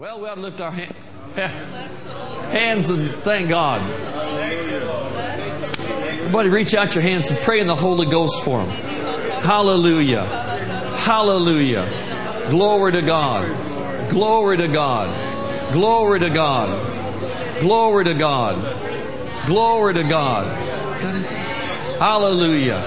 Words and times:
Well, 0.00 0.18
we 0.18 0.28
ought 0.30 0.36
to 0.36 0.40
lift 0.40 0.62
our 0.62 0.70
hand, 0.70 0.94
hands 2.54 2.88
and 2.88 3.10
thank 3.16 3.50
God. 3.50 3.82
Everybody, 6.20 6.48
reach 6.48 6.72
out 6.72 6.94
your 6.94 7.02
hands 7.02 7.30
and 7.30 7.38
pray 7.40 7.60
in 7.60 7.66
the 7.66 7.76
Holy 7.76 8.10
Ghost 8.10 8.42
for 8.42 8.64
them. 8.64 8.70
Hallelujah. 9.42 10.24
Hallelujah. 10.96 11.86
Glory 12.48 12.92
to 12.92 13.02
God. 13.02 14.10
Glory 14.10 14.56
to 14.56 14.68
God. 14.68 15.70
Glory 15.74 16.20
to 16.20 16.30
God. 16.30 17.60
Glory 17.60 18.06
to 18.06 18.14
God. 18.14 19.46
Glory 19.46 19.92
to 19.92 20.02
God. 20.04 20.46
Hallelujah. 21.98 22.80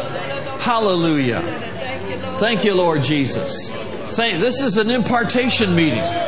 Hallelujah. 0.61 1.41
Thank 2.39 2.65
you, 2.65 2.73
Lord 2.73 3.03
Jesus. 3.03 3.69
Thank, 4.15 4.39
this 4.39 4.63
is 4.63 4.79
an 4.79 4.89
impartation 4.89 5.75
meeting. 5.75 6.22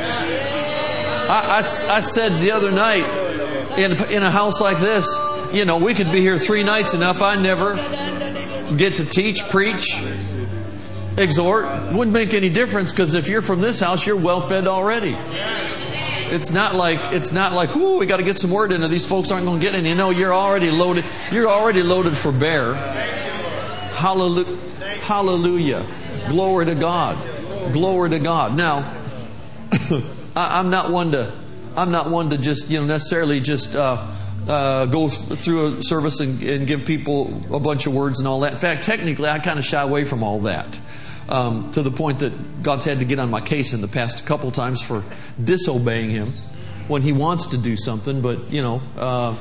I, 1.30 1.60
I, 1.60 1.96
I 1.98 2.02
said 2.02 2.42
the 2.42 2.52
other 2.52 2.72
night 2.72 3.06
in, 3.78 3.92
in 4.12 4.24
a 4.24 4.32
house 4.32 4.62
like 4.62 4.80
this, 4.80 5.08
you 5.54 5.66
know, 5.66 5.78
we 5.78 5.94
could 5.94 6.12
be 6.12 6.22
here 6.22 6.38
three 6.38 6.64
nights 6.64 6.94
enough. 6.94 7.22
I 7.22 7.36
never 7.36 7.76
get 8.76 8.98
to 8.98 9.06
teach, 9.06 9.44
preach, 9.50 10.04
exhort. 11.18 11.66
Wouldn't 11.94 12.12
make 12.12 12.34
any 12.34 12.50
difference 12.50 12.92
because 12.92 13.16
if 13.16 13.28
you're 13.28 13.42
from 13.42 13.62
this 13.62 13.80
house, 13.80 14.06
you're 14.06 14.18
well 14.18 14.42
fed 14.48 14.68
already. 14.68 15.16
It's 16.28 16.52
not 16.52 16.76
like 16.76 17.00
it's 17.14 17.32
not 17.32 17.54
like, 17.54 17.76
ooh, 17.76 18.00
we 18.00 18.06
got 18.06 18.18
to 18.18 18.24
get 18.24 18.38
some 18.38 18.52
word 18.52 18.72
into 18.72 18.88
these 18.88 19.08
folks 19.08 19.32
aren't 19.32 19.46
going 19.46 19.60
to 19.60 19.66
get 19.66 19.76
any. 19.76 19.94
Know, 19.94 20.10
you're 20.10 20.34
already 20.34 20.72
loaded. 20.72 21.06
You're 21.32 21.50
already 21.50 21.84
loaded 21.84 22.18
for 22.18 22.32
bear. 22.32 22.74
Hallelujah. 23.94 24.58
Hallelujah. 25.04 25.86
Glory 26.28 26.66
to 26.66 26.76
God. 26.76 27.18
Glory 27.74 28.10
to 28.10 28.20
God. 28.20 28.58
Now, 28.58 28.92
I, 30.36 30.60
am 30.60 30.70
not 30.70 30.92
one 30.92 31.12
to, 31.12 31.32
I'm 31.78 31.92
not 31.92 32.10
one 32.10 32.30
to 32.32 32.38
just, 32.38 32.70
you 32.70 32.80
know, 32.80 32.86
necessarily 32.86 33.40
just 33.40 33.76
uh, 33.76 34.12
uh, 34.48 34.86
go 34.86 35.08
through 35.08 35.78
a 35.78 35.84
service 35.84 36.20
and, 36.20 36.42
and, 36.44 36.68
give 36.68 36.86
people 36.86 37.42
a 37.54 37.60
bunch 37.60 37.88
of 37.88 37.94
words 37.94 38.20
and 38.20 38.28
all 38.28 38.42
that. 38.42 38.54
In 38.54 38.58
fact, 38.60 38.84
technically, 38.84 39.30
I 39.30 39.40
kind 39.40 39.58
of 39.58 39.66
shy 39.66 39.82
away 39.82 40.04
from 40.04 40.24
all 40.24 40.42
that. 40.42 40.80
Um, 41.28 41.72
to 41.72 41.82
the 41.82 41.90
point 41.90 42.20
that 42.20 42.62
God's 42.62 42.86
had 42.86 43.00
to 43.00 43.06
get 43.06 43.18
on 43.18 43.32
my 43.32 43.42
case 43.42 43.74
in 43.74 43.82
the 43.82 43.88
past 43.88 44.20
a 44.20 44.24
couple 44.24 44.52
times 44.52 44.80
for 44.80 45.04
disobeying 45.44 46.12
Him 46.12 46.34
when 46.88 47.02
He 47.02 47.14
wants 47.14 47.48
to 47.48 47.58
do 47.58 47.76
something. 47.76 48.22
But 48.22 48.52
you 48.52 48.62
know, 48.62 48.82
uh, 48.96 49.36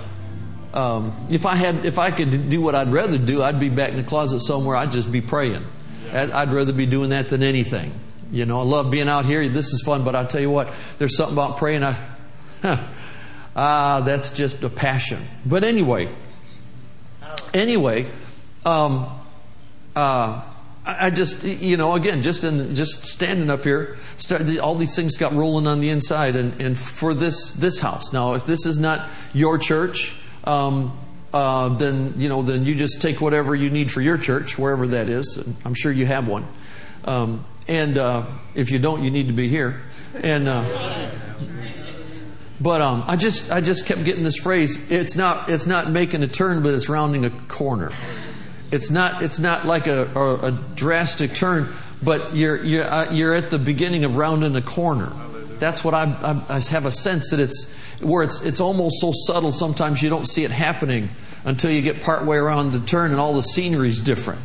um, 0.73 1.27
if 1.31 1.45
I 1.45 1.57
had, 1.57 1.85
if 1.85 1.99
I 1.99 2.11
could 2.11 2.49
do 2.49 2.63
what 2.63 2.75
I'd 2.75 2.91
rather 2.91 3.19
do, 3.19 3.43
I'd 3.43 3.61
be 3.61 3.69
back 3.69 3.91
in 3.91 3.97
the 3.97 4.03
closet 4.03 4.41
somewhere. 4.41 4.77
I'd 4.77 4.93
just 4.93 5.13
be 5.13 5.21
praying. 5.21 5.63
I'd 6.11 6.53
rather 6.53 6.73
be 6.73 6.87
doing 6.87 7.11
that 7.11 7.29
than 7.29 7.43
anything. 7.43 7.93
You 8.35 8.47
know, 8.47 8.59
I 8.59 8.65
love 8.65 8.91
being 8.91 9.09
out 9.09 9.27
here. 9.27 9.49
This 9.49 9.73
is 9.73 9.83
fun, 9.83 10.03
but 10.03 10.17
I 10.17 10.25
tell 10.25 10.41
you 10.41 10.51
what, 10.51 10.73
there's 10.99 11.17
something 11.17 11.37
about 11.37 11.57
praying. 11.57 11.85
I, 11.85 11.97
ah, 13.55 14.01
that's 14.05 14.31
just 14.31 14.65
a 14.65 14.69
passion. 14.69 15.25
But 15.47 15.63
anyway, 15.63 16.09
anyway, 17.55 18.11
um, 18.67 19.07
uh, 19.95 20.43
I 20.85 21.11
just, 21.11 21.45
you 21.45 21.77
know, 21.77 21.95
again, 21.95 22.23
just 22.23 22.43
in 22.43 22.75
just 22.75 23.05
standing 23.05 23.51
up 23.51 23.63
here, 23.63 23.99
start, 24.17 24.59
all 24.59 24.75
these 24.75 24.97
things 24.97 25.17
got 25.17 25.33
rolling 25.33 25.69
on 25.69 25.79
the 25.79 25.91
inside, 25.91 26.35
and, 26.35 26.61
and 26.61 26.77
for 26.77 27.15
this 27.15 27.53
this 27.53 27.79
house. 27.79 28.13
Now, 28.13 28.35
if 28.35 28.47
this 28.47 28.67
is 28.67 28.79
not 28.79 29.09
your 29.33 29.59
church, 29.59 30.13
um, 30.43 30.99
uh, 31.33 31.69
then 31.69 32.15
you 32.17 32.29
know, 32.29 32.43
then 32.43 32.65
you 32.65 32.75
just 32.75 33.01
take 33.01 33.21
whatever 33.21 33.55
you 33.55 33.71
need 33.71 33.93
for 33.93 34.01
your 34.01 34.19
church, 34.19 34.59
wherever 34.59 34.89
that 34.89 35.09
is. 35.09 35.39
I'm 35.65 35.75
sure 35.75 35.93
you 35.93 36.05
have 36.07 36.27
one. 36.27 36.45
Um, 37.05 37.45
and 37.69 37.99
uh, 37.99 38.27
if 38.55 38.71
you 38.71 38.79
don't, 38.79 39.03
you 39.03 39.11
need 39.11 39.29
to 39.29 39.33
be 39.33 39.49
here. 39.49 39.83
And 40.23 40.49
uh, 40.49 41.11
but 42.61 42.81
um, 42.81 43.05
I 43.07 43.17
just 43.17 43.51
I 43.51 43.61
just 43.61 43.87
kept 43.87 44.05
getting 44.05 44.23
this 44.25 44.39
phrase. 44.39 44.91
It's 44.91 45.17
not 45.17 45.51
it's 45.51 45.67
not 45.67 45.91
making 45.91 46.23
a 46.23 46.29
turn, 46.29 46.63
but 46.63 46.75
it's 46.75 46.89
rounding 46.89 47.25
a 47.25 47.31
corner. 47.31 47.91
It's 48.71 48.91
not 48.91 49.23
it's 49.23 49.39
not 49.39 49.67
like 49.67 49.87
a, 49.87 50.07
a, 50.15 50.49
a 50.49 50.53
drastic 50.75 51.35
turn, 51.35 51.73
but 52.03 52.35
you're 52.35 52.63
you're 52.63 52.85
uh, 52.85 53.13
you're 53.13 53.35
at 53.35 53.51
the 53.51 53.59
beginning 53.59 54.05
of 54.05 54.17
rounding 54.17 54.57
a 54.57 54.63
corner. 54.63 55.13
That's 55.59 55.85
what 55.85 55.95
I, 55.95 56.05
I, 56.05 56.57
I 56.57 56.61
have 56.61 56.87
a 56.87 56.93
sense 56.93 57.31
that 57.31 57.41
it's 57.41 57.73
where 58.01 58.23
it's 58.23 58.43
it's 58.43 58.61
almost 58.61 59.01
so 59.01 59.13
subtle. 59.13 59.53
Sometimes 59.53 60.03
you 60.03 60.11
don't 60.11 60.27
see 60.27 60.45
it 60.45 60.51
happening 60.51 61.09
until 61.45 61.71
you 61.71 61.83
get 61.83 62.03
partway 62.03 62.37
around 62.37 62.73
the 62.73 62.81
turn 62.81 63.11
and 63.11 63.21
all 63.21 63.35
the 63.35 63.43
scenery 63.43 63.89
is 63.89 64.01
different. 64.01 64.41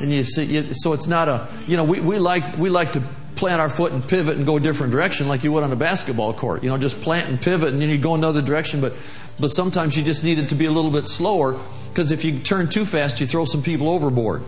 And 0.00 0.12
you 0.12 0.24
see, 0.24 0.74
so 0.74 0.92
it's 0.92 1.06
not 1.06 1.28
a, 1.28 1.48
you 1.66 1.76
know, 1.76 1.84
we, 1.84 2.00
we 2.00 2.18
like, 2.18 2.58
we 2.58 2.68
like 2.68 2.92
to 2.94 3.02
plant 3.36 3.60
our 3.60 3.68
foot 3.68 3.92
and 3.92 4.06
pivot 4.06 4.36
and 4.36 4.46
go 4.46 4.56
a 4.56 4.60
different 4.60 4.92
direction 4.92 5.28
like 5.28 5.44
you 5.44 5.52
would 5.52 5.64
on 5.64 5.72
a 5.72 5.76
basketball 5.76 6.32
court. 6.32 6.62
You 6.62 6.70
know, 6.70 6.78
just 6.78 7.00
plant 7.00 7.28
and 7.28 7.40
pivot 7.40 7.72
and 7.72 7.80
then 7.80 7.88
you 7.88 7.98
go 7.98 8.14
another 8.14 8.42
direction. 8.42 8.80
But, 8.80 8.94
but 9.38 9.48
sometimes 9.48 9.96
you 9.96 10.04
just 10.04 10.24
need 10.24 10.38
it 10.38 10.48
to 10.50 10.54
be 10.54 10.66
a 10.66 10.70
little 10.70 10.90
bit 10.90 11.06
slower 11.06 11.58
because 11.88 12.12
if 12.12 12.24
you 12.24 12.38
turn 12.38 12.68
too 12.68 12.84
fast, 12.84 13.20
you 13.20 13.26
throw 13.26 13.44
some 13.44 13.62
people 13.62 13.88
overboard. 13.88 14.42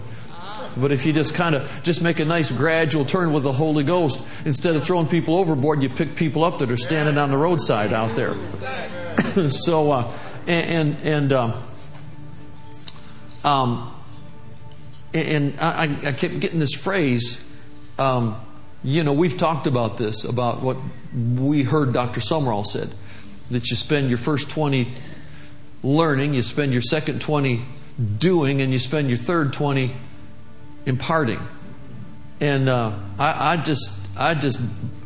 But 0.76 0.92
if 0.92 1.06
you 1.06 1.12
just 1.12 1.34
kind 1.34 1.54
of 1.54 1.70
just 1.82 2.02
make 2.02 2.20
a 2.20 2.24
nice 2.24 2.50
gradual 2.50 3.06
turn 3.06 3.32
with 3.32 3.44
the 3.44 3.52
Holy 3.52 3.82
Ghost, 3.82 4.22
instead 4.44 4.76
of 4.76 4.84
throwing 4.84 5.06
people 5.06 5.34
overboard, 5.36 5.82
you 5.82 5.88
pick 5.88 6.16
people 6.16 6.44
up 6.44 6.58
that 6.58 6.70
are 6.70 6.76
standing 6.76 7.16
on 7.16 7.30
the 7.30 7.36
roadside 7.38 7.94
out 7.94 8.14
there. 8.14 8.34
so, 9.50 9.90
uh, 9.90 10.12
and 10.46 10.96
and, 10.96 10.96
and 11.02 11.32
um, 11.32 11.54
um, 13.46 13.94
and 15.14 15.58
I, 15.60 15.84
I 15.84 16.12
kept 16.12 16.40
getting 16.40 16.58
this 16.58 16.74
phrase. 16.74 17.42
Um, 17.98 18.36
you 18.82 19.04
know, 19.04 19.12
we've 19.12 19.36
talked 19.36 19.66
about 19.66 19.98
this, 19.98 20.24
about 20.24 20.62
what 20.62 20.76
we 21.14 21.62
heard 21.62 21.92
Dr. 21.92 22.20
Sumrall 22.20 22.66
said 22.66 22.92
that 23.50 23.70
you 23.70 23.76
spend 23.76 24.08
your 24.08 24.18
first 24.18 24.50
20 24.50 24.92
learning, 25.84 26.34
you 26.34 26.42
spend 26.42 26.72
your 26.72 26.82
second 26.82 27.20
20 27.20 27.62
doing, 28.18 28.60
and 28.60 28.72
you 28.72 28.80
spend 28.80 29.08
your 29.08 29.16
third 29.16 29.52
20 29.52 29.94
imparting. 30.84 31.40
And 32.40 32.68
uh, 32.68 32.98
I, 33.18 33.52
I 33.52 33.56
just, 33.58 33.92
I 34.16 34.34
just, 34.34 34.58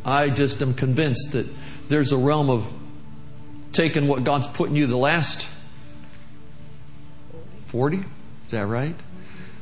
I 0.03 0.29
just 0.29 0.61
am 0.63 0.73
convinced 0.73 1.33
that 1.33 1.45
there's 1.87 2.11
a 2.11 2.17
realm 2.17 2.49
of 2.49 2.73
taking 3.71 4.07
what 4.07 4.23
God's 4.23 4.47
put 4.47 4.69
in 4.69 4.75
you 4.75 4.87
the 4.87 4.97
last 4.97 5.47
40. 7.67 8.03
Is 8.51 8.59
that 8.59 8.67
right? 8.67 8.95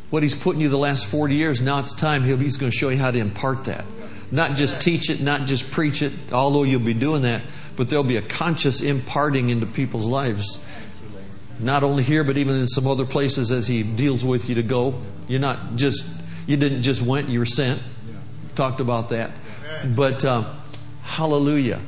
what 0.09 0.23
He's 0.23 0.33
put 0.33 0.55
in 0.55 0.61
you 0.61 0.69
the 0.69 0.79
last 0.79 1.05
40 1.05 1.35
years, 1.35 1.61
now 1.61 1.77
it's 1.77 1.93
time 1.93 2.23
He's 2.23 2.57
going 2.57 2.71
to 2.71 2.75
show 2.75 2.89
you 2.89 2.97
how 2.97 3.11
to 3.11 3.19
impart 3.19 3.65
that. 3.65 3.85
Not 4.31 4.55
just 4.55 4.81
teach 4.81 5.11
it, 5.11 5.21
not 5.21 5.45
just 5.45 5.69
preach 5.69 6.01
it, 6.01 6.11
although 6.31 6.63
you'll 6.63 6.79
be 6.79 6.95
doing 6.95 7.21
that, 7.21 7.43
but 7.75 7.87
there'll 7.87 8.03
be 8.03 8.17
a 8.17 8.23
conscious 8.23 8.81
imparting 8.81 9.51
into 9.51 9.67
people's 9.67 10.07
lives. 10.07 10.59
Not 11.59 11.83
only 11.83 12.01
here, 12.01 12.23
but 12.23 12.39
even 12.39 12.55
in 12.55 12.65
some 12.65 12.87
other 12.87 13.05
places 13.05 13.51
as 13.51 13.67
He 13.67 13.83
deals 13.83 14.25
with 14.25 14.49
you 14.49 14.55
to 14.55 14.63
go. 14.63 14.99
You're 15.27 15.39
not 15.39 15.75
just, 15.75 16.07
you 16.47 16.57
didn't 16.57 16.81
just 16.81 17.03
went, 17.03 17.29
you 17.29 17.37
were 17.37 17.45
sent. 17.45 17.79
Talked 18.55 18.79
about 18.79 19.09
that. 19.09 19.29
But, 19.85 20.25
uh, 20.25 20.51
hallelujah. 21.03 21.79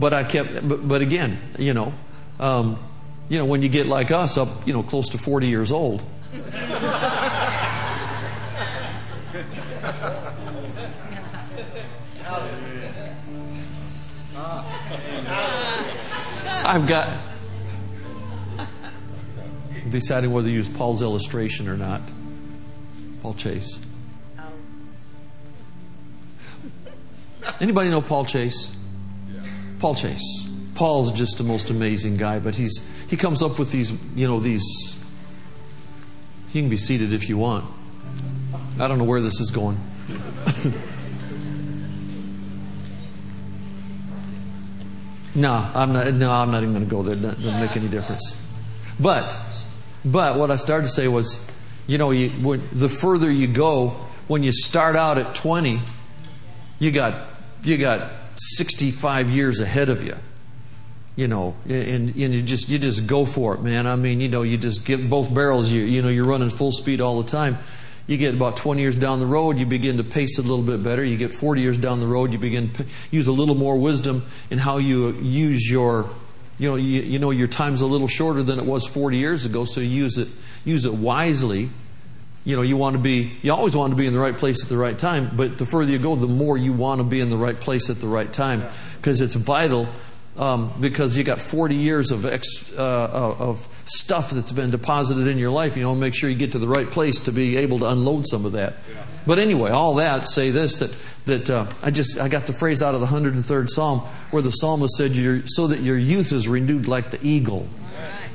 But 0.00 0.14
I 0.14 0.24
kept, 0.24 0.66
but, 0.68 0.88
but 0.88 1.00
again, 1.00 1.38
you 1.60 1.74
know, 1.74 1.94
um, 2.40 2.76
you 3.28 3.38
know, 3.38 3.44
when 3.44 3.62
you 3.62 3.68
get 3.68 3.86
like 3.86 4.10
us 4.10 4.36
up, 4.36 4.66
you 4.66 4.72
know, 4.72 4.82
close 4.82 5.10
to 5.10 5.18
40 5.18 5.46
years 5.46 5.70
old, 5.70 6.02
I've 16.64 16.86
got 16.86 17.08
deciding 19.88 20.30
whether 20.30 20.46
to 20.46 20.52
use 20.52 20.68
Paul's 20.68 21.02
illustration 21.02 21.68
or 21.68 21.76
not. 21.76 22.00
Paul 23.22 23.34
Chase. 23.34 23.80
Anybody 27.60 27.90
know 27.90 28.02
Paul 28.02 28.24
Chase? 28.24 28.70
Paul 29.80 29.96
Chase. 29.96 30.46
Paul's 30.76 31.10
just 31.10 31.38
the 31.38 31.44
most 31.44 31.70
amazing 31.70 32.16
guy, 32.16 32.38
but 32.38 32.54
he's 32.54 32.80
he 33.08 33.16
comes 33.16 33.42
up 33.42 33.58
with 33.58 33.72
these, 33.72 33.92
you 34.14 34.28
know, 34.28 34.38
these 34.38 34.96
you 36.52 36.62
can 36.62 36.70
be 36.70 36.76
seated 36.76 37.12
if 37.12 37.28
you 37.28 37.38
want. 37.38 37.64
I 38.78 38.88
don't 38.88 38.98
know 38.98 39.04
where 39.04 39.20
this 39.20 39.40
is 39.40 39.50
going. 39.50 39.78
no, 45.34 45.52
I'm 45.74 45.92
not. 45.92 46.12
No, 46.14 46.32
I'm 46.32 46.50
not 46.50 46.62
even 46.62 46.74
going 46.74 46.84
to 46.84 46.90
go 46.90 47.02
there. 47.02 47.14
It 47.14 47.22
doesn't 47.22 47.60
make 47.60 47.76
any 47.76 47.88
difference. 47.88 48.40
But, 48.98 49.38
but 50.04 50.36
what 50.36 50.50
I 50.50 50.56
started 50.56 50.86
to 50.86 50.92
say 50.92 51.06
was, 51.08 51.44
you 51.86 51.98
know, 51.98 52.10
you, 52.10 52.30
when, 52.30 52.62
the 52.72 52.88
further 52.88 53.30
you 53.30 53.46
go, 53.46 53.90
when 54.26 54.42
you 54.42 54.52
start 54.52 54.96
out 54.96 55.18
at 55.18 55.34
20, 55.34 55.80
you 56.78 56.90
got 56.90 57.28
you 57.62 57.76
got 57.76 58.14
65 58.36 59.30
years 59.30 59.60
ahead 59.60 59.88
of 59.88 60.02
you 60.02 60.16
you 61.20 61.28
know, 61.28 61.54
and, 61.66 62.08
and 62.08 62.16
you 62.16 62.40
just 62.40 62.70
you 62.70 62.78
just 62.78 63.06
go 63.06 63.26
for 63.26 63.54
it, 63.54 63.60
man. 63.60 63.86
I 63.86 63.94
mean, 63.94 64.22
you 64.22 64.28
know, 64.30 64.40
you 64.40 64.56
just 64.56 64.86
get 64.86 65.10
both 65.10 65.32
barrels. 65.32 65.70
You 65.70 65.82
you 65.82 66.00
know, 66.00 66.08
you're 66.08 66.24
running 66.24 66.48
full 66.48 66.72
speed 66.72 67.02
all 67.02 67.20
the 67.22 67.28
time. 67.28 67.58
You 68.06 68.16
get 68.16 68.34
about 68.34 68.56
20 68.56 68.80
years 68.80 68.96
down 68.96 69.20
the 69.20 69.26
road, 69.26 69.58
you 69.58 69.66
begin 69.66 69.98
to 69.98 70.02
pace 70.02 70.38
it 70.38 70.46
a 70.46 70.48
little 70.48 70.64
bit 70.64 70.82
better. 70.82 71.04
You 71.04 71.18
get 71.18 71.34
40 71.34 71.60
years 71.60 71.76
down 71.76 72.00
the 72.00 72.06
road, 72.06 72.32
you 72.32 72.38
begin 72.38 72.72
to 72.72 72.86
use 73.10 73.28
a 73.28 73.32
little 73.32 73.54
more 73.54 73.76
wisdom 73.76 74.24
in 74.50 74.56
how 74.56 74.78
you 74.78 75.10
use 75.12 75.70
your, 75.70 76.08
you 76.58 76.70
know, 76.70 76.76
you, 76.76 77.02
you 77.02 77.18
know 77.18 77.30
your 77.30 77.48
time's 77.48 77.82
a 77.82 77.86
little 77.86 78.08
shorter 78.08 78.42
than 78.42 78.58
it 78.58 78.64
was 78.64 78.86
40 78.86 79.18
years 79.18 79.44
ago, 79.44 79.66
so 79.66 79.80
you 79.80 79.88
use 79.88 80.16
it, 80.16 80.28
use 80.64 80.86
it 80.86 80.94
wisely. 80.94 81.68
You 82.44 82.56
know, 82.56 82.62
you 82.62 82.78
want 82.78 82.96
to 82.96 83.02
be, 83.02 83.38
you 83.42 83.52
always 83.52 83.76
want 83.76 83.90
to 83.92 83.96
be 83.96 84.06
in 84.06 84.14
the 84.14 84.18
right 84.18 84.36
place 84.36 84.64
at 84.64 84.70
the 84.70 84.78
right 84.78 84.98
time, 84.98 85.30
but 85.36 85.58
the 85.58 85.66
further 85.66 85.92
you 85.92 85.98
go, 85.98 86.16
the 86.16 86.26
more 86.26 86.56
you 86.56 86.72
want 86.72 87.00
to 87.00 87.04
be 87.04 87.20
in 87.20 87.28
the 87.28 87.36
right 87.36 87.60
place 87.60 87.90
at 87.90 88.00
the 88.00 88.08
right 88.08 88.32
time 88.32 88.64
because 88.96 89.20
it's 89.20 89.34
vital 89.34 89.86
um, 90.36 90.72
because 90.80 91.16
you 91.16 91.24
got 91.24 91.40
40 91.40 91.74
years 91.74 92.12
of, 92.12 92.24
ex, 92.24 92.46
uh, 92.72 92.82
uh, 92.82 93.36
of 93.38 93.68
stuff 93.86 94.30
that's 94.30 94.52
been 94.52 94.70
deposited 94.70 95.26
in 95.26 95.38
your 95.38 95.50
life. 95.50 95.76
You 95.76 95.82
know, 95.82 95.94
make 95.94 96.14
sure 96.14 96.30
you 96.30 96.36
get 96.36 96.52
to 96.52 96.58
the 96.58 96.68
right 96.68 96.88
place 96.88 97.20
to 97.20 97.32
be 97.32 97.56
able 97.58 97.80
to 97.80 97.86
unload 97.86 98.26
some 98.26 98.44
of 98.44 98.52
that. 98.52 98.74
But 99.26 99.38
anyway, 99.38 99.70
all 99.70 99.96
that 99.96 100.28
say 100.28 100.50
this 100.50 100.78
that 100.78 100.94
that 101.26 101.50
uh, 101.50 101.66
I 101.82 101.90
just 101.90 102.18
I 102.18 102.28
got 102.28 102.46
the 102.46 102.52
phrase 102.52 102.82
out 102.82 102.94
of 102.94 103.00
the 103.00 103.06
103rd 103.06 103.68
Psalm 103.68 104.00
where 104.30 104.42
the 104.42 104.50
psalmist 104.50 104.96
said, 104.96 105.12
"So 105.46 105.66
that 105.66 105.80
your 105.80 105.98
youth 105.98 106.32
is 106.32 106.48
renewed 106.48 106.88
like 106.88 107.10
the 107.10 107.24
eagle." 107.24 107.68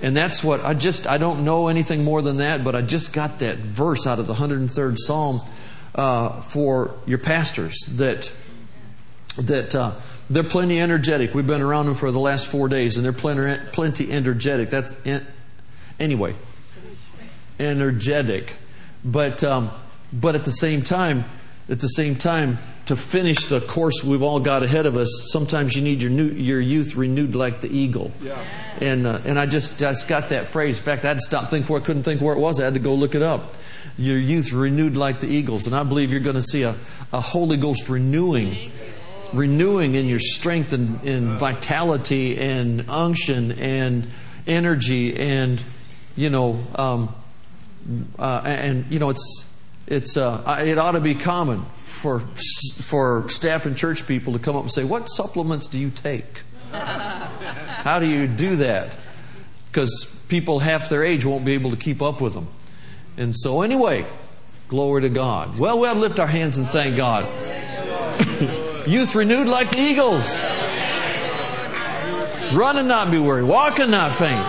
And 0.01 0.15
that's 0.15 0.43
what 0.43 0.63
I 0.63 0.73
just 0.73 1.07
I 1.07 1.17
don't 1.17 1.43
know 1.43 1.67
anything 1.67 2.03
more 2.03 2.21
than 2.21 2.37
that, 2.37 2.63
but 2.63 2.75
I 2.75 2.81
just 2.81 3.13
got 3.13 3.39
that 3.39 3.57
verse 3.57 4.05
out 4.05 4.19
of 4.19 4.27
the 4.27 4.35
103rd 4.35 4.97
Psalm 4.97 5.41
uh, 5.95 6.41
for 6.41 6.95
your 7.05 7.17
pastors 7.17 7.75
that 7.93 8.31
that 9.37 9.73
uh, 9.73 9.93
they're 10.29 10.43
plenty 10.43 10.79
energetic. 10.79 11.33
We've 11.33 11.45
been 11.45 11.61
around 11.61 11.85
them 11.85 11.95
for 11.95 12.11
the 12.11 12.19
last 12.19 12.47
four 12.47 12.67
days, 12.67 12.97
and 12.97 13.05
they're 13.05 13.13
plenty, 13.13 13.59
plenty 13.71 14.11
energetic. 14.11 14.69
That's 14.69 14.95
anyway, 15.99 16.35
energetic. 17.59 18.55
But 19.03 19.43
um, 19.43 19.71
but 20.11 20.35
at 20.35 20.45
the 20.45 20.51
same 20.51 20.81
time, 20.81 21.25
at 21.69 21.79
the 21.79 21.87
same 21.87 22.15
time, 22.15 22.57
to 22.87 22.95
finish 22.95 23.47
the 23.47 23.61
course 23.61 24.03
we've 24.03 24.21
all 24.21 24.39
got 24.39 24.63
ahead 24.63 24.85
of 24.85 24.97
us, 24.97 25.29
sometimes 25.31 25.75
you 25.75 25.81
need 25.81 26.01
your 26.01 26.11
new, 26.11 26.29
your 26.29 26.59
youth 26.59 26.95
renewed 26.95 27.35
like 27.35 27.61
the 27.61 27.69
eagle. 27.69 28.11
Yeah. 28.21 28.37
And 28.81 29.07
uh, 29.07 29.19
and 29.25 29.39
I 29.39 29.45
just 29.45 29.77
just 29.79 30.07
got 30.07 30.29
that 30.29 30.47
phrase. 30.47 30.79
In 30.79 30.83
fact, 30.83 31.05
I 31.05 31.09
had 31.09 31.19
to 31.19 31.25
stop 31.25 31.49
think 31.49 31.69
where 31.69 31.79
I 31.79 31.83
couldn't 31.83 32.03
think 32.03 32.21
where 32.21 32.35
it 32.35 32.39
was. 32.39 32.59
I 32.59 32.65
had 32.65 32.73
to 32.73 32.79
go 32.79 32.95
look 32.95 33.15
it 33.15 33.21
up. 33.21 33.53
Your 33.97 34.17
youth 34.17 34.51
renewed 34.51 34.97
like 34.97 35.21
the 35.21 35.27
eagles, 35.27 35.67
and 35.67 35.75
I 35.75 35.83
believe 35.83 36.11
you're 36.11 36.19
going 36.19 36.35
to 36.35 36.43
see 36.43 36.63
a, 36.63 36.75
a 37.13 37.21
Holy 37.21 37.55
Ghost 37.55 37.87
renewing 37.87 38.71
renewing 39.33 39.95
in 39.95 40.07
your 40.07 40.19
strength 40.19 40.73
and, 40.73 41.01
and 41.03 41.29
vitality 41.29 42.37
and 42.37 42.89
unction 42.89 43.51
and 43.53 44.07
energy 44.47 45.15
and 45.15 45.63
you 46.15 46.29
know 46.29 46.59
um, 46.75 47.13
uh, 48.17 48.41
and 48.45 48.85
you 48.89 48.99
know 48.99 49.09
it's 49.09 49.45
it's 49.87 50.17
uh, 50.17 50.61
it 50.65 50.77
ought 50.77 50.93
to 50.93 50.99
be 50.99 51.15
common 51.15 51.63
for 51.85 52.19
for 52.19 53.27
staff 53.29 53.65
and 53.65 53.77
church 53.77 54.07
people 54.07 54.33
to 54.33 54.39
come 54.39 54.55
up 54.55 54.63
and 54.63 54.71
say 54.71 54.83
what 54.83 55.07
supplements 55.07 55.67
do 55.67 55.77
you 55.77 55.89
take? 55.89 56.43
How 56.71 57.99
do 57.99 58.07
you 58.07 58.27
do 58.27 58.57
that? 58.57 58.97
Because 59.67 60.05
people 60.27 60.59
half 60.59 60.89
their 60.89 61.03
age 61.03 61.25
won't 61.25 61.45
be 61.45 61.53
able 61.53 61.71
to 61.71 61.77
keep 61.77 62.01
up 62.01 62.21
with 62.21 62.33
them 62.33 62.47
and 63.17 63.35
so 63.35 63.61
anyway 63.61 64.05
glory 64.67 65.03
to 65.03 65.09
god. 65.09 65.57
Well 65.59 65.79
we 65.79 65.87
ought 65.87 65.93
to 65.93 65.99
lift 65.99 66.19
our 66.19 66.27
hands 66.27 66.57
and 66.57 66.67
thank 66.69 66.97
god 66.97 67.25
Youth 68.87 69.15
renewed 69.15 69.47
like 69.47 69.71
the 69.71 69.79
eagles. 69.79 70.43
Run 72.53 72.77
and 72.77 72.87
not 72.87 73.09
be 73.09 73.17
weary. 73.17 73.43
Walk 73.43 73.79
and 73.79 73.89
not 73.89 74.13
faint. 74.13 74.45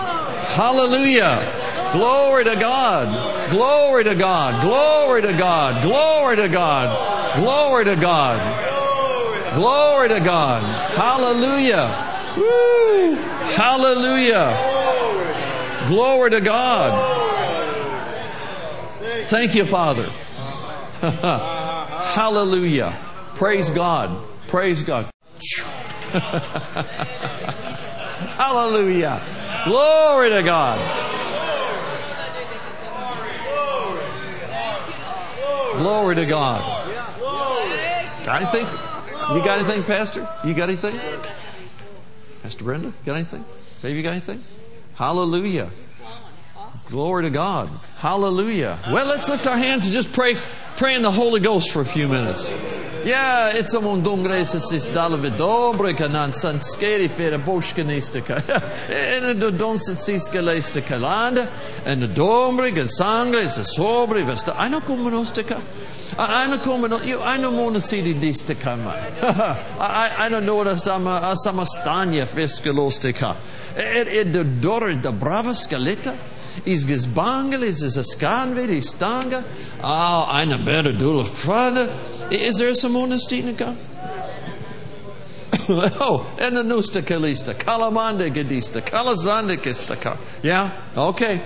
Hallelujah. 0.54 1.90
Glory 1.92 2.44
to 2.44 2.56
God. 2.56 3.50
Glory 3.50 4.04
to 4.04 4.14
God. 4.14 4.62
Glory 4.62 5.22
to 5.22 5.32
God. 5.32 5.82
Glory 5.82 6.36
to 6.36 6.48
God. 6.48 7.38
Glory 7.38 7.84
to 7.86 7.96
God. 7.96 9.54
Glory 9.54 10.08
to 10.10 10.20
God. 10.20 10.62
Hallelujah. 10.92 11.88
Woo. 12.36 13.14
Hallelujah. 13.54 14.54
Glory 15.88 16.30
to 16.30 16.40
God. 16.42 17.24
Thank 19.28 19.54
you, 19.54 19.64
Father. 19.64 20.10
Hallelujah. 21.00 22.98
Praise 23.36 23.68
God. 23.68 24.18
Praise 24.48 24.82
God. 24.82 25.10
Hallelujah. 28.38 29.22
Glory 29.66 30.30
to 30.30 30.42
God. 30.42 30.78
Glory 35.76 36.14
to 36.14 36.24
God. 36.24 36.62
Got 38.24 38.40
anything? 38.40 38.66
You 39.36 39.44
got 39.44 39.58
anything, 39.58 39.82
Pastor? 39.84 40.26
You 40.42 40.54
got 40.54 40.70
anything? 40.70 40.98
Pastor 42.42 42.64
Brenda, 42.64 42.94
got 43.04 43.16
anything? 43.16 43.44
Baby, 43.82 43.98
you 43.98 44.02
got 44.02 44.12
anything? 44.12 44.42
Hallelujah. 44.94 45.68
Glory 46.86 47.24
to 47.24 47.30
God. 47.30 47.68
Hallelujah. 47.98 48.78
Well, 48.90 49.04
let's 49.04 49.28
lift 49.28 49.46
our 49.46 49.58
hands 49.58 49.84
and 49.84 49.92
just 49.92 50.10
pray, 50.14 50.38
pray 50.78 50.94
in 50.94 51.02
the 51.02 51.10
Holy 51.10 51.40
Ghost 51.40 51.70
for 51.70 51.82
a 51.82 51.84
few 51.84 52.08
minutes. 52.08 52.50
Ja, 53.06 53.52
it's 53.54 53.74
a 53.74 53.80
mundungre 53.80 54.44
se 54.44 54.60
sis 54.60 54.84
dalve 54.86 55.30
dobre 55.38 55.94
kanan 55.94 56.32
san 56.32 56.60
skeri 56.60 57.08
fere 57.08 57.38
boshkanistika. 57.38 58.42
En 58.90 59.38
de 59.38 59.50
donset 59.50 60.00
siska 60.00 60.40
leiste 60.40 60.80
kalanda. 60.88 61.46
En 61.84 62.00
de 62.00 62.08
dombre 62.08 62.70
gan 62.70 62.88
sangre 62.88 63.48
se 63.48 63.64
sobre 63.64 64.24
vesta. 64.24 64.56
I 64.58 64.68
know 64.68 64.80
come 64.80 65.10
nostika. 65.10 65.60
I 66.18 66.46
know 66.46 66.58
come 66.58 66.88
no 66.88 66.98
I 66.98 67.36
know 67.36 67.52
mona 67.52 67.80
sidi. 67.80 68.10
I 68.10 68.26
I 70.18 70.28
don't 70.28 70.44
know 70.46 70.56
what 70.56 70.80
sama 70.80 71.36
sama 71.36 71.64
stanya 71.64 72.26
fiskalostika. 72.26 73.36
Er 73.76 74.08
er 74.08 74.24
de 74.24 74.44
dorre 74.44 75.00
de 75.00 75.12
brava 75.12 75.54
scaletta. 75.54 76.12
Is 76.64 76.84
gesbangel 76.84 77.62
is 77.62 77.82
es 77.82 77.96
a 77.96 78.02
scanve 78.02 78.66
di 78.66 78.80
stanga. 78.80 79.44
Ah, 79.80 80.40
eine 80.40 80.58
better 80.58 80.92
dula 80.92 81.24
frada. 81.24 82.15
Is 82.30 82.56
there 82.58 82.74
some 82.74 82.96
honesty 82.96 83.40
in 83.40 83.54
God? 83.54 83.76
oh, 85.68 86.36
and 86.38 86.56
the 86.56 86.62
nusta 86.62 87.02
kalista, 87.02 87.54
kalamanda 87.54 88.32
gadista, 88.32 88.80
kalazanda 88.80 89.56
kistaka. 89.56 90.18
Yeah? 90.42 90.72
Okay. 90.96 91.40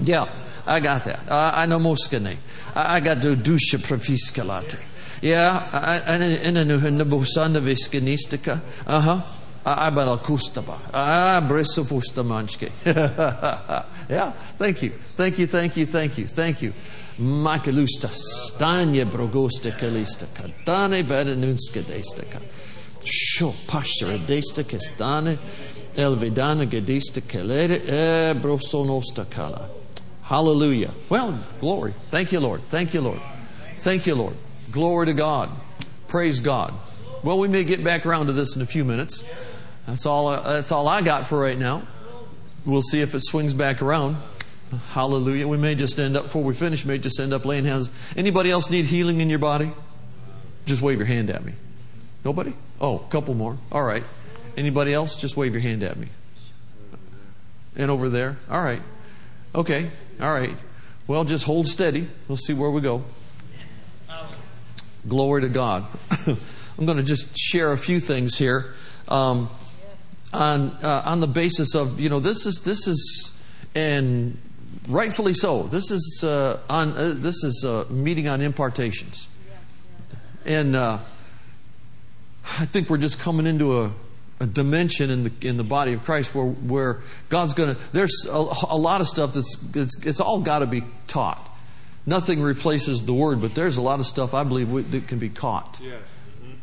Yeah, 0.00 0.28
I 0.66 0.80
got 0.80 1.04
that. 1.04 1.30
I 1.30 1.66
know 1.66 1.78
moskane. 1.78 2.36
I 2.74 3.00
got 3.00 3.20
the 3.20 3.34
dusha 3.34 3.78
profiskalate. 3.78 4.78
Yeah, 5.20 6.02
and 6.06 6.56
a 6.56 6.64
new 6.64 6.78
nabusanda 6.78 7.60
viscanistica. 7.60 8.60
Uh 8.86 9.00
huh. 9.00 9.22
I 9.66 9.90
bet 9.90 10.08
I'll 10.08 10.18
kustaba. 10.18 10.78
Ah, 10.94 11.44
brisofustamanske. 11.48 12.70
Yeah, 14.08 14.32
thank 14.56 14.82
you. 14.82 14.92
Thank 15.16 15.38
you, 15.38 15.46
thank 15.46 15.76
you, 15.76 15.84
thank 15.84 16.16
you, 16.16 16.26
thank 16.26 16.62
you. 16.62 16.72
Makalusta 17.18 18.08
stanje 18.12 19.04
brogosta 19.04 19.70
kalista 19.70 20.26
kadane 20.34 21.02
vedenunska 21.02 21.82
destaka. 21.82 22.38
Sho 23.04 23.54
pashtara 23.66 24.18
destaka 24.18 24.78
stane 24.80 25.38
elvidana 25.96 26.64
gadista 26.64 27.20
kalere 27.20 27.80
e 27.86 28.34
brosonosta 28.34 29.24
kala. 29.30 29.68
Hallelujah. 30.22 30.90
Well, 31.08 31.38
glory. 31.60 31.94
Thank 32.08 32.32
you, 32.32 32.40
Lord. 32.40 32.60
Thank 32.70 32.94
you, 32.94 33.00
Lord. 33.00 33.20
Thank 33.76 34.06
you, 34.06 34.14
Lord. 34.14 34.34
Glory 34.70 35.06
to 35.06 35.14
God. 35.14 35.48
Praise 36.06 36.38
God. 36.40 36.74
Well, 37.24 37.38
we 37.38 37.48
may 37.48 37.64
get 37.64 37.82
back 37.82 38.06
around 38.06 38.26
to 38.26 38.32
this 38.32 38.54
in 38.54 38.62
a 38.62 38.66
few 38.66 38.84
minutes. 38.84 39.24
That's 39.86 40.06
all. 40.06 40.28
Uh, 40.28 40.52
that's 40.52 40.70
all 40.70 40.86
I 40.86 41.02
got 41.02 41.26
for 41.26 41.40
right 41.40 41.58
now. 41.58 41.82
We'll 42.64 42.82
see 42.82 43.00
if 43.00 43.14
it 43.14 43.20
swings 43.20 43.54
back 43.54 43.82
around. 43.82 44.16
Hallelujah. 44.92 45.48
We 45.48 45.56
may 45.56 45.74
just 45.74 45.98
end 45.98 46.16
up, 46.16 46.24
before 46.24 46.42
we 46.42 46.54
finish, 46.54 46.84
may 46.84 46.98
just 46.98 47.18
end 47.20 47.32
up 47.32 47.44
laying 47.44 47.64
hands. 47.64 47.90
Anybody 48.16 48.50
else 48.50 48.70
need 48.70 48.86
healing 48.86 49.20
in 49.20 49.30
your 49.30 49.38
body? 49.38 49.72
Just 50.66 50.82
wave 50.82 50.98
your 50.98 51.06
hand 51.06 51.30
at 51.30 51.44
me. 51.44 51.52
Nobody? 52.24 52.52
Oh, 52.80 52.96
a 52.96 53.10
couple 53.10 53.34
more. 53.34 53.56
All 53.72 53.82
right. 53.82 54.04
Anybody 54.56 54.92
else? 54.92 55.16
Just 55.16 55.36
wave 55.36 55.54
your 55.54 55.62
hand 55.62 55.82
at 55.82 55.96
me. 55.96 56.08
And 57.76 57.90
over 57.90 58.08
there? 58.08 58.36
All 58.50 58.62
right. 58.62 58.82
Okay. 59.54 59.90
All 60.20 60.32
right. 60.32 60.54
Well, 61.06 61.24
just 61.24 61.44
hold 61.44 61.66
steady. 61.66 62.08
We'll 62.26 62.36
see 62.36 62.52
where 62.52 62.70
we 62.70 62.82
go. 62.82 63.04
Glory 65.06 65.42
to 65.42 65.48
God. 65.48 65.86
I'm 66.26 66.84
going 66.84 66.98
to 66.98 67.02
just 67.02 67.36
share 67.36 67.72
a 67.72 67.78
few 67.78 67.98
things 67.98 68.36
here 68.36 68.74
um, 69.08 69.48
on 70.32 70.70
uh, 70.82 71.02
on 71.06 71.20
the 71.20 71.26
basis 71.26 71.74
of 71.74 71.98
you 71.98 72.10
know 72.10 72.20
this 72.20 72.44
is 72.46 72.60
this 72.60 72.86
is 72.86 73.32
and 73.74 74.36
rightfully 74.88 75.34
so. 75.34 75.64
This 75.64 75.90
is 75.90 76.24
uh, 76.24 76.60
on 76.68 76.92
uh, 76.92 77.14
this 77.16 77.44
is 77.44 77.64
a 77.64 77.84
meeting 77.86 78.28
on 78.28 78.40
impartations, 78.40 79.28
and 80.44 80.74
uh, 80.74 80.98
I 82.44 82.64
think 82.64 82.90
we're 82.90 82.98
just 82.98 83.20
coming 83.20 83.46
into 83.46 83.82
a, 83.82 83.92
a, 84.40 84.46
dimension 84.46 85.10
in 85.10 85.24
the 85.24 85.32
in 85.42 85.56
the 85.56 85.64
body 85.64 85.92
of 85.92 86.02
Christ 86.02 86.34
where 86.34 86.46
where 86.46 87.02
God's 87.28 87.54
going 87.54 87.74
to. 87.74 87.80
There's 87.92 88.26
a, 88.28 88.36
a, 88.70 88.78
lot 88.78 89.00
of 89.00 89.08
stuff 89.08 89.34
that's 89.34 89.56
it's, 89.74 90.04
it's 90.04 90.20
all 90.20 90.40
got 90.40 90.60
to 90.60 90.66
be 90.66 90.82
taught. 91.06 91.44
nothing 92.06 92.40
replaces 92.40 93.04
the 93.04 93.14
Word, 93.14 93.40
but 93.40 93.54
there's 93.54 93.76
a 93.76 93.82
lot 93.82 94.00
of 94.00 94.06
stuff 94.06 94.34
I 94.34 94.44
believe 94.44 94.70
we, 94.70 94.82
that 94.82 95.06
can 95.06 95.18
be 95.18 95.28
caught. 95.28 95.78
Yes. 95.82 96.00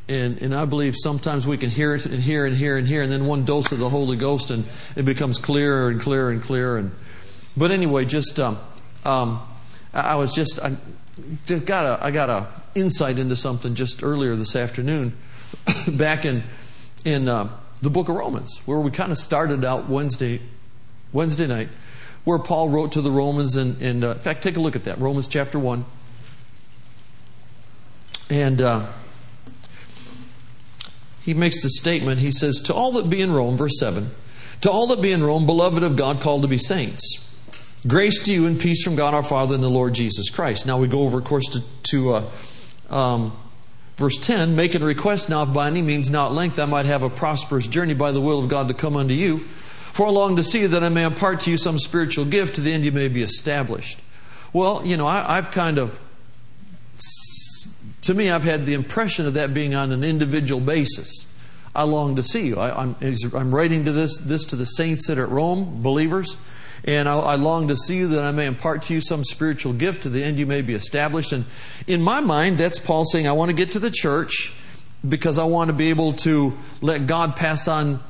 And, 0.08 0.39
and 0.39 0.53
I 0.53 0.65
believe 0.65 0.94
sometimes 0.96 1.48
we 1.48 1.58
can 1.58 1.72
hear 1.72 1.96
it 1.96 2.05
and 2.05 2.22
hear 2.22 2.46
and 2.46 2.55
hear 2.55 2.77
and 2.77 2.88
hear, 2.88 3.01
and 3.01 3.12
then 3.12 3.25
one 3.25 3.44
dose 3.44 3.72
of 3.72 3.79
the 3.79 3.89
Holy 3.89 4.17
Ghost, 4.17 4.51
and 4.51 4.63
it 4.96 5.03
becomes 5.03 5.39
clearer 5.39 5.89
and 5.89 6.00
clearer 6.00 6.29
and 6.29 6.44
clearer. 6.44 6.77
And 6.77 6.91
but 7.58 7.72
anyway, 7.72 8.06
just 8.06 8.40
um, 8.40 8.58
um, 9.04 9.42
I 9.94 10.16
was 10.16 10.34
just 10.34 10.60
I 10.60 10.76
just 11.46 11.66
got 11.66 11.86
a 11.86 12.04
I 12.04 12.12
got 12.12 12.30
a 12.30 12.48
insight 12.74 13.20
into 13.20 13.36
something 13.36 13.76
just 13.76 14.04
earlier 14.04 14.36
this 14.36 14.56
afternoon, 14.56 15.16
back 15.88 16.26
in 16.26 16.44
in 17.04 17.28
uh, 17.28 17.50
the 17.82 17.90
Book 17.90 18.10
of 18.10 18.16
Romans, 18.16 18.60
where 18.66 18.80
we 18.80 18.92
kind 18.92 19.12
of 19.12 19.18
started 19.18 19.64
out 19.64 19.90
Wednesday 19.90 20.42
Wednesday 21.14 21.48
night, 21.48 21.70
where 22.24 22.40
Paul 22.40 22.70
wrote 22.70 22.94
to 22.94 23.02
the 23.02 23.12
Romans, 23.12 23.56
and, 23.56 23.82
and 23.82 24.04
uh, 24.04 24.12
in 24.12 24.20
fact, 24.20 24.44
take 24.44 24.58
a 24.58 24.60
look 24.60 24.76
at 24.76 24.84
that 24.86 25.00
Romans 25.00 25.28
chapter 25.28 25.60
one, 25.60 25.86
and. 28.30 28.62
Uh, 28.62 28.88
he 31.26 31.34
makes 31.34 31.64
the 31.64 31.72
statement. 31.72 32.20
He 32.22 32.30
says, 32.30 32.62
To 32.62 32.74
all 32.76 32.92
that 32.92 33.10
be 33.10 33.20
in 33.20 33.32
Rome, 33.32 33.58
verse 33.58 33.80
7, 33.80 34.12
to 34.62 34.70
all 34.70 34.86
that 34.88 35.02
be 35.02 35.12
in 35.12 35.24
Rome, 35.24 35.48
beloved 35.48 35.82
of 35.82 35.96
God, 35.96 36.22
called 36.22 36.44
to 36.44 36.48
be 36.48 36.60
saints, 36.60 37.02
grace 37.88 38.22
to 38.22 38.32
you 38.32 38.46
and 38.46 38.60
peace 38.60 38.84
from 38.84 38.96
God 38.96 39.13
our 39.13 39.24
Father 39.24 39.56
and 39.56 39.63
the 39.63 39.70
Lord 39.70 39.94
Jesus 39.94 40.30
Christ. 40.30 40.65
Now 40.65 40.77
we 40.77 40.88
go 40.88 41.01
over, 41.01 41.20
of 41.20 41.25
course, 41.25 41.48
to, 41.50 41.63
to 41.92 42.13
uh, 42.13 42.30
um, 42.89 43.38
verse 43.98 44.18
10 44.18 44.56
making 44.56 44.84
request 44.84 45.30
now, 45.30 45.44
if 45.44 45.54
by 45.54 45.68
any 45.68 45.82
means, 45.82 46.10
now 46.10 46.27
at 46.27 46.32
length, 46.32 46.60
I 46.60 46.65
might 46.65 46.86
have 46.86 47.04
a 47.04 47.10
prosperous 47.10 47.68
journey 47.68 47.94
by 47.94 48.12
the 48.12 48.22
will 48.22 48.44
of 48.44 48.50
God 48.50 48.68
to 48.68 48.74
come 48.74 48.96
unto 48.96 49.13
you. 49.13 49.39
For 49.39 50.08
I 50.08 50.10
long 50.10 50.36
to 50.36 50.44
see 50.44 50.62
you 50.62 50.68
that 50.70 50.84
I 50.84 50.89
may 50.89 51.04
impart 51.04 51.42
to 51.42 51.51
you 51.51 51.58
some 51.58 51.80
spiritual 51.80 52.25
gift 52.25 52.56
to 52.56 52.62
the 52.62 52.74
end 52.74 52.84
you 52.84 52.92
may 52.92 53.08
be 53.08 53.24
established. 53.24 54.00
Well, 54.51 54.86
you 54.86 54.98
know, 54.98 55.08
I, 55.08 55.38
I've 55.38 55.51
kind 55.51 55.77
of 55.77 56.00
to 58.06 58.13
me, 58.13 58.30
I've 58.30 58.44
had 58.44 58.68
the 58.68 58.75
impression 58.75 59.25
of 59.25 59.34
that 59.34 59.51
being 59.51 59.74
on 59.74 59.92
an 59.92 60.04
individual 60.04 60.62
basis. 60.62 61.25
I 61.75 61.84
long 61.84 62.15
to 62.18 62.24
see 62.24 62.46
you. 62.46 62.58
I, 62.58 62.84
am 62.84 62.96
I'm, 63.01 63.36
I'm 63.36 63.54
writing 63.54 63.86
to 63.86 63.92
this, 63.92 64.20
this 64.20 64.46
to 64.46 64.56
the 64.56 64.65
saints 64.65 65.08
that 65.08 65.18
are 65.18 65.24
at 65.24 65.32
Rome, 65.32 65.82
believers, 65.82 66.38
and 66.86 67.10
I, 67.10 67.18
I 67.18 67.36
long 67.36 67.68
to 67.68 67.75
see 67.75 67.98
you 67.98 68.08
that 68.10 68.24
I 68.24 68.32
may 68.32 68.46
impart 68.46 68.84
to 68.84 68.94
you 68.94 69.01
some 69.01 69.24
spiritual 69.24 69.74
gift 69.74 70.04
to 70.04 70.10
the 70.10 70.24
end 70.24 70.39
you 70.39 70.46
may 70.46 70.62
be 70.62 70.75
established. 70.75 71.34
And 71.34 71.46
in 71.88 72.01
my 72.01 72.22
mind, 72.22 72.58
that's 72.60 72.80
Paul 72.80 73.04
saying, 73.06 73.27
I 73.27 73.34
want 73.34 73.50
to 73.50 73.56
get 73.56 73.72
to 73.72 73.80
the 73.80 73.92
church 73.92 74.54
because 75.08 75.38
I 75.38 75.44
want 75.44 75.70
to 75.70 75.74
be 75.74 75.89
able 75.89 76.13
to 76.13 76.58
let 76.82 77.08
God 77.08 77.36
pass 77.36 77.68
on 77.68 78.01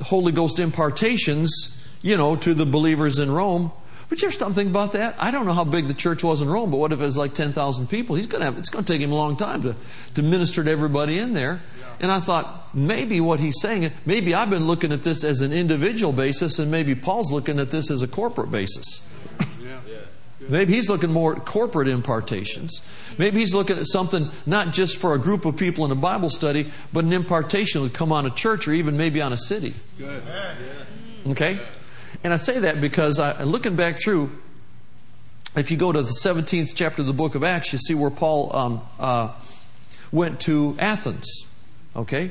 Holy 0.00 0.32
Ghost 0.32 0.58
impartations, 0.58 1.82
you 2.00 2.16
know, 2.16 2.36
to 2.36 2.54
the 2.54 2.66
believers 2.66 3.18
in 3.18 3.30
Rome 3.30 3.72
but 4.12 4.20
you 4.20 4.26
ever 4.26 4.32
stop 4.34 4.52
thinking 4.52 4.72
about 4.72 4.92
that? 4.92 5.14
I 5.18 5.30
don't 5.30 5.46
know 5.46 5.54
how 5.54 5.64
big 5.64 5.88
the 5.88 5.94
church 5.94 6.22
was 6.22 6.42
in 6.42 6.48
Rome, 6.50 6.70
but 6.70 6.76
what 6.76 6.92
if 6.92 7.00
it 7.00 7.02
was 7.02 7.16
like 7.16 7.32
10,000 7.32 7.88
people? 7.88 8.14
He's 8.14 8.26
going 8.26 8.40
to 8.40 8.44
have, 8.44 8.58
it's 8.58 8.68
going 8.68 8.84
to 8.84 8.92
take 8.92 9.00
him 9.00 9.10
a 9.10 9.14
long 9.14 9.38
time 9.38 9.62
to, 9.62 9.74
to 10.16 10.22
minister 10.22 10.62
to 10.62 10.70
everybody 10.70 11.18
in 11.18 11.32
there. 11.32 11.62
And 11.98 12.12
I 12.12 12.20
thought, 12.20 12.74
maybe 12.74 13.22
what 13.22 13.40
he's 13.40 13.58
saying, 13.62 13.90
maybe 14.04 14.34
I've 14.34 14.50
been 14.50 14.66
looking 14.66 14.92
at 14.92 15.02
this 15.02 15.24
as 15.24 15.40
an 15.40 15.54
individual 15.54 16.12
basis, 16.12 16.58
and 16.58 16.70
maybe 16.70 16.94
Paul's 16.94 17.32
looking 17.32 17.58
at 17.58 17.70
this 17.70 17.90
as 17.90 18.02
a 18.02 18.06
corporate 18.06 18.50
basis. 18.50 19.00
Maybe 20.48 20.74
he's 20.74 20.90
looking 20.90 21.12
more 21.12 21.36
at 21.36 21.46
corporate 21.46 21.86
impartations. 21.86 22.82
Maybe 23.16 23.38
he's 23.38 23.54
looking 23.54 23.78
at 23.78 23.86
something 23.86 24.28
not 24.44 24.72
just 24.72 24.96
for 24.96 25.14
a 25.14 25.18
group 25.18 25.44
of 25.44 25.56
people 25.56 25.84
in 25.84 25.92
a 25.92 25.94
Bible 25.94 26.28
study, 26.28 26.72
but 26.92 27.04
an 27.04 27.12
impartation 27.12 27.80
would 27.80 27.94
come 27.94 28.10
on 28.10 28.26
a 28.26 28.30
church 28.30 28.66
or 28.66 28.72
even 28.72 28.96
maybe 28.96 29.22
on 29.22 29.32
a 29.32 29.38
city. 29.38 29.72
Good. 29.96 30.22
Okay? 31.28 31.60
And 32.24 32.32
I 32.32 32.36
say 32.36 32.60
that 32.60 32.80
because 32.80 33.18
I, 33.18 33.42
looking 33.42 33.74
back 33.74 33.96
through, 33.96 34.30
if 35.56 35.70
you 35.70 35.76
go 35.76 35.90
to 35.90 36.02
the 36.02 36.14
17th 36.24 36.72
chapter 36.74 37.02
of 37.02 37.06
the 37.06 37.12
book 37.12 37.34
of 37.34 37.42
Acts, 37.42 37.72
you 37.72 37.78
see 37.78 37.94
where 37.94 38.10
Paul 38.10 38.54
um, 38.54 38.80
uh, 38.98 39.32
went 40.12 40.40
to 40.40 40.76
Athens. 40.78 41.28
Okay? 41.96 42.30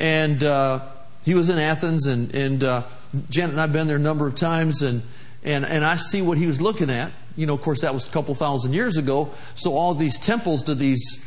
And 0.00 0.42
uh, 0.42 0.80
he 1.24 1.34
was 1.34 1.50
in 1.50 1.58
Athens, 1.58 2.06
and, 2.06 2.34
and 2.34 2.64
uh, 2.64 2.84
Janet 3.28 3.52
and 3.52 3.60
I 3.60 3.64
have 3.64 3.72
been 3.72 3.86
there 3.86 3.96
a 3.96 4.00
number 4.00 4.26
of 4.26 4.36
times, 4.36 4.82
and, 4.82 5.02
and, 5.44 5.64
and 5.66 5.84
I 5.84 5.96
see 5.96 6.22
what 6.22 6.38
he 6.38 6.46
was 6.46 6.60
looking 6.60 6.88
at. 6.88 7.12
You 7.36 7.46
know, 7.46 7.54
of 7.54 7.60
course, 7.60 7.82
that 7.82 7.92
was 7.92 8.08
a 8.08 8.10
couple 8.10 8.34
thousand 8.34 8.72
years 8.72 8.96
ago. 8.96 9.30
So 9.54 9.74
all 9.74 9.94
these 9.94 10.18
temples 10.18 10.62
to 10.64 10.74
these, 10.74 11.22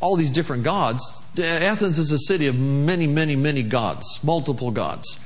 all 0.00 0.16
these 0.16 0.30
different 0.30 0.64
gods. 0.64 1.22
Athens 1.38 2.00
is 2.00 2.10
a 2.10 2.18
city 2.18 2.48
of 2.48 2.56
many, 2.56 3.06
many, 3.06 3.36
many 3.36 3.62
gods, 3.62 4.18
multiple 4.24 4.72
gods. 4.72 5.18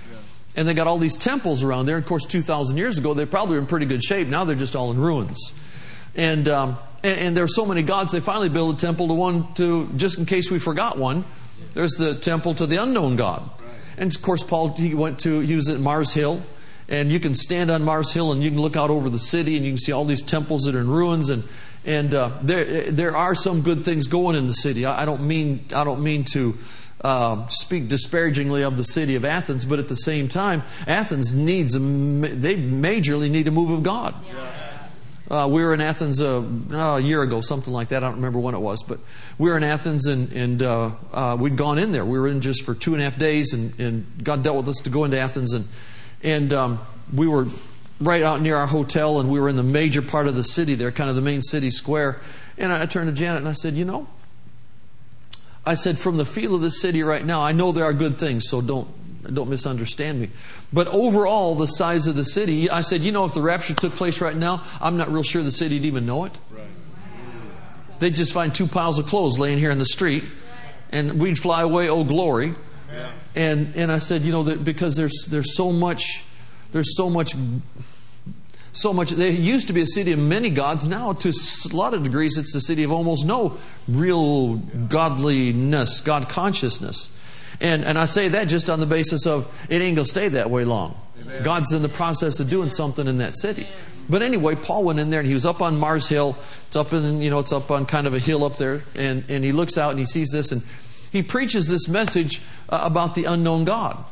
And 0.56 0.66
they 0.66 0.74
got 0.74 0.86
all 0.86 0.98
these 0.98 1.16
temples 1.16 1.62
around 1.62 1.86
there. 1.86 1.98
Of 1.98 2.06
course, 2.06 2.24
2,000 2.24 2.76
years 2.76 2.98
ago, 2.98 3.14
they 3.14 3.26
probably 3.26 3.56
were 3.56 3.60
in 3.60 3.66
pretty 3.66 3.86
good 3.86 4.02
shape. 4.02 4.26
Now 4.28 4.44
they're 4.44 4.56
just 4.56 4.74
all 4.74 4.90
in 4.90 4.98
ruins. 4.98 5.52
And, 6.14 6.48
um, 6.48 6.78
and, 7.02 7.18
and 7.20 7.36
there 7.36 7.44
are 7.44 7.48
so 7.48 7.66
many 7.66 7.82
gods, 7.82 8.12
they 8.12 8.20
finally 8.20 8.48
built 8.48 8.76
a 8.76 8.78
temple 8.78 9.08
to 9.08 9.14
one, 9.14 9.52
to, 9.54 9.86
just 9.96 10.18
in 10.18 10.24
case 10.24 10.50
we 10.50 10.58
forgot 10.58 10.96
one, 10.96 11.24
there's 11.74 11.92
the 11.92 12.14
temple 12.14 12.54
to 12.54 12.66
the 12.66 12.82
unknown 12.82 13.16
God. 13.16 13.50
And 13.98 14.14
of 14.14 14.22
course, 14.22 14.42
Paul, 14.42 14.74
he 14.74 14.94
went 14.94 15.20
to, 15.20 15.40
he 15.40 15.54
was 15.54 15.68
at 15.68 15.78
Mars 15.78 16.12
Hill. 16.12 16.42
And 16.88 17.10
you 17.10 17.18
can 17.18 17.34
stand 17.34 17.70
on 17.70 17.82
Mars 17.82 18.12
Hill 18.12 18.30
and 18.30 18.42
you 18.42 18.50
can 18.50 18.60
look 18.60 18.76
out 18.76 18.90
over 18.90 19.10
the 19.10 19.18
city 19.18 19.56
and 19.56 19.64
you 19.64 19.72
can 19.72 19.78
see 19.78 19.90
all 19.90 20.04
these 20.04 20.22
temples 20.22 20.62
that 20.62 20.74
are 20.76 20.80
in 20.80 20.88
ruins. 20.88 21.30
And, 21.30 21.42
and 21.84 22.14
uh, 22.14 22.30
there, 22.42 22.90
there 22.90 23.16
are 23.16 23.34
some 23.34 23.62
good 23.62 23.84
things 23.84 24.06
going 24.06 24.36
in 24.36 24.46
the 24.46 24.52
city. 24.52 24.86
I, 24.86 25.02
I 25.02 25.04
don't 25.04 25.26
mean, 25.26 25.64
I 25.74 25.82
don't 25.82 26.02
mean 26.02 26.24
to, 26.32 26.56
uh, 27.00 27.46
speak 27.48 27.88
disparagingly 27.88 28.62
of 28.62 28.76
the 28.76 28.84
city 28.84 29.16
of 29.16 29.24
Athens, 29.24 29.64
but 29.64 29.78
at 29.78 29.88
the 29.88 29.96
same 29.96 30.28
time, 30.28 30.62
Athens 30.86 31.34
needs 31.34 31.74
a, 31.74 31.78
they 31.78 32.56
majorly 32.56 33.30
need 33.30 33.48
a 33.48 33.50
move 33.50 33.70
of 33.70 33.82
God. 33.82 34.14
Uh, 35.28 35.48
we 35.50 35.62
were 35.62 35.74
in 35.74 35.80
Athens 35.80 36.22
uh, 36.22 36.40
a 36.72 37.00
year 37.00 37.20
ago, 37.20 37.40
something 37.40 37.72
like 37.72 37.88
that. 37.88 38.04
I 38.04 38.06
don't 38.06 38.16
remember 38.16 38.38
when 38.38 38.54
it 38.54 38.60
was, 38.60 38.84
but 38.84 39.00
we 39.38 39.50
were 39.50 39.56
in 39.56 39.64
Athens 39.64 40.06
and, 40.06 40.32
and 40.32 40.62
uh, 40.62 40.92
uh, 41.12 41.36
we'd 41.38 41.56
gone 41.56 41.78
in 41.78 41.90
there. 41.90 42.04
We 42.04 42.18
were 42.18 42.28
in 42.28 42.40
just 42.40 42.64
for 42.64 42.74
two 42.74 42.92
and 42.92 43.02
a 43.02 43.04
half 43.04 43.18
days, 43.18 43.52
and, 43.52 43.78
and 43.80 44.06
God 44.22 44.44
dealt 44.44 44.56
with 44.56 44.68
us 44.68 44.76
to 44.84 44.90
go 44.90 45.04
into 45.04 45.18
Athens, 45.18 45.52
and 45.52 45.66
and 46.22 46.52
um, 46.52 46.80
we 47.12 47.26
were 47.26 47.46
right 48.00 48.22
out 48.22 48.40
near 48.40 48.56
our 48.56 48.66
hotel, 48.66 49.18
and 49.20 49.30
we 49.30 49.40
were 49.40 49.48
in 49.48 49.56
the 49.56 49.62
major 49.62 50.02
part 50.02 50.28
of 50.28 50.36
the 50.36 50.44
city 50.44 50.76
there, 50.76 50.92
kind 50.92 51.10
of 51.10 51.16
the 51.16 51.22
main 51.22 51.42
city 51.42 51.70
square. 51.70 52.20
And 52.58 52.72
I 52.72 52.86
turned 52.86 53.08
to 53.08 53.12
Janet 53.12 53.38
and 53.38 53.48
I 53.48 53.52
said, 53.52 53.74
you 53.74 53.84
know, 53.84 54.06
I 55.66 55.74
said, 55.74 55.98
from 55.98 56.16
the 56.16 56.24
feel 56.24 56.54
of 56.54 56.60
the 56.60 56.70
city 56.70 57.02
right 57.02 57.24
now, 57.24 57.42
I 57.42 57.52
know 57.52 57.72
there 57.72 57.84
are 57.84 57.92
good 57.92 58.18
things, 58.18 58.48
so 58.48 58.60
don't, 58.60 58.88
don't 59.34 59.50
misunderstand 59.50 60.20
me. 60.20 60.30
But 60.72 60.86
overall, 60.88 61.56
the 61.56 61.66
size 61.66 62.06
of 62.06 62.14
the 62.14 62.24
city, 62.24 62.70
I 62.70 62.82
said, 62.82 63.02
you 63.02 63.10
know, 63.10 63.24
if 63.24 63.34
the 63.34 63.42
rapture 63.42 63.74
took 63.74 63.94
place 63.94 64.20
right 64.20 64.36
now, 64.36 64.62
I'm 64.80 64.96
not 64.96 65.10
real 65.10 65.24
sure 65.24 65.42
the 65.42 65.50
city'd 65.50 65.84
even 65.84 66.06
know 66.06 66.24
it. 66.24 66.38
Right. 66.50 66.64
They'd 67.98 68.14
just 68.14 68.32
find 68.32 68.54
two 68.54 68.66
piles 68.66 68.98
of 68.98 69.06
clothes 69.06 69.38
laying 69.38 69.58
here 69.58 69.70
in 69.70 69.78
the 69.78 69.86
street, 69.86 70.24
and 70.90 71.20
we'd 71.20 71.38
fly 71.38 71.62
away, 71.62 71.88
oh 71.88 72.04
glory. 72.04 72.54
Yeah. 72.92 73.12
And 73.34 73.74
and 73.74 73.90
I 73.90 73.98
said, 73.98 74.22
you 74.22 74.32
know, 74.32 74.44
that 74.44 74.64
because 74.64 74.96
there's 74.96 75.26
there's 75.28 75.56
so 75.56 75.72
much, 75.72 76.24
there's 76.72 76.96
so 76.96 77.10
much 77.10 77.34
so 78.76 78.92
much. 78.92 79.10
There 79.10 79.30
used 79.30 79.66
to 79.68 79.72
be 79.72 79.80
a 79.80 79.86
city 79.86 80.12
of 80.12 80.18
many 80.18 80.50
gods. 80.50 80.86
Now, 80.86 81.12
to 81.14 81.28
a 81.28 81.76
lot 81.76 81.94
of 81.94 82.02
degrees, 82.02 82.36
it's 82.36 82.52
the 82.52 82.60
city 82.60 82.82
of 82.82 82.92
almost 82.92 83.26
no 83.26 83.58
real 83.88 84.56
godliness, 84.56 86.00
God 86.00 86.28
consciousness. 86.28 87.10
And, 87.60 87.84
and 87.84 87.98
I 87.98 88.04
say 88.04 88.28
that 88.28 88.44
just 88.44 88.68
on 88.68 88.80
the 88.80 88.86
basis 88.86 89.26
of 89.26 89.46
it 89.70 89.80
ain't 89.80 89.96
going 89.96 90.04
to 90.04 90.10
stay 90.10 90.28
that 90.28 90.50
way 90.50 90.64
long. 90.64 91.00
Amen. 91.22 91.42
God's 91.42 91.72
in 91.72 91.82
the 91.82 91.88
process 91.88 92.38
of 92.38 92.50
doing 92.50 92.70
something 92.70 93.06
in 93.06 93.18
that 93.18 93.34
city. 93.34 93.66
But 94.08 94.22
anyway, 94.22 94.54
Paul 94.54 94.84
went 94.84 94.98
in 94.98 95.10
there 95.10 95.20
and 95.20 95.26
he 95.26 95.34
was 95.34 95.46
up 95.46 95.62
on 95.62 95.78
Mars 95.78 96.06
Hill. 96.06 96.36
It's 96.68 96.76
up 96.76 96.92
in, 96.92 97.20
you 97.20 97.30
know, 97.30 97.38
it's 97.38 97.52
up 97.52 97.70
on 97.70 97.86
kind 97.86 98.06
of 98.06 98.14
a 98.14 98.18
hill 98.18 98.44
up 98.44 98.56
there. 98.56 98.82
And, 98.94 99.24
and 99.28 99.42
he 99.42 99.52
looks 99.52 99.78
out 99.78 99.90
and 99.90 99.98
he 99.98 100.04
sees 100.04 100.30
this 100.30 100.52
and 100.52 100.62
he 101.10 101.22
preaches 101.22 101.66
this 101.66 101.88
message 101.88 102.42
uh, 102.68 102.80
about 102.82 103.14
the 103.14 103.24
unknown 103.24 103.64
God. 103.64 104.04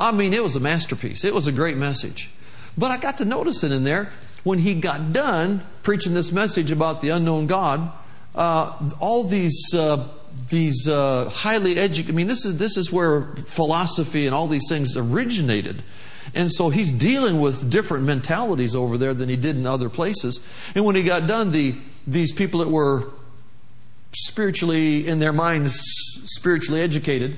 I 0.00 0.12
mean, 0.12 0.34
it 0.34 0.42
was 0.42 0.56
a 0.56 0.60
masterpiece. 0.60 1.24
It 1.24 1.34
was 1.34 1.46
a 1.46 1.52
great 1.52 1.76
message. 1.76 2.30
But 2.78 2.90
I 2.90 2.96
got 2.96 3.18
to 3.18 3.24
notice 3.24 3.64
it 3.64 3.72
in 3.72 3.84
there 3.84 4.10
when 4.44 4.58
he 4.58 4.74
got 4.74 5.12
done 5.12 5.62
preaching 5.82 6.14
this 6.14 6.32
message 6.32 6.70
about 6.70 7.02
the 7.02 7.10
unknown 7.10 7.46
God. 7.46 7.90
Uh, 8.34 8.90
all 9.00 9.24
these 9.24 9.74
uh, 9.74 10.08
these 10.48 10.88
uh, 10.88 11.28
highly 11.28 11.78
educated. 11.78 12.14
I 12.14 12.16
mean, 12.16 12.28
this 12.28 12.44
is 12.44 12.56
this 12.56 12.76
is 12.76 12.92
where 12.92 13.22
philosophy 13.46 14.26
and 14.26 14.34
all 14.34 14.46
these 14.46 14.68
things 14.68 14.96
originated. 14.96 15.82
And 16.34 16.52
so 16.52 16.68
he's 16.68 16.92
dealing 16.92 17.40
with 17.40 17.70
different 17.70 18.04
mentalities 18.04 18.76
over 18.76 18.98
there 18.98 19.14
than 19.14 19.28
he 19.28 19.36
did 19.36 19.56
in 19.56 19.66
other 19.66 19.88
places. 19.88 20.40
And 20.74 20.84
when 20.84 20.94
he 20.94 21.02
got 21.02 21.26
done, 21.26 21.50
the 21.50 21.74
these 22.06 22.32
people 22.32 22.60
that 22.60 22.68
were 22.68 23.10
spiritually 24.14 25.06
in 25.06 25.18
their 25.18 25.32
minds 25.32 25.80
spiritually 26.24 26.80
educated 26.80 27.36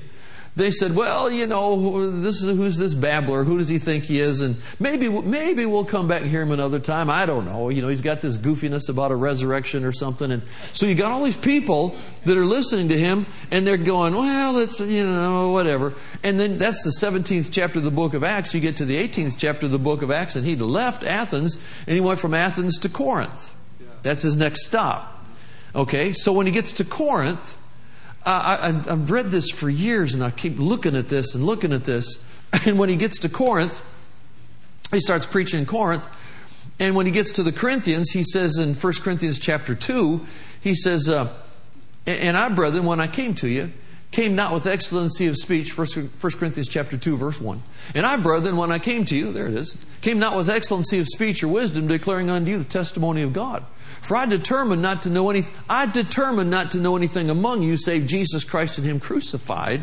they 0.55 0.71
said, 0.71 0.95
"Well, 0.95 1.31
you 1.31 1.47
know, 1.47 2.11
this 2.11 2.41
is 2.43 2.57
who's 2.57 2.77
this 2.77 2.93
babbler? 2.93 3.45
Who 3.45 3.57
does 3.57 3.69
he 3.69 3.77
think 3.77 4.03
he 4.03 4.19
is?" 4.19 4.41
And 4.41 4.57
maybe 4.79 5.07
maybe 5.07 5.65
we'll 5.65 5.85
come 5.85 6.07
back 6.07 6.21
and 6.21 6.29
hear 6.29 6.41
him 6.41 6.51
another 6.51 6.79
time. 6.79 7.09
I 7.09 7.25
don't 7.25 7.45
know. 7.45 7.69
You 7.69 7.81
know, 7.81 7.87
he's 7.87 8.01
got 8.01 8.19
this 8.19 8.37
goofiness 8.37 8.89
about 8.89 9.11
a 9.11 9.15
resurrection 9.15 9.85
or 9.85 9.93
something, 9.93 10.29
and 10.29 10.41
so 10.73 10.85
you 10.85 10.95
got 10.95 11.11
all 11.11 11.23
these 11.23 11.37
people 11.37 11.95
that 12.25 12.37
are 12.37 12.45
listening 12.45 12.89
to 12.89 12.97
him, 12.97 13.27
and 13.49 13.65
they're 13.65 13.77
going, 13.77 14.13
"Well, 14.13 14.57
it's 14.57 14.79
you 14.79 15.05
know 15.05 15.49
whatever." 15.49 15.93
And 16.23 16.39
then 16.39 16.57
that's 16.57 16.83
the 16.83 16.91
17th 16.91 17.49
chapter 17.51 17.79
of 17.79 17.85
the 17.85 17.91
book 17.91 18.13
of 18.13 18.23
Acts. 18.23 18.53
You 18.53 18.59
get 18.59 18.75
to 18.77 18.85
the 18.85 18.97
18th 18.97 19.37
chapter 19.37 19.67
of 19.67 19.71
the 19.71 19.79
book 19.79 20.01
of 20.01 20.11
Acts, 20.11 20.35
and 20.35 20.45
he 20.45 20.57
left 20.57 21.03
Athens, 21.03 21.57
and 21.87 21.93
he 21.93 22.01
went 22.01 22.19
from 22.19 22.33
Athens 22.33 22.77
to 22.79 22.89
Corinth. 22.89 23.51
That's 24.03 24.21
his 24.23 24.35
next 24.35 24.65
stop. 24.65 25.25
Okay, 25.73 26.11
so 26.11 26.33
when 26.33 26.45
he 26.45 26.51
gets 26.51 26.73
to 26.73 26.83
Corinth, 26.83 27.57
I, 28.25 28.71
have 28.71 29.09
read 29.09 29.31
this 29.31 29.49
for 29.49 29.69
years 29.69 30.13
and 30.13 30.23
I 30.23 30.29
keep 30.29 30.59
looking 30.59 30.95
at 30.95 31.09
this 31.09 31.33
and 31.35 31.45
looking 31.45 31.73
at 31.73 31.83
this. 31.85 32.21
And 32.65 32.77
when 32.77 32.89
he 32.89 32.97
gets 32.97 33.19
to 33.19 33.29
Corinth, 33.29 33.81
he 34.91 34.99
starts 34.99 35.25
preaching 35.25 35.61
in 35.61 35.65
Corinth. 35.65 36.05
And 36.79 36.95
when 36.95 37.05
he 37.05 37.11
gets 37.13 37.31
to 37.33 37.43
the 37.43 37.53
Corinthians, 37.53 38.11
he 38.11 38.23
says 38.23 38.57
in 38.57 38.73
1 38.73 38.93
Corinthians 39.01 39.39
chapter 39.39 39.73
2, 39.73 40.25
he 40.59 40.75
says, 40.75 41.07
uh, 41.07 41.31
And 42.05 42.35
I, 42.35 42.49
brethren, 42.49 42.85
when 42.85 42.99
I 42.99 43.07
came 43.07 43.35
to 43.35 43.47
you, 43.47 43.71
came 44.11 44.35
not 44.35 44.53
with 44.53 44.67
excellency 44.67 45.27
of 45.27 45.37
speech, 45.37 45.77
1 45.77 45.87
Corinthians 46.21 46.67
chapter 46.67 46.97
2, 46.97 47.17
verse 47.17 47.39
1. 47.39 47.63
And 47.95 48.05
I, 48.05 48.17
brethren, 48.17 48.57
when 48.57 48.71
I 48.71 48.77
came 48.77 49.05
to 49.05 49.15
you, 49.15 49.31
there 49.31 49.47
it 49.47 49.55
is, 49.55 49.77
came 50.01 50.19
not 50.19 50.35
with 50.35 50.49
excellency 50.49 50.99
of 50.99 51.07
speech 51.07 51.41
or 51.43 51.47
wisdom, 51.47 51.87
declaring 51.87 52.29
unto 52.29 52.51
you 52.51 52.57
the 52.57 52.65
testimony 52.65 53.21
of 53.21 53.31
God. 53.31 53.65
For 54.01 54.17
I 54.17 54.25
determined 54.25 54.81
not 54.81 55.03
to 55.03 55.09
know 55.09 55.29
anything, 55.29 55.55
I 55.69 55.85
determined 55.85 56.49
not 56.49 56.71
to 56.71 56.77
know 56.79 56.97
anything 56.97 57.29
among 57.29 57.61
you 57.61 57.77
save 57.77 58.05
Jesus 58.05 58.43
Christ 58.43 58.77
and 58.77 58.85
Him 58.85 58.99
crucified. 58.99 59.81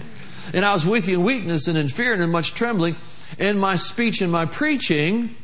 And 0.52 0.64
I 0.64 0.75
was 0.75 0.85
with 0.85 1.08
you 1.08 1.20
in 1.20 1.25
weakness 1.25 1.68
and 1.68 1.78
in 1.78 1.88
fear 1.88 2.12
and 2.12 2.23
in 2.23 2.30
much 2.30 2.54
trembling. 2.54 2.97
And 3.38 3.61
my 3.61 3.76
speech 3.76 4.20
and 4.20 4.32
my 4.32 4.44
preaching, 4.47 5.37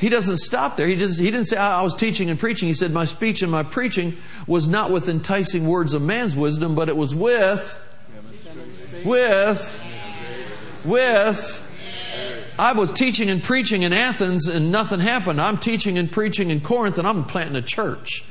he 0.00 0.08
doesn't 0.08 0.38
stop 0.38 0.76
there. 0.76 0.86
He, 0.86 0.96
just, 0.96 1.20
he 1.20 1.30
didn't 1.30 1.44
say, 1.44 1.58
I 1.58 1.82
was 1.82 1.94
teaching 1.94 2.30
and 2.30 2.38
preaching. 2.38 2.68
He 2.68 2.74
said, 2.74 2.90
My 2.90 3.04
speech 3.04 3.42
and 3.42 3.52
my 3.52 3.62
preaching 3.62 4.16
was 4.46 4.66
not 4.66 4.90
with 4.90 5.10
enticing 5.10 5.66
words 5.68 5.92
of 5.92 6.00
man's 6.00 6.34
wisdom, 6.34 6.74
but 6.74 6.88
it 6.88 6.96
was 6.96 7.14
with, 7.14 7.78
with, 9.04 9.82
with. 10.86 11.66
I 12.58 12.72
was 12.72 12.92
teaching 12.92 13.28
and 13.28 13.42
preaching 13.42 13.82
in 13.82 13.92
Athens 13.92 14.48
and 14.48 14.72
nothing 14.72 15.00
happened. 15.00 15.38
I'm 15.38 15.58
teaching 15.58 15.98
and 15.98 16.10
preaching 16.10 16.50
in 16.50 16.60
Corinth 16.60 16.96
and 16.96 17.06
I'm 17.06 17.24
planting 17.24 17.56
a 17.56 17.62
church. 17.62 18.24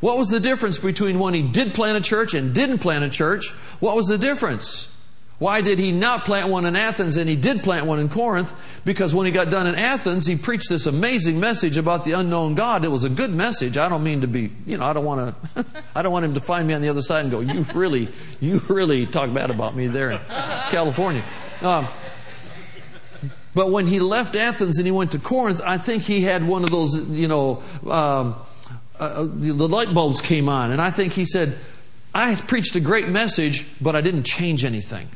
What 0.00 0.18
was 0.18 0.28
the 0.28 0.40
difference 0.40 0.78
between 0.78 1.18
when 1.18 1.34
he 1.34 1.42
did 1.42 1.74
plant 1.74 1.96
a 1.96 2.00
church 2.00 2.34
and 2.34 2.54
didn't 2.54 2.78
plant 2.78 3.02
a 3.02 3.10
church? 3.10 3.50
What 3.80 3.96
was 3.96 4.06
the 4.06 4.18
difference? 4.18 4.88
Why 5.38 5.60
did 5.60 5.78
he 5.78 5.92
not 5.92 6.24
plant 6.24 6.48
one 6.48 6.64
in 6.64 6.76
Athens 6.76 7.18
and 7.18 7.28
he 7.28 7.36
did 7.36 7.62
plant 7.62 7.84
one 7.84 7.98
in 7.98 8.08
Corinth? 8.08 8.54
Because 8.86 9.14
when 9.14 9.26
he 9.26 9.32
got 9.32 9.50
done 9.50 9.66
in 9.66 9.74
Athens, 9.74 10.24
he 10.24 10.34
preached 10.34 10.70
this 10.70 10.86
amazing 10.86 11.38
message 11.38 11.76
about 11.76 12.06
the 12.06 12.12
unknown 12.12 12.54
God. 12.54 12.86
It 12.86 12.88
was 12.88 13.04
a 13.04 13.10
good 13.10 13.34
message. 13.34 13.76
I 13.76 13.90
don't 13.90 14.02
mean 14.02 14.22
to 14.22 14.26
be, 14.26 14.50
you 14.64 14.78
know, 14.78 14.86
I 14.86 14.94
don't 14.94 15.04
want 15.04 15.36
to, 15.54 15.66
I 15.94 16.00
don't 16.00 16.12
want 16.12 16.24
him 16.24 16.34
to 16.34 16.40
find 16.40 16.66
me 16.66 16.72
on 16.72 16.80
the 16.80 16.88
other 16.88 17.02
side 17.02 17.20
and 17.20 17.30
go, 17.30 17.40
you 17.40 17.66
really, 17.74 18.08
you 18.40 18.60
really 18.68 19.04
talk 19.04 19.32
bad 19.34 19.50
about 19.50 19.76
me 19.76 19.88
there 19.88 20.12
in 20.12 20.20
California. 20.70 21.24
Um, 21.60 21.86
but 23.54 23.70
when 23.70 23.86
he 23.86 24.00
left 24.00 24.36
Athens 24.36 24.78
and 24.78 24.86
he 24.86 24.92
went 24.92 25.12
to 25.12 25.18
Corinth, 25.18 25.60
I 25.62 25.76
think 25.76 26.02
he 26.02 26.22
had 26.22 26.46
one 26.46 26.64
of 26.64 26.70
those, 26.70 26.98
you 27.10 27.28
know, 27.28 27.62
um, 27.86 28.36
uh, 28.98 29.26
the 29.28 29.68
light 29.68 29.92
bulbs 29.92 30.22
came 30.22 30.48
on. 30.48 30.72
And 30.72 30.80
I 30.80 30.90
think 30.90 31.12
he 31.12 31.26
said, 31.26 31.58
I 32.14 32.34
preached 32.34 32.74
a 32.76 32.80
great 32.80 33.08
message, 33.08 33.66
but 33.82 33.94
I 33.94 34.00
didn't 34.00 34.24
change 34.24 34.64
anything. 34.64 35.08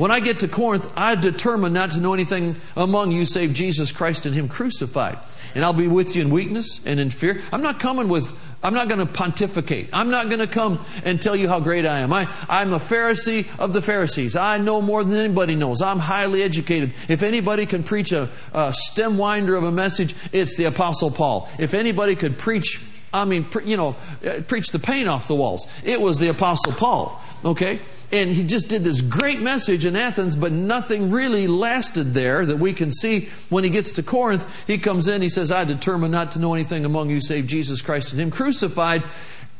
When 0.00 0.10
I 0.10 0.20
get 0.20 0.38
to 0.38 0.48
Corinth, 0.48 0.90
I 0.96 1.14
determined 1.14 1.74
not 1.74 1.90
to 1.90 2.00
know 2.00 2.14
anything 2.14 2.56
among 2.74 3.12
you 3.12 3.26
save 3.26 3.52
Jesus 3.52 3.92
Christ 3.92 4.24
and 4.24 4.34
Him 4.34 4.48
crucified. 4.48 5.18
And 5.54 5.62
I'll 5.62 5.74
be 5.74 5.88
with 5.88 6.16
you 6.16 6.22
in 6.22 6.30
weakness 6.30 6.80
and 6.86 6.98
in 6.98 7.10
fear. 7.10 7.42
I'm 7.52 7.60
not 7.60 7.80
coming 7.80 8.08
with, 8.08 8.34
I'm 8.62 8.72
not 8.72 8.88
going 8.88 9.06
to 9.06 9.12
pontificate. 9.12 9.90
I'm 9.92 10.08
not 10.08 10.30
going 10.30 10.38
to 10.38 10.46
come 10.46 10.82
and 11.04 11.20
tell 11.20 11.36
you 11.36 11.48
how 11.48 11.60
great 11.60 11.84
I 11.84 11.98
am. 11.98 12.14
I, 12.14 12.34
I'm 12.48 12.72
a 12.72 12.78
Pharisee 12.78 13.46
of 13.58 13.74
the 13.74 13.82
Pharisees. 13.82 14.36
I 14.36 14.56
know 14.56 14.80
more 14.80 15.04
than 15.04 15.22
anybody 15.22 15.54
knows. 15.54 15.82
I'm 15.82 15.98
highly 15.98 16.42
educated. 16.42 16.94
If 17.08 17.22
anybody 17.22 17.66
can 17.66 17.82
preach 17.82 18.10
a, 18.12 18.30
a 18.54 18.72
stem 18.72 19.18
winder 19.18 19.54
of 19.54 19.64
a 19.64 19.70
message, 19.70 20.14
it's 20.32 20.56
the 20.56 20.64
Apostle 20.64 21.10
Paul. 21.10 21.46
If 21.58 21.74
anybody 21.74 22.16
could 22.16 22.38
preach 22.38 22.80
I 23.12 23.24
mean, 23.24 23.46
you 23.64 23.76
know, 23.76 23.96
uh, 24.24 24.40
preach 24.46 24.68
the 24.68 24.78
paint 24.78 25.08
off 25.08 25.26
the 25.26 25.34
walls. 25.34 25.66
It 25.84 26.00
was 26.00 26.18
the 26.18 26.28
Apostle 26.28 26.72
Paul, 26.72 27.20
okay? 27.44 27.80
And 28.12 28.30
he 28.30 28.42
just 28.42 28.68
did 28.68 28.82
this 28.82 29.00
great 29.00 29.40
message 29.40 29.84
in 29.84 29.94
Athens, 29.94 30.34
but 30.34 30.50
nothing 30.50 31.12
really 31.12 31.46
lasted 31.46 32.12
there 32.12 32.44
that 32.44 32.56
we 32.56 32.72
can 32.72 32.90
see. 32.90 33.28
When 33.50 33.62
he 33.62 33.70
gets 33.70 33.92
to 33.92 34.02
Corinth, 34.02 34.46
he 34.66 34.78
comes 34.78 35.06
in, 35.06 35.22
he 35.22 35.28
says, 35.28 35.52
I 35.52 35.64
determined 35.64 36.10
not 36.10 36.32
to 36.32 36.40
know 36.40 36.54
anything 36.54 36.84
among 36.84 37.10
you 37.10 37.20
save 37.20 37.46
Jesus 37.46 37.82
Christ 37.82 38.12
and 38.12 38.20
Him 38.20 38.32
crucified. 38.32 39.04
I 39.04 39.08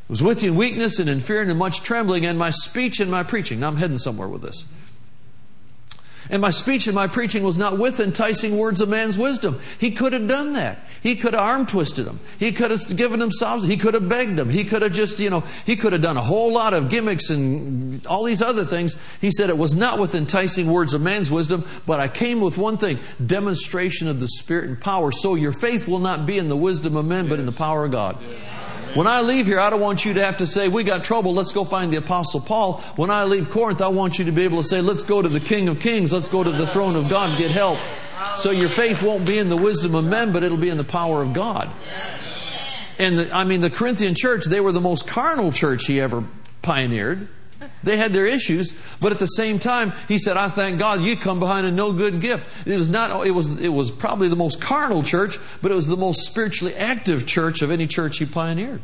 was 0.08 0.22
with 0.22 0.42
you 0.42 0.50
in 0.50 0.56
weakness 0.56 0.98
and 0.98 1.08
in 1.08 1.20
fear 1.20 1.42
and 1.42 1.50
in 1.50 1.58
much 1.58 1.82
trembling, 1.82 2.26
and 2.26 2.36
my 2.36 2.50
speech 2.50 2.98
and 2.98 3.08
my 3.08 3.22
preaching. 3.22 3.60
Now 3.60 3.68
I'm 3.68 3.76
heading 3.76 3.98
somewhere 3.98 4.26
with 4.26 4.42
this. 4.42 4.64
And 6.30 6.40
my 6.40 6.50
speech 6.50 6.86
and 6.86 6.94
my 6.94 7.08
preaching 7.08 7.42
was 7.42 7.58
not 7.58 7.76
with 7.76 7.98
enticing 7.98 8.56
words 8.56 8.80
of 8.80 8.88
man's 8.88 9.18
wisdom. 9.18 9.60
He 9.78 9.90
could 9.90 10.12
have 10.12 10.28
done 10.28 10.52
that. 10.52 10.78
He 11.02 11.16
could 11.16 11.34
have 11.34 11.42
arm 11.42 11.66
twisted 11.66 12.04
them. 12.04 12.20
He 12.38 12.52
could 12.52 12.70
have 12.70 12.96
given 12.96 13.20
himself, 13.20 13.64
he 13.64 13.76
could 13.76 13.94
have 13.94 14.08
begged 14.08 14.36
them. 14.36 14.48
He 14.48 14.64
could 14.64 14.82
have 14.82 14.92
just, 14.92 15.18
you 15.18 15.28
know, 15.28 15.42
he 15.66 15.76
could 15.76 15.92
have 15.92 16.02
done 16.02 16.16
a 16.16 16.22
whole 16.22 16.52
lot 16.52 16.72
of 16.72 16.88
gimmicks 16.88 17.30
and 17.30 18.06
all 18.06 18.24
these 18.24 18.42
other 18.42 18.64
things. 18.64 18.96
He 19.20 19.30
said 19.30 19.50
it 19.50 19.58
was 19.58 19.74
not 19.74 19.98
with 19.98 20.14
enticing 20.14 20.70
words 20.70 20.94
of 20.94 21.02
man's 21.02 21.30
wisdom, 21.30 21.66
but 21.86 21.98
I 21.98 22.08
came 22.08 22.40
with 22.40 22.56
one 22.56 22.76
thing 22.76 22.98
demonstration 23.24 24.06
of 24.06 24.20
the 24.20 24.28
Spirit 24.28 24.68
and 24.68 24.80
power. 24.80 25.10
So 25.10 25.34
your 25.34 25.52
faith 25.52 25.88
will 25.88 25.98
not 25.98 26.26
be 26.26 26.38
in 26.38 26.48
the 26.48 26.56
wisdom 26.56 26.96
of 26.96 27.04
men, 27.04 27.28
but 27.28 27.40
in 27.40 27.46
the 27.46 27.52
power 27.52 27.84
of 27.84 27.90
God. 27.90 28.16
When 28.94 29.06
I 29.06 29.20
leave 29.20 29.46
here, 29.46 29.60
I 29.60 29.70
don't 29.70 29.80
want 29.80 30.04
you 30.04 30.14
to 30.14 30.24
have 30.24 30.38
to 30.38 30.46
say, 30.46 30.68
We 30.68 30.82
got 30.82 31.04
trouble, 31.04 31.32
let's 31.32 31.52
go 31.52 31.64
find 31.64 31.92
the 31.92 31.98
Apostle 31.98 32.40
Paul. 32.40 32.80
When 32.96 33.10
I 33.10 33.24
leave 33.24 33.48
Corinth, 33.48 33.80
I 33.80 33.88
want 33.88 34.18
you 34.18 34.24
to 34.24 34.32
be 34.32 34.42
able 34.42 34.62
to 34.62 34.68
say, 34.68 34.80
Let's 34.80 35.04
go 35.04 35.22
to 35.22 35.28
the 35.28 35.38
King 35.38 35.68
of 35.68 35.78
Kings, 35.78 36.12
let's 36.12 36.28
go 36.28 36.42
to 36.42 36.50
the 36.50 36.66
throne 36.66 36.96
of 36.96 37.08
God 37.08 37.30
and 37.30 37.38
get 37.38 37.52
help. 37.52 37.78
So 38.36 38.50
your 38.50 38.68
faith 38.68 39.02
won't 39.02 39.26
be 39.26 39.38
in 39.38 39.48
the 39.48 39.56
wisdom 39.56 39.94
of 39.94 40.04
men, 40.04 40.32
but 40.32 40.42
it'll 40.42 40.58
be 40.58 40.70
in 40.70 40.76
the 40.76 40.84
power 40.84 41.22
of 41.22 41.32
God. 41.32 41.70
And 42.98 43.18
the, 43.18 43.34
I 43.34 43.44
mean, 43.44 43.60
the 43.60 43.70
Corinthian 43.70 44.14
church, 44.14 44.44
they 44.44 44.60
were 44.60 44.72
the 44.72 44.80
most 44.80 45.06
carnal 45.06 45.52
church 45.52 45.86
he 45.86 46.00
ever 46.00 46.24
pioneered. 46.60 47.28
They 47.82 47.96
had 47.96 48.12
their 48.12 48.26
issues, 48.26 48.74
but 49.00 49.12
at 49.12 49.18
the 49.18 49.26
same 49.26 49.58
time, 49.58 49.92
he 50.08 50.18
said, 50.18 50.36
I 50.36 50.48
thank 50.48 50.78
God 50.78 51.00
you 51.00 51.16
come 51.16 51.40
behind 51.40 51.66
a 51.66 51.70
no 51.70 51.92
good 51.92 52.20
gift. 52.20 52.66
It 52.66 52.76
was 52.76 52.88
not, 52.88 53.26
it 53.26 53.30
was, 53.30 53.48
it 53.60 53.68
was 53.68 53.90
probably 53.90 54.28
the 54.28 54.36
most 54.36 54.60
carnal 54.60 55.02
church, 55.02 55.38
but 55.62 55.70
it 55.70 55.74
was 55.74 55.86
the 55.86 55.96
most 55.96 56.26
spiritually 56.26 56.74
active 56.74 57.26
church 57.26 57.62
of 57.62 57.70
any 57.70 57.86
church 57.86 58.18
he 58.18 58.26
pioneered. 58.26 58.80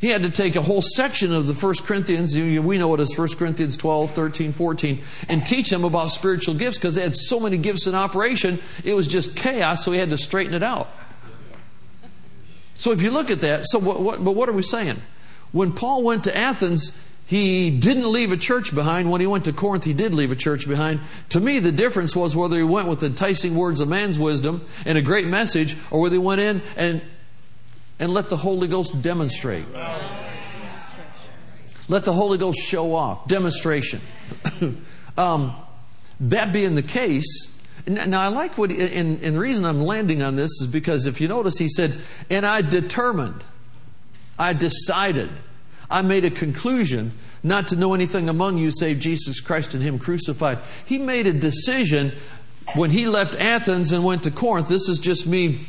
He 0.00 0.08
had 0.08 0.22
to 0.22 0.30
take 0.30 0.56
a 0.56 0.62
whole 0.62 0.80
section 0.80 1.34
of 1.34 1.46
the 1.46 1.52
1 1.52 1.74
Corinthians, 1.84 2.34
we 2.34 2.78
know 2.78 2.94
it 2.94 3.00
as 3.00 3.16
1 3.16 3.28
Corinthians 3.36 3.76
12, 3.76 4.12
13, 4.12 4.52
14, 4.52 5.02
and 5.28 5.46
teach 5.46 5.68
them 5.68 5.84
about 5.84 6.10
spiritual 6.10 6.54
gifts 6.54 6.78
because 6.78 6.94
they 6.94 7.02
had 7.02 7.14
so 7.14 7.38
many 7.38 7.58
gifts 7.58 7.86
in 7.86 7.94
operation, 7.94 8.60
it 8.82 8.94
was 8.94 9.06
just 9.06 9.36
chaos, 9.36 9.84
so 9.84 9.92
he 9.92 9.98
had 9.98 10.08
to 10.08 10.16
straighten 10.16 10.54
it 10.54 10.62
out. 10.62 10.88
So 12.74 12.92
if 12.92 13.02
you 13.02 13.10
look 13.10 13.30
at 13.30 13.42
that, 13.42 13.66
so 13.66 13.78
what, 13.78 14.00
what, 14.00 14.24
but 14.24 14.32
what 14.32 14.48
are 14.48 14.52
we 14.52 14.62
saying? 14.62 15.02
When 15.52 15.72
Paul 15.72 16.02
went 16.02 16.24
to 16.24 16.34
Athens, 16.34 16.96
he 17.30 17.70
didn't 17.70 18.10
leave 18.10 18.32
a 18.32 18.36
church 18.36 18.74
behind. 18.74 19.08
When 19.08 19.20
he 19.20 19.26
went 19.28 19.44
to 19.44 19.52
Corinth, 19.52 19.84
he 19.84 19.92
did 19.92 20.12
leave 20.12 20.32
a 20.32 20.36
church 20.36 20.66
behind. 20.66 20.98
To 21.28 21.38
me, 21.38 21.60
the 21.60 21.70
difference 21.70 22.16
was 22.16 22.34
whether 22.34 22.56
he 22.56 22.64
went 22.64 22.88
with 22.88 23.04
enticing 23.04 23.54
words 23.54 23.78
of 23.78 23.86
man's 23.86 24.18
wisdom 24.18 24.66
and 24.84 24.98
a 24.98 25.00
great 25.00 25.28
message, 25.28 25.76
or 25.92 26.00
whether 26.00 26.16
he 26.16 26.18
went 26.18 26.40
in 26.40 26.60
and, 26.76 27.00
and 28.00 28.12
let 28.12 28.30
the 28.30 28.36
Holy 28.36 28.66
Ghost 28.66 29.00
demonstrate. 29.00 29.64
Let 31.86 32.04
the 32.04 32.12
Holy 32.12 32.36
Ghost 32.36 32.58
show 32.58 32.96
off. 32.96 33.28
Demonstration. 33.28 34.00
um, 35.16 35.54
that 36.18 36.52
being 36.52 36.74
the 36.74 36.82
case, 36.82 37.46
now 37.86 38.22
I 38.22 38.26
like 38.26 38.58
what, 38.58 38.72
and, 38.72 39.22
and 39.22 39.36
the 39.36 39.38
reason 39.38 39.64
I'm 39.66 39.82
landing 39.82 40.20
on 40.20 40.34
this 40.34 40.50
is 40.60 40.66
because 40.66 41.06
if 41.06 41.20
you 41.20 41.28
notice, 41.28 41.58
he 41.58 41.68
said, 41.68 41.96
and 42.28 42.44
I 42.44 42.62
determined, 42.62 43.44
I 44.36 44.52
decided. 44.52 45.30
I 45.90 46.02
made 46.02 46.24
a 46.24 46.30
conclusion 46.30 47.12
not 47.42 47.68
to 47.68 47.76
know 47.76 47.94
anything 47.94 48.28
among 48.28 48.58
you 48.58 48.70
save 48.70 48.98
Jesus 48.98 49.40
Christ 49.40 49.74
and 49.74 49.82
Him 49.82 49.98
crucified. 49.98 50.58
He 50.84 50.98
made 50.98 51.26
a 51.26 51.32
decision 51.32 52.12
when 52.76 52.90
he 52.90 53.06
left 53.06 53.34
Athens 53.34 53.92
and 53.92 54.04
went 54.04 54.22
to 54.24 54.30
Corinth. 54.30 54.68
This 54.68 54.88
is 54.88 54.98
just 54.98 55.26
me 55.26 55.60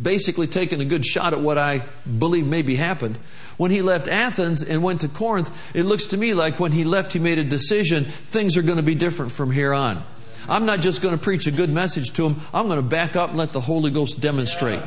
basically 0.00 0.46
taking 0.46 0.80
a 0.80 0.84
good 0.84 1.04
shot 1.04 1.32
at 1.32 1.40
what 1.40 1.58
I 1.58 1.84
believe 2.18 2.46
maybe 2.46 2.76
happened. 2.76 3.18
When 3.56 3.70
he 3.70 3.82
left 3.82 4.08
Athens 4.08 4.62
and 4.62 4.82
went 4.82 5.02
to 5.02 5.08
Corinth, 5.08 5.52
it 5.76 5.82
looks 5.82 6.06
to 6.08 6.16
me 6.16 6.34
like 6.34 6.58
when 6.58 6.72
he 6.72 6.84
left, 6.84 7.12
he 7.12 7.18
made 7.18 7.38
a 7.38 7.44
decision 7.44 8.04
things 8.04 8.56
are 8.56 8.62
going 8.62 8.78
to 8.78 8.82
be 8.82 8.94
different 8.94 9.32
from 9.32 9.50
here 9.50 9.74
on. 9.74 10.02
I'm 10.48 10.66
not 10.66 10.80
just 10.80 11.02
going 11.02 11.16
to 11.16 11.22
preach 11.22 11.46
a 11.46 11.50
good 11.50 11.70
message 11.70 12.12
to 12.14 12.26
him, 12.26 12.40
I'm 12.52 12.66
going 12.66 12.78
to 12.78 12.86
back 12.86 13.14
up 13.14 13.30
and 13.30 13.38
let 13.38 13.52
the 13.52 13.60
Holy 13.60 13.90
Ghost 13.90 14.20
demonstrate. 14.20 14.80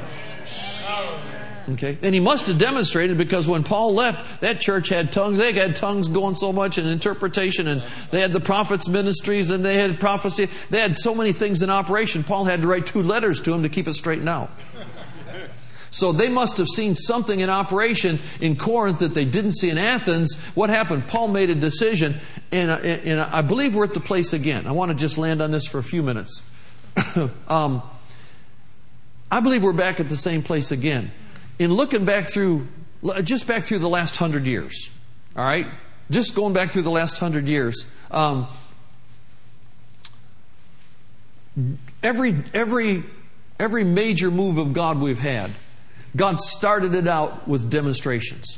Okay. 1.69 1.97
And 2.01 2.13
he 2.13 2.19
must 2.19 2.47
have 2.47 2.57
demonstrated 2.57 3.17
because 3.17 3.47
when 3.47 3.63
Paul 3.63 3.93
left, 3.93 4.41
that 4.41 4.59
church 4.59 4.89
had 4.89 5.11
tongues. 5.11 5.37
They 5.37 5.53
had 5.53 5.75
tongues 5.75 6.07
going 6.07 6.35
so 6.35 6.53
much 6.53 6.77
and 6.77 6.87
interpretation 6.87 7.67
and 7.67 7.83
they 8.11 8.21
had 8.21 8.33
the 8.33 8.39
prophets' 8.39 8.87
ministries 8.87 9.49
and 9.51 9.65
they 9.65 9.75
had 9.75 9.99
prophecy. 9.99 10.47
They 10.69 10.79
had 10.79 10.97
so 10.97 11.15
many 11.15 11.31
things 11.31 11.63
in 11.63 11.69
operation. 11.69 12.23
Paul 12.23 12.45
had 12.45 12.61
to 12.61 12.67
write 12.67 12.85
two 12.85 13.01
letters 13.01 13.41
to 13.41 13.53
him 13.53 13.63
to 13.63 13.69
keep 13.69 13.87
it 13.87 13.95
straightened 13.95 14.29
out. 14.29 14.51
So 15.95 16.11
they 16.11 16.27
must 16.27 16.57
have 16.57 16.67
seen 16.67 16.93
something 16.93 17.39
in 17.39 17.49
operation 17.49 18.19
in 18.41 18.57
Corinth 18.57 18.99
that 18.99 19.13
they 19.13 19.23
didn't 19.23 19.53
see 19.53 19.69
in 19.69 19.77
Athens. 19.77 20.35
What 20.53 20.69
happened? 20.69 21.07
Paul 21.07 21.29
made 21.29 21.49
a 21.49 21.55
decision, 21.55 22.17
and, 22.51 22.69
and 22.69 23.21
I 23.21 23.41
believe 23.41 23.75
we're 23.75 23.85
at 23.85 23.93
the 23.93 24.01
place 24.01 24.33
again. 24.33 24.67
I 24.67 24.73
want 24.73 24.89
to 24.89 24.95
just 24.95 25.17
land 25.17 25.41
on 25.41 25.51
this 25.51 25.65
for 25.65 25.77
a 25.77 25.83
few 25.83 26.03
minutes. 26.03 26.41
um, 27.47 27.81
I 29.31 29.39
believe 29.39 29.63
we're 29.63 29.71
back 29.71 30.01
at 30.01 30.09
the 30.09 30.17
same 30.17 30.43
place 30.43 30.71
again. 30.71 31.13
In 31.59 31.73
looking 31.73 32.05
back 32.05 32.27
through, 32.27 32.67
just 33.23 33.47
back 33.47 33.65
through 33.65 33.79
the 33.79 33.89
last 33.89 34.17
hundred 34.17 34.45
years, 34.45 34.89
all 35.35 35.45
right? 35.45 35.67
Just 36.11 36.35
going 36.35 36.53
back 36.53 36.71
through 36.71 36.83
the 36.83 36.91
last 36.91 37.17
hundred 37.17 37.47
years, 37.47 37.85
um, 38.11 38.47
every, 42.03 42.35
every, 42.53 43.03
every 43.59 43.83
major 43.83 44.29
move 44.29 44.57
of 44.57 44.73
God 44.73 44.99
we've 44.99 45.19
had, 45.19 45.51
God 46.15 46.39
started 46.39 46.93
it 46.95 47.07
out 47.07 47.47
with 47.47 47.69
demonstrations. 47.69 48.57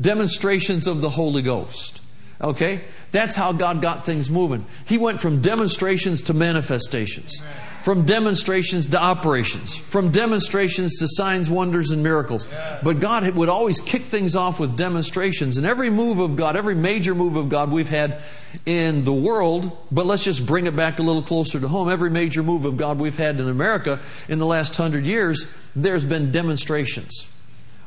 Demonstrations 0.00 0.86
of 0.86 1.00
the 1.00 1.10
Holy 1.10 1.42
Ghost. 1.42 2.00
Okay? 2.40 2.82
That's 3.12 3.34
how 3.34 3.52
God 3.52 3.82
got 3.82 4.06
things 4.06 4.30
moving. 4.30 4.64
He 4.86 4.98
went 4.98 5.20
from 5.20 5.40
demonstrations 5.40 6.22
to 6.22 6.34
manifestations, 6.34 7.42
from 7.82 8.04
demonstrations 8.04 8.88
to 8.88 9.00
operations, 9.00 9.76
from 9.76 10.10
demonstrations 10.10 10.98
to 10.98 11.08
signs, 11.08 11.50
wonders, 11.50 11.90
and 11.90 12.02
miracles. 12.02 12.46
But 12.82 13.00
God 13.00 13.28
would 13.30 13.48
always 13.48 13.80
kick 13.80 14.02
things 14.02 14.36
off 14.36 14.60
with 14.60 14.76
demonstrations. 14.76 15.56
And 15.56 15.66
every 15.66 15.90
move 15.90 16.18
of 16.18 16.36
God, 16.36 16.56
every 16.56 16.74
major 16.74 17.14
move 17.14 17.36
of 17.36 17.48
God 17.48 17.70
we've 17.70 17.88
had 17.88 18.20
in 18.66 19.04
the 19.04 19.12
world, 19.12 19.76
but 19.90 20.06
let's 20.06 20.24
just 20.24 20.44
bring 20.44 20.66
it 20.66 20.76
back 20.76 20.98
a 20.98 21.02
little 21.02 21.22
closer 21.22 21.58
to 21.58 21.68
home. 21.68 21.90
Every 21.90 22.10
major 22.10 22.42
move 22.42 22.64
of 22.64 22.76
God 22.76 22.98
we've 22.98 23.16
had 23.16 23.40
in 23.40 23.48
America 23.48 24.00
in 24.28 24.38
the 24.38 24.46
last 24.46 24.76
hundred 24.76 25.06
years, 25.06 25.46
there's 25.74 26.04
been 26.04 26.32
demonstrations. 26.32 27.26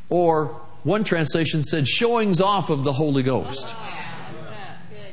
Or 0.10 0.60
one 0.84 1.03
translation 1.03 1.63
said 1.63 1.88
showings 1.88 2.41
off 2.41 2.69
of 2.69 2.84
the 2.84 2.93
Holy 2.93 3.23
Ghost 3.23 3.73
oh, 3.77 3.99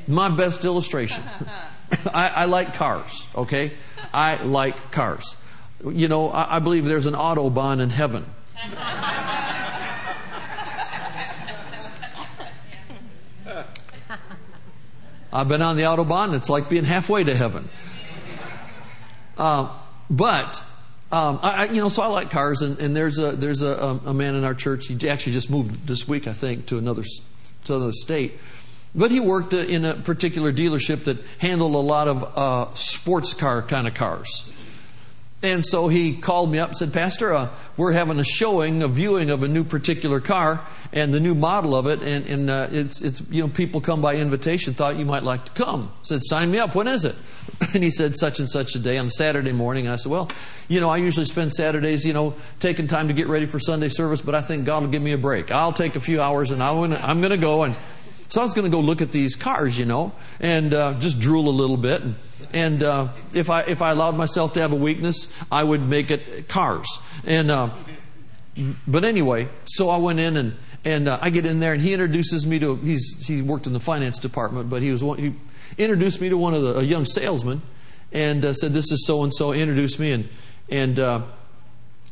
my 0.07 0.29
best 0.29 0.65
illustration. 0.65 1.23
I, 2.15 2.29
I, 2.29 2.45
like 2.45 2.75
cars, 2.75 3.27
okay? 3.35 3.73
I 4.13 4.43
like 4.43 4.91
cars. 4.91 5.37
You 5.85 6.09
know, 6.09 6.31
I, 6.31 6.57
I 6.57 6.59
believe 6.59 6.85
there's 6.85 7.07
an 7.07 7.15
Autobahn 7.15 7.81
in 7.81 7.91
heaven. 7.91 8.27
I've 15.33 15.47
been 15.47 15.63
on 15.63 15.77
the 15.77 15.85
Autobahn, 15.85 16.35
it's 16.35 16.51
like 16.51 16.69
being 16.69 16.85
halfway 16.85 17.23
to 17.23 17.35
heaven. 17.37 17.69
Uh, 19.39 19.73
but, 20.11 20.63
um, 21.13 21.39
I, 21.41 21.67
you 21.67 21.81
know, 21.81 21.89
so 21.89 22.03
I 22.03 22.07
like 22.09 22.31
cars, 22.31 22.63
and, 22.63 22.81
and 22.81 22.97
there's, 22.97 23.21
a, 23.21 23.33
there's 23.33 23.63
a, 23.63 24.01
a 24.05 24.13
man 24.13 24.35
in 24.35 24.43
our 24.43 24.55
church, 24.55 24.89
he 24.89 25.09
actually 25.09 25.35
just 25.35 25.49
moved 25.49 25.87
this 25.87 26.09
week, 26.09 26.27
I 26.27 26.33
think, 26.33 26.67
to 26.67 26.79
another, 26.79 27.05
to 27.65 27.77
another 27.77 27.93
state 27.93 28.39
but 28.95 29.11
he 29.11 29.21
worked 29.21 29.55
uh, 29.55 29.59
in 29.59 29.85
a 29.85 29.95
particular 29.95 30.53
dealership 30.53 31.05
that 31.05 31.19
handled 31.39 31.75
a 31.75 31.79
lot 31.79 32.09
of 32.09 32.39
uh, 32.39 32.75
sports 32.75 33.35
car 33.35 33.63
kind 33.63 33.87
of 33.87 33.95
cars. 33.95 34.51
And 35.43 35.65
so 35.65 35.89
he 35.89 36.17
called 36.17 36.53
me 36.53 36.59
up 36.59 36.71
and 36.71 36.77
said, 36.77 36.93
Pastor, 36.93 37.33
uh, 37.33 37.49
we're 37.79 37.93
having 37.93 38.19
a 38.19 38.25
showing, 38.25 38.83
a 38.83 38.89
viewing 38.89 39.31
of 39.31 39.43
a 39.43 39.49
new 39.49 39.65
particular 39.65 40.21
car 40.21 40.61
and 40.93 41.15
the 41.15 41.21
new 41.21 41.35
model 41.35 41.75
of 41.75 41.87
it. 41.87 42.03
And, 42.03 42.27
and 42.27 42.51
uh, 42.51 42.69
it's, 42.71 43.01
it's, 43.01 43.23
you 43.31 43.43
know, 43.43 43.49
people 43.49 43.81
come 43.81 44.03
by 44.03 44.17
invitation, 44.17 44.75
thought 44.75 44.97
you 44.97 45.07
might 45.07 45.23
like 45.23 45.47
to 45.47 45.53
come. 45.53 45.91
I 45.95 46.05
said, 46.05 46.21
sign 46.25 46.51
me 46.51 46.59
up. 46.59 46.75
When 46.75 46.87
is 46.89 47.05
it? 47.05 47.17
And 47.75 47.85
he 47.85 47.91
said, 47.91 48.17
such 48.17 48.39
and 48.39 48.49
such 48.49 48.75
a 48.75 48.79
day 48.79 48.97
on 48.97 49.11
Saturday 49.11 49.53
morning. 49.53 49.87
And 49.87 49.93
I 49.93 49.97
said, 49.97 50.11
well, 50.11 50.31
you 50.69 50.81
know, 50.81 50.89
I 50.89 50.97
usually 50.97 51.27
spend 51.27 51.53
Saturdays, 51.53 52.07
you 52.07 52.15
know, 52.15 52.35
taking 52.59 52.87
time 52.87 53.09
to 53.09 53.15
get 53.15 53.29
ready 53.29 53.45
for 53.45 53.59
Sunday 53.59 53.89
service, 53.89 54.23
but 54.23 54.35
I 54.35 54.41
think 54.41 54.65
God 54.65 54.83
will 54.83 54.91
give 54.91 55.03
me 55.03 55.13
a 55.13 55.19
break. 55.19 55.51
I'll 55.51 55.73
take 55.73 55.95
a 55.95 56.01
few 56.01 56.23
hours 56.23 56.51
and 56.53 56.63
I'll, 56.63 56.83
I'm 56.85 57.21
going 57.21 57.31
to 57.31 57.37
go 57.37 57.65
and 57.65 57.77
so 58.31 58.41
I 58.41 58.45
was 58.45 58.55
going 58.55 58.65
to 58.65 58.71
go 58.71 58.81
look 58.81 59.03
at 59.03 59.11
these 59.11 59.35
cars, 59.35 59.77
you 59.77 59.85
know, 59.85 60.13
and 60.39 60.73
uh, 60.73 60.95
just 61.01 61.19
drool 61.19 61.49
a 61.49 61.51
little 61.51 61.77
bit. 61.77 62.01
And, 62.03 62.15
and 62.53 62.83
uh, 62.83 63.09
if 63.35 63.51
I 63.51 63.63
if 63.63 63.83
I 63.83 63.91
allowed 63.91 64.17
myself 64.17 64.55
to 64.55 64.61
have 64.61 64.73
a 64.73 64.77
weakness, 64.77 65.29
I 65.51 65.65
would 65.65 65.83
make 65.83 66.13
it 66.13 66.49
cars. 66.49 66.87
And 67.27 67.51
uh, 67.51 67.71
but 68.87 69.05
anyway, 69.05 69.49
so 69.65 69.91
I 69.91 69.99
went 69.99 70.21
in 70.21 70.37
and 70.37 70.57
and 70.85 71.09
uh, 71.09 71.19
I 71.21 71.31
get 71.31 71.45
in 71.45 71.59
there, 71.59 71.73
and 71.73 71.83
he 71.83 71.93
introduces 71.93 72.47
me 72.47 72.61
to 72.61 72.77
he's 72.77 73.27
he 73.27 73.43
worked 73.43 73.67
in 73.67 73.73
the 73.73 73.81
finance 73.81 74.19
department, 74.19 74.71
but 74.71 74.81
he 74.81 74.93
was 74.93 75.03
one, 75.03 75.19
he 75.19 75.35
introduced 75.77 76.21
me 76.21 76.29
to 76.29 76.37
one 76.37 76.55
of 76.55 76.63
the 76.63 76.79
a 76.79 76.83
young 76.83 77.05
salesman, 77.05 77.63
and 78.13 78.45
uh, 78.45 78.55
said 78.55 78.73
this 78.73 78.93
is 78.93 79.07
so 79.07 79.25
and 79.25 79.35
so. 79.35 79.53
Introduced 79.53 79.99
me, 79.99 80.13
and 80.13 80.29
and 80.69 80.99
uh, 81.01 81.23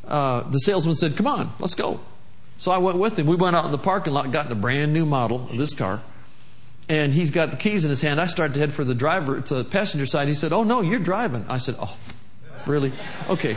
the 0.05 0.59
salesman 0.59 0.97
said, 0.97 1.17
"Come 1.17 1.29
on, 1.29 1.53
let's 1.61 1.77
go." 1.77 2.01
So 2.59 2.73
I 2.73 2.79
went 2.79 2.99
with 2.99 3.19
him. 3.19 3.27
We 3.27 3.37
went 3.37 3.57
out 3.57 3.65
in 3.65 3.71
the 3.71 3.79
parking 3.79 4.13
lot, 4.13 4.31
got 4.33 4.47
in 4.47 4.53
a 4.53 4.57
brand 4.57 4.93
new 4.93 5.07
model 5.07 5.49
of 5.49 5.57
this 5.57 5.73
car. 5.73 6.01
And 6.89 7.15
he's 7.15 7.31
got 7.31 7.53
the 7.53 7.57
keys 7.57 7.85
in 7.85 7.91
his 7.91 8.01
hand. 8.01 8.21
I 8.21 8.27
started 8.27 8.55
to 8.55 8.61
head 8.61 8.73
for 8.73 8.83
the 8.83 8.95
driver, 8.95 9.41
to 9.41 9.55
the 9.55 9.65
passenger 9.65 10.07
side. 10.07 10.27
He 10.27 10.35
said, 10.35 10.53
Oh, 10.53 10.65
no, 10.65 10.81
you're 10.81 10.99
driving. 10.99 11.47
I 11.49 11.59
said, 11.59 11.77
Oh, 11.79 11.97
really? 12.67 12.93
Okay. 13.29 13.57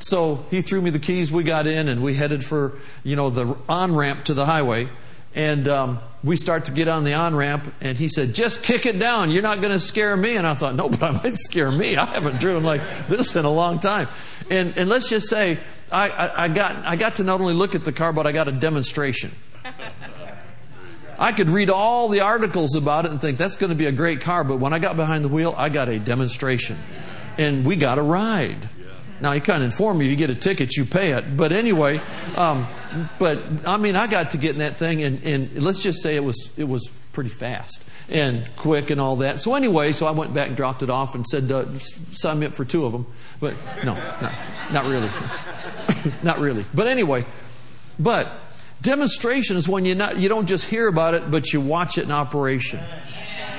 So 0.00 0.44
he 0.50 0.60
threw 0.60 0.80
me 0.80 0.90
the 0.90 0.98
keys. 0.98 1.30
We 1.30 1.44
got 1.44 1.66
in 1.66 1.88
and 1.88 2.02
we 2.02 2.14
headed 2.14 2.44
for, 2.44 2.72
you 3.04 3.14
know, 3.14 3.30
the 3.30 3.56
on 3.68 3.94
ramp 3.94 4.24
to 4.24 4.34
the 4.34 4.44
highway. 4.44 4.88
And 5.34 5.68
um, 5.68 6.00
we 6.24 6.36
start 6.38 6.64
to 6.64 6.72
get 6.72 6.88
on 6.88 7.04
the 7.04 7.12
on 7.12 7.36
ramp, 7.36 7.72
and 7.82 7.98
he 7.98 8.08
said, 8.08 8.34
Just 8.34 8.62
kick 8.62 8.86
it 8.86 8.98
down. 8.98 9.30
You're 9.30 9.42
not 9.42 9.60
going 9.60 9.72
to 9.72 9.80
scare 9.80 10.16
me. 10.16 10.36
And 10.36 10.46
I 10.46 10.54
thought, 10.54 10.74
No, 10.74 10.88
but 10.88 11.02
I 11.02 11.10
might 11.10 11.36
scare 11.36 11.70
me. 11.70 11.96
I 11.96 12.06
haven't 12.06 12.40
driven 12.40 12.64
like 12.64 12.80
this 13.08 13.36
in 13.36 13.44
a 13.44 13.50
long 13.50 13.78
time. 13.78 14.08
And, 14.50 14.76
and 14.78 14.88
let's 14.88 15.08
just 15.08 15.28
say, 15.28 15.58
I, 15.92 16.08
I, 16.08 16.44
I, 16.44 16.48
got, 16.48 16.76
I 16.84 16.96
got 16.96 17.16
to 17.16 17.24
not 17.24 17.40
only 17.40 17.54
look 17.54 17.74
at 17.74 17.84
the 17.84 17.92
car, 17.92 18.12
but 18.12 18.26
I 18.26 18.32
got 18.32 18.48
a 18.48 18.52
demonstration. 18.52 19.32
I 21.18 21.32
could 21.32 21.50
read 21.50 21.70
all 21.70 22.08
the 22.08 22.20
articles 22.20 22.74
about 22.74 23.04
it 23.04 23.12
and 23.12 23.20
think 23.20 23.38
that's 23.38 23.56
going 23.56 23.70
to 23.70 23.76
be 23.76 23.86
a 23.86 23.92
great 23.92 24.20
car, 24.20 24.42
but 24.42 24.58
when 24.58 24.72
I 24.72 24.80
got 24.80 24.96
behind 24.96 25.24
the 25.24 25.28
wheel, 25.28 25.54
I 25.56 25.68
got 25.68 25.88
a 25.88 25.98
demonstration. 25.98 26.76
And 27.38 27.64
we 27.64 27.76
got 27.76 27.98
a 27.98 28.02
ride. 28.02 28.68
Now, 29.20 29.32
he 29.32 29.40
kind 29.40 29.62
of 29.62 29.66
informed 29.66 30.00
me 30.00 30.08
you 30.08 30.16
get 30.16 30.30
a 30.30 30.34
ticket, 30.34 30.76
you 30.76 30.84
pay 30.84 31.12
it. 31.12 31.36
But 31.36 31.52
anyway, 31.52 32.00
um, 32.36 32.66
but 33.18 33.40
I 33.66 33.76
mean, 33.76 33.96
I 33.96 34.06
got 34.06 34.32
to 34.32 34.38
get 34.38 34.52
in 34.52 34.58
that 34.58 34.76
thing, 34.76 35.02
and, 35.02 35.22
and 35.24 35.62
let's 35.62 35.82
just 35.82 36.02
say 36.02 36.16
it 36.16 36.24
was, 36.24 36.50
it 36.56 36.64
was 36.64 36.90
pretty 37.12 37.30
fast 37.30 37.82
and 38.10 38.46
quick 38.56 38.90
and 38.90 39.00
all 39.00 39.16
that. 39.16 39.40
So 39.40 39.54
anyway, 39.54 39.92
so 39.92 40.06
I 40.06 40.10
went 40.10 40.34
back 40.34 40.48
and 40.48 40.56
dropped 40.56 40.82
it 40.82 40.90
off 40.90 41.14
and 41.14 41.26
said, 41.26 41.50
uh, 41.50 41.66
sign 42.12 42.40
me 42.40 42.46
up 42.46 42.54
for 42.54 42.64
two 42.64 42.84
of 42.84 42.92
them. 42.92 43.06
But 43.40 43.54
no, 43.84 43.94
no 43.94 44.30
not 44.72 44.84
really. 44.86 45.08
not 46.22 46.38
really. 46.38 46.64
But 46.74 46.86
anyway, 46.86 47.24
but 47.98 48.30
demonstration 48.82 49.56
is 49.56 49.68
when 49.68 49.84
you 49.84 49.94
not, 49.94 50.18
you 50.18 50.28
don't 50.28 50.46
just 50.46 50.66
hear 50.66 50.88
about 50.88 51.14
it, 51.14 51.30
but 51.30 51.52
you 51.52 51.60
watch 51.60 51.96
it 51.96 52.04
in 52.04 52.12
operation. 52.12 52.80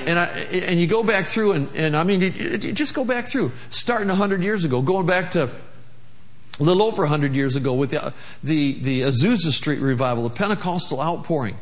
And, 0.06 0.20
I, 0.20 0.26
and 0.26 0.80
you 0.80 0.86
go 0.86 1.02
back 1.02 1.26
through, 1.26 1.52
and, 1.52 1.68
and 1.74 1.96
I 1.96 2.04
mean, 2.04 2.20
you, 2.20 2.28
you 2.28 2.72
just 2.72 2.94
go 2.94 3.04
back 3.04 3.26
through, 3.26 3.50
starting 3.70 4.06
100 4.08 4.44
years 4.44 4.64
ago, 4.64 4.80
going 4.80 5.06
back 5.06 5.32
to 5.32 5.50
a 6.58 6.62
little 6.62 6.82
over 6.82 7.02
100 7.02 7.34
years 7.34 7.56
ago 7.56 7.74
with 7.74 7.90
the, 7.90 8.12
the, 8.42 8.72
the 8.74 9.02
Azusa 9.02 9.50
Street 9.50 9.80
revival, 9.80 10.28
the 10.28 10.34
Pentecostal 10.34 11.00
outpouring. 11.00 11.56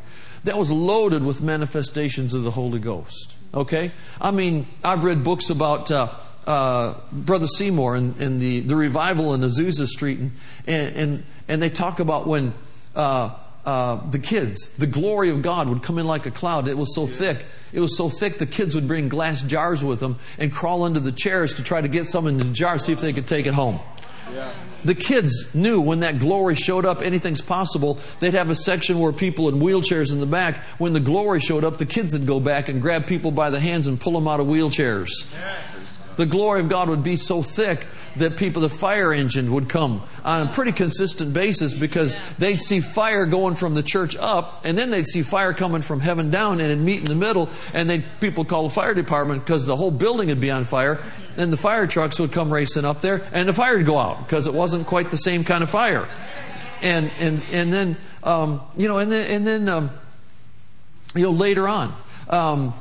That 0.45 0.57
was 0.57 0.71
loaded 0.71 1.23
with 1.23 1.41
manifestations 1.41 2.33
of 2.33 2.43
the 2.43 2.51
Holy 2.51 2.79
Ghost. 2.79 3.33
Okay? 3.53 3.91
I 4.21 4.31
mean, 4.31 4.67
I've 4.83 5.03
read 5.03 5.23
books 5.23 5.49
about 5.49 5.91
uh, 5.91 6.09
uh, 6.45 6.95
Brother 7.11 7.47
Seymour 7.47 7.95
and, 7.95 8.21
and, 8.21 8.39
the, 8.39 8.59
the 8.61 8.75
revival 8.75 9.33
in 9.33 9.41
Azusa 9.41 9.87
Street, 9.87 10.19
and, 10.19 10.33
and, 10.67 11.23
and 11.47 11.61
they 11.61 11.69
talk 11.69 11.99
about 11.99 12.27
when 12.27 12.53
uh, 12.95 13.31
uh, 13.65 14.09
the 14.11 14.19
kids, 14.19 14.69
the 14.77 14.85
glory 14.85 15.29
of 15.29 15.41
God 15.41 15.67
would 15.67 15.81
come 15.81 15.97
in 15.97 16.05
like 16.05 16.27
a 16.27 16.31
cloud. 16.31 16.67
It 16.67 16.77
was 16.77 16.93
so 16.93 17.07
thick. 17.07 17.45
It 17.73 17.79
was 17.79 17.97
so 17.97 18.09
thick 18.09 18.37
the 18.37 18.45
kids 18.45 18.75
would 18.75 18.87
bring 18.87 19.09
glass 19.09 19.41
jars 19.41 19.83
with 19.83 19.99
them 19.99 20.19
and 20.37 20.51
crawl 20.51 20.83
under 20.83 20.99
the 20.99 21.11
chairs 21.11 21.55
to 21.55 21.63
try 21.63 21.81
to 21.81 21.87
get 21.87 22.05
some 22.05 22.27
in 22.27 22.37
the 22.37 22.45
jar, 22.45 22.77
see 22.77 22.93
if 22.93 23.01
they 23.01 23.11
could 23.11 23.27
take 23.27 23.47
it 23.47 23.55
home. 23.55 23.79
The 24.83 24.95
kids 24.95 25.53
knew 25.55 25.81
when 25.81 26.01
that 26.01 26.19
glory 26.19 26.55
showed 26.55 26.85
up, 26.85 27.01
anything's 27.01 27.41
possible. 27.41 27.99
They'd 28.19 28.33
have 28.35 28.49
a 28.49 28.55
section 28.55 28.99
where 28.99 29.11
people 29.11 29.49
in 29.49 29.55
wheelchairs 29.55 30.11
in 30.11 30.19
the 30.19 30.25
back. 30.25 30.57
When 30.77 30.93
the 30.93 30.99
glory 30.99 31.39
showed 31.39 31.63
up, 31.63 31.77
the 31.77 31.85
kids 31.85 32.13
would 32.13 32.27
go 32.27 32.39
back 32.39 32.69
and 32.69 32.81
grab 32.81 33.07
people 33.07 33.31
by 33.31 33.49
the 33.49 33.59
hands 33.59 33.87
and 33.87 33.99
pull 33.99 34.13
them 34.13 34.27
out 34.27 34.39
of 34.39 34.47
wheelchairs. 34.47 35.09
Yeah 35.33 35.74
the 36.17 36.25
glory 36.25 36.61
of 36.61 36.69
God 36.69 36.89
would 36.89 37.03
be 37.03 37.15
so 37.15 37.41
thick 37.41 37.87
that 38.17 38.37
people, 38.37 38.61
the 38.61 38.69
fire 38.69 39.13
engine 39.13 39.51
would 39.51 39.69
come 39.69 40.01
on 40.23 40.41
a 40.41 40.45
pretty 40.51 40.71
consistent 40.71 41.33
basis 41.33 41.73
because 41.73 42.15
they'd 42.37 42.59
see 42.59 42.79
fire 42.79 43.25
going 43.25 43.55
from 43.55 43.75
the 43.75 43.83
church 43.83 44.15
up 44.17 44.61
and 44.63 44.77
then 44.77 44.89
they'd 44.89 45.07
see 45.07 45.21
fire 45.21 45.53
coming 45.53 45.81
from 45.81 45.99
heaven 45.99 46.31
down 46.31 46.53
and 46.53 46.71
it'd 46.71 46.79
meet 46.79 46.99
in 46.99 47.05
the 47.05 47.15
middle 47.15 47.49
and 47.73 47.89
they 47.89 48.03
people 48.21 48.45
call 48.45 48.63
the 48.63 48.69
fire 48.69 48.93
department 48.93 49.43
because 49.43 49.65
the 49.65 49.75
whole 49.75 49.91
building 49.91 50.29
would 50.29 50.39
be 50.39 50.51
on 50.51 50.63
fire 50.63 50.99
and 51.37 51.51
the 51.51 51.57
fire 51.57 51.87
trucks 51.87 52.19
would 52.19 52.31
come 52.31 52.51
racing 52.51 52.85
up 52.85 53.01
there 53.01 53.27
and 53.33 53.49
the 53.49 53.53
fire 53.53 53.77
would 53.77 53.85
go 53.85 53.97
out 53.97 54.19
because 54.19 54.47
it 54.47 54.53
wasn't 54.53 54.85
quite 54.87 55.11
the 55.11 55.17
same 55.17 55.43
kind 55.43 55.63
of 55.63 55.69
fire. 55.69 56.07
And, 56.81 57.11
and, 57.19 57.43
and 57.51 57.73
then, 57.73 57.97
um, 58.23 58.61
you 58.75 58.87
know, 58.87 58.99
and 58.99 59.11
then, 59.11 59.29
and 59.31 59.47
then, 59.47 59.69
um, 59.69 59.91
you 61.15 61.23
know, 61.23 61.31
later 61.31 61.67
on, 61.67 61.95
um, 62.29 62.73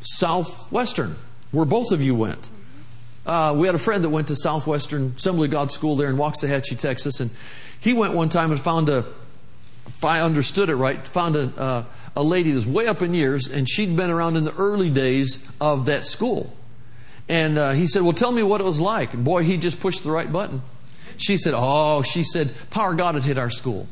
Southwestern, 0.00 1.16
where 1.50 1.66
both 1.66 1.92
of 1.92 2.00
you 2.02 2.14
went. 2.14 2.48
Uh, 3.26 3.52
we 3.56 3.66
had 3.66 3.74
a 3.74 3.78
friend 3.78 4.04
that 4.04 4.10
went 4.10 4.28
to 4.28 4.36
Southwestern 4.36 5.14
Assembly 5.16 5.48
God 5.48 5.72
School 5.72 5.96
there 5.96 6.08
in 6.08 6.16
Waxahachie, 6.16 6.78
Texas, 6.78 7.18
and 7.18 7.30
he 7.80 7.92
went 7.92 8.14
one 8.14 8.28
time 8.28 8.52
and 8.52 8.60
found 8.60 8.88
a, 8.88 9.04
if 9.88 10.04
I 10.04 10.20
understood 10.20 10.70
it 10.70 10.76
right, 10.76 11.06
found 11.06 11.34
a, 11.34 11.60
uh, 11.60 11.84
a 12.14 12.22
lady 12.22 12.52
that's 12.52 12.66
way 12.66 12.86
up 12.86 13.02
in 13.02 13.14
years, 13.14 13.48
and 13.48 13.68
she'd 13.68 13.96
been 13.96 14.10
around 14.10 14.36
in 14.36 14.44
the 14.44 14.54
early 14.54 14.90
days 14.90 15.44
of 15.60 15.86
that 15.86 16.04
school. 16.04 16.54
And 17.28 17.58
uh, 17.58 17.72
he 17.72 17.88
said, 17.88 18.02
Well, 18.02 18.12
tell 18.12 18.30
me 18.30 18.44
what 18.44 18.60
it 18.60 18.64
was 18.64 18.80
like. 18.80 19.12
And 19.12 19.24
boy, 19.24 19.42
he 19.42 19.56
just 19.56 19.80
pushed 19.80 20.04
the 20.04 20.12
right 20.12 20.32
button. 20.32 20.62
she 21.16 21.36
said, 21.36 21.52
Oh, 21.56 22.02
she 22.02 22.22
said, 22.22 22.54
power 22.70 22.94
God 22.94 23.16
had 23.16 23.24
hit 23.24 23.38
our 23.38 23.50
school. 23.50 23.88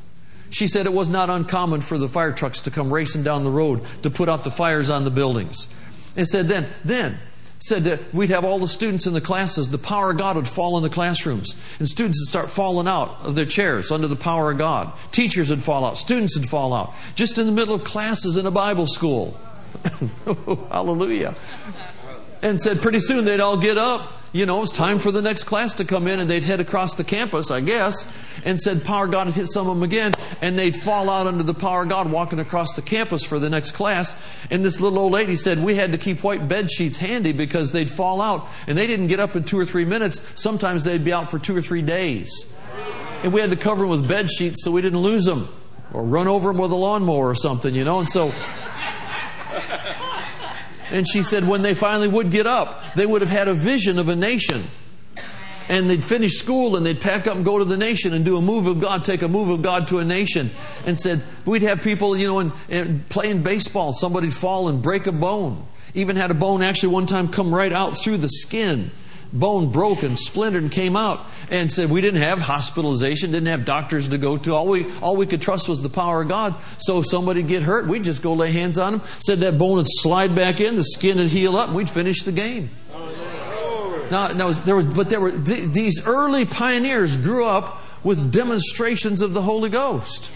She 0.50 0.68
said 0.68 0.86
it 0.86 0.92
was 0.92 1.10
not 1.10 1.28
uncommon 1.28 1.80
for 1.80 1.98
the 1.98 2.08
fire 2.08 2.30
trucks 2.30 2.60
to 2.62 2.70
come 2.70 2.94
racing 2.94 3.24
down 3.24 3.42
the 3.42 3.50
road 3.50 3.80
to 4.04 4.10
put 4.10 4.28
out 4.28 4.44
the 4.44 4.52
fires 4.52 4.88
on 4.88 5.02
the 5.02 5.10
buildings. 5.10 5.66
And 6.16 6.28
said, 6.28 6.46
then, 6.46 6.68
then, 6.84 7.18
said 7.64 7.84
that 7.84 8.12
we'd 8.12 8.28
have 8.28 8.44
all 8.44 8.58
the 8.58 8.68
students 8.68 9.06
in 9.06 9.14
the 9.14 9.22
classes, 9.22 9.70
the 9.70 9.78
power 9.78 10.10
of 10.10 10.18
God 10.18 10.36
would 10.36 10.46
fall 10.46 10.76
in 10.76 10.82
the 10.82 10.90
classrooms, 10.90 11.56
and 11.78 11.88
students 11.88 12.20
would 12.20 12.28
start 12.28 12.50
falling 12.50 12.86
out 12.86 13.16
of 13.22 13.36
their 13.36 13.46
chairs 13.46 13.90
under 13.90 14.06
the 14.06 14.16
power 14.16 14.50
of 14.50 14.58
God. 14.58 14.92
Teachers 15.12 15.48
would 15.48 15.64
fall 15.64 15.86
out, 15.86 15.96
students 15.96 16.36
would 16.36 16.46
fall 16.46 16.74
out, 16.74 16.92
just 17.14 17.38
in 17.38 17.46
the 17.46 17.52
middle 17.52 17.74
of 17.74 17.82
classes 17.82 18.36
in 18.36 18.44
a 18.44 18.50
Bible 18.50 18.86
school. 18.86 19.40
Hallelujah. 20.70 21.34
And 22.44 22.60
said 22.60 22.80
pretty 22.80 23.00
soon 23.00 23.24
they'd 23.24 23.40
all 23.40 23.56
get 23.56 23.78
up. 23.78 24.20
You 24.32 24.46
know, 24.46 24.58
it 24.58 24.62
was 24.62 24.72
time 24.72 24.98
for 24.98 25.12
the 25.12 25.22
next 25.22 25.44
class 25.44 25.74
to 25.74 25.84
come 25.84 26.08
in, 26.08 26.18
and 26.18 26.28
they'd 26.28 26.42
head 26.42 26.60
across 26.60 26.96
the 26.96 27.04
campus, 27.04 27.50
I 27.50 27.60
guess, 27.60 28.04
and 28.44 28.60
said 28.60 28.84
power 28.84 29.06
God 29.06 29.28
had 29.28 29.34
hit 29.34 29.46
some 29.46 29.68
of 29.68 29.76
them 29.76 29.84
again, 29.84 30.12
and 30.42 30.58
they'd 30.58 30.74
fall 30.74 31.08
out 31.08 31.28
under 31.28 31.44
the 31.44 31.54
power 31.54 31.84
of 31.84 31.88
God 31.88 32.10
walking 32.10 32.40
across 32.40 32.74
the 32.74 32.82
campus 32.82 33.24
for 33.24 33.38
the 33.38 33.48
next 33.48 33.70
class. 33.72 34.16
And 34.50 34.64
this 34.64 34.80
little 34.80 34.98
old 34.98 35.12
lady 35.12 35.36
said 35.36 35.60
we 35.60 35.76
had 35.76 35.92
to 35.92 35.98
keep 35.98 36.24
white 36.24 36.48
bed 36.48 36.70
sheets 36.70 36.96
handy 36.96 37.32
because 37.32 37.72
they'd 37.72 37.88
fall 37.88 38.20
out, 38.20 38.46
and 38.66 38.76
they 38.76 38.88
didn't 38.88 39.06
get 39.06 39.20
up 39.20 39.36
in 39.36 39.44
two 39.44 39.58
or 39.58 39.64
three 39.64 39.84
minutes. 39.84 40.20
Sometimes 40.34 40.84
they'd 40.84 41.04
be 41.04 41.12
out 41.12 41.30
for 41.30 41.38
two 41.38 41.56
or 41.56 41.62
three 41.62 41.82
days. 41.82 42.44
And 43.22 43.32
we 43.32 43.40
had 43.40 43.50
to 43.50 43.56
cover 43.56 43.82
them 43.82 43.90
with 43.90 44.06
bed 44.06 44.28
sheets 44.28 44.64
so 44.64 44.72
we 44.72 44.82
didn't 44.82 44.98
lose 44.98 45.24
them 45.24 45.48
or 45.92 46.02
run 46.02 46.26
over 46.26 46.48
them 46.48 46.58
with 46.58 46.72
a 46.72 46.76
lawnmower 46.76 47.30
or 47.30 47.34
something, 47.36 47.74
you 47.74 47.84
know. 47.84 48.00
And 48.00 48.08
so 48.08 48.34
and 50.94 51.08
she 51.08 51.24
said 51.24 51.46
when 51.46 51.62
they 51.62 51.74
finally 51.74 52.06
would 52.06 52.30
get 52.30 52.46
up, 52.46 52.80
they 52.94 53.04
would 53.04 53.20
have 53.20 53.30
had 53.30 53.48
a 53.48 53.52
vision 53.52 53.98
of 53.98 54.08
a 54.08 54.14
nation. 54.14 54.62
And 55.68 55.90
they'd 55.90 56.04
finish 56.04 56.34
school 56.34 56.76
and 56.76 56.86
they'd 56.86 57.00
pack 57.00 57.26
up 57.26 57.34
and 57.34 57.44
go 57.44 57.58
to 57.58 57.64
the 57.64 57.76
nation 57.76 58.14
and 58.14 58.24
do 58.24 58.36
a 58.36 58.40
move 58.40 58.68
of 58.68 58.80
God, 58.80 59.02
take 59.02 59.22
a 59.22 59.28
move 59.28 59.48
of 59.48 59.60
God 59.60 59.88
to 59.88 59.98
a 59.98 60.04
nation. 60.04 60.52
And 60.86 60.96
said, 60.96 61.24
we'd 61.44 61.62
have 61.62 61.82
people, 61.82 62.16
you 62.16 62.28
know, 62.28 62.38
in, 62.38 62.52
in 62.68 63.04
playing 63.08 63.42
baseball, 63.42 63.92
somebody'd 63.92 64.32
fall 64.32 64.68
and 64.68 64.80
break 64.80 65.08
a 65.08 65.12
bone. 65.12 65.66
Even 65.94 66.14
had 66.14 66.30
a 66.30 66.34
bone 66.34 66.62
actually 66.62 66.90
one 66.90 67.06
time 67.06 67.26
come 67.26 67.52
right 67.52 67.72
out 67.72 67.96
through 67.96 68.18
the 68.18 68.28
skin 68.28 68.92
bone 69.34 69.70
broke 69.70 70.02
and 70.02 70.18
splintered 70.18 70.62
and 70.62 70.72
came 70.72 70.96
out 70.96 71.26
and 71.50 71.70
said 71.70 71.90
we 71.90 72.00
didn't 72.00 72.22
have 72.22 72.40
hospitalization, 72.40 73.32
didn't 73.32 73.48
have 73.48 73.64
doctors 73.64 74.08
to 74.08 74.18
go 74.18 74.38
to. 74.38 74.54
All 74.54 74.68
we, 74.68 74.90
all 75.02 75.16
we 75.16 75.26
could 75.26 75.42
trust 75.42 75.68
was 75.68 75.82
the 75.82 75.90
power 75.90 76.22
of 76.22 76.28
God. 76.28 76.54
So 76.78 77.00
if 77.00 77.06
somebody 77.06 77.42
get 77.42 77.62
hurt, 77.62 77.86
we'd 77.86 78.04
just 78.04 78.22
go 78.22 78.32
lay 78.32 78.52
hands 78.52 78.78
on 78.78 78.92
them, 78.94 79.02
said 79.18 79.40
that 79.40 79.58
bone 79.58 79.76
would 79.76 79.86
slide 79.88 80.34
back 80.34 80.60
in, 80.60 80.76
the 80.76 80.84
skin 80.84 81.18
would 81.18 81.28
heal 81.28 81.56
up, 81.56 81.68
and 81.68 81.76
we'd 81.76 81.90
finish 81.90 82.22
the 82.22 82.32
game. 82.32 82.70
Now, 84.10 84.28
now 84.28 84.50
there 84.52 84.76
was, 84.76 84.86
but 84.86 85.10
there 85.10 85.20
were 85.20 85.32
th- 85.32 85.70
these 85.70 86.06
early 86.06 86.44
pioneers 86.44 87.16
grew 87.16 87.46
up 87.46 87.80
with 88.04 88.30
demonstrations 88.30 89.22
of 89.22 89.32
the 89.32 89.42
Holy 89.42 89.70
Ghost. 89.70 90.30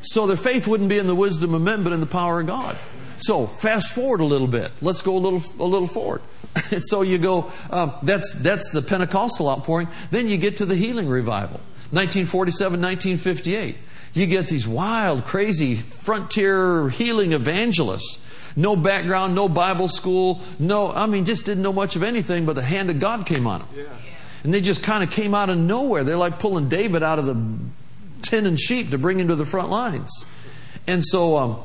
So 0.00 0.26
their 0.26 0.36
faith 0.36 0.66
wouldn't 0.66 0.88
be 0.88 0.98
in 0.98 1.06
the 1.06 1.14
wisdom 1.14 1.52
of 1.54 1.62
men, 1.62 1.82
but 1.82 1.92
in 1.92 2.00
the 2.00 2.06
power 2.06 2.40
of 2.40 2.46
God. 2.46 2.78
So 3.18 3.46
fast 3.46 3.92
forward 3.92 4.20
a 4.20 4.24
little 4.24 4.46
bit. 4.48 4.72
Let's 4.80 5.02
go 5.02 5.16
a 5.16 5.18
little 5.18 5.42
a 5.58 5.68
little 5.68 5.86
forward. 5.86 6.22
and 6.70 6.82
so 6.84 7.02
you 7.02 7.18
go. 7.18 7.50
Um, 7.70 7.94
that's 8.02 8.34
that's 8.34 8.70
the 8.72 8.82
Pentecostal 8.82 9.48
outpouring. 9.48 9.88
Then 10.10 10.28
you 10.28 10.36
get 10.36 10.58
to 10.58 10.66
the 10.66 10.76
healing 10.76 11.08
revival, 11.08 11.60
1947, 11.90 12.80
1958. 12.80 13.76
You 14.14 14.26
get 14.26 14.48
these 14.48 14.68
wild, 14.68 15.24
crazy 15.24 15.74
frontier 15.74 16.90
healing 16.90 17.32
evangelists. 17.32 18.20
No 18.54 18.76
background, 18.76 19.34
no 19.34 19.48
Bible 19.48 19.88
school, 19.88 20.42
no. 20.58 20.92
I 20.92 21.06
mean, 21.06 21.24
just 21.24 21.46
didn't 21.46 21.62
know 21.62 21.72
much 21.72 21.96
of 21.96 22.02
anything, 22.02 22.44
but 22.44 22.54
the 22.54 22.62
hand 22.62 22.90
of 22.90 23.00
God 23.00 23.24
came 23.24 23.46
on 23.46 23.60
them. 23.60 23.68
Yeah. 23.74 23.84
And 24.44 24.52
they 24.52 24.60
just 24.60 24.82
kind 24.82 25.02
of 25.02 25.10
came 25.10 25.34
out 25.34 25.48
of 25.48 25.56
nowhere. 25.56 26.04
They're 26.04 26.16
like 26.16 26.38
pulling 26.38 26.68
David 26.68 27.02
out 27.02 27.18
of 27.18 27.24
the 27.24 27.40
tin 28.20 28.44
and 28.44 28.60
sheep 28.60 28.90
to 28.90 28.98
bring 28.98 29.18
him 29.18 29.28
to 29.28 29.36
the 29.36 29.46
front 29.46 29.70
lines. 29.70 30.10
And 30.86 31.02
so. 31.02 31.38
Um, 31.38 31.60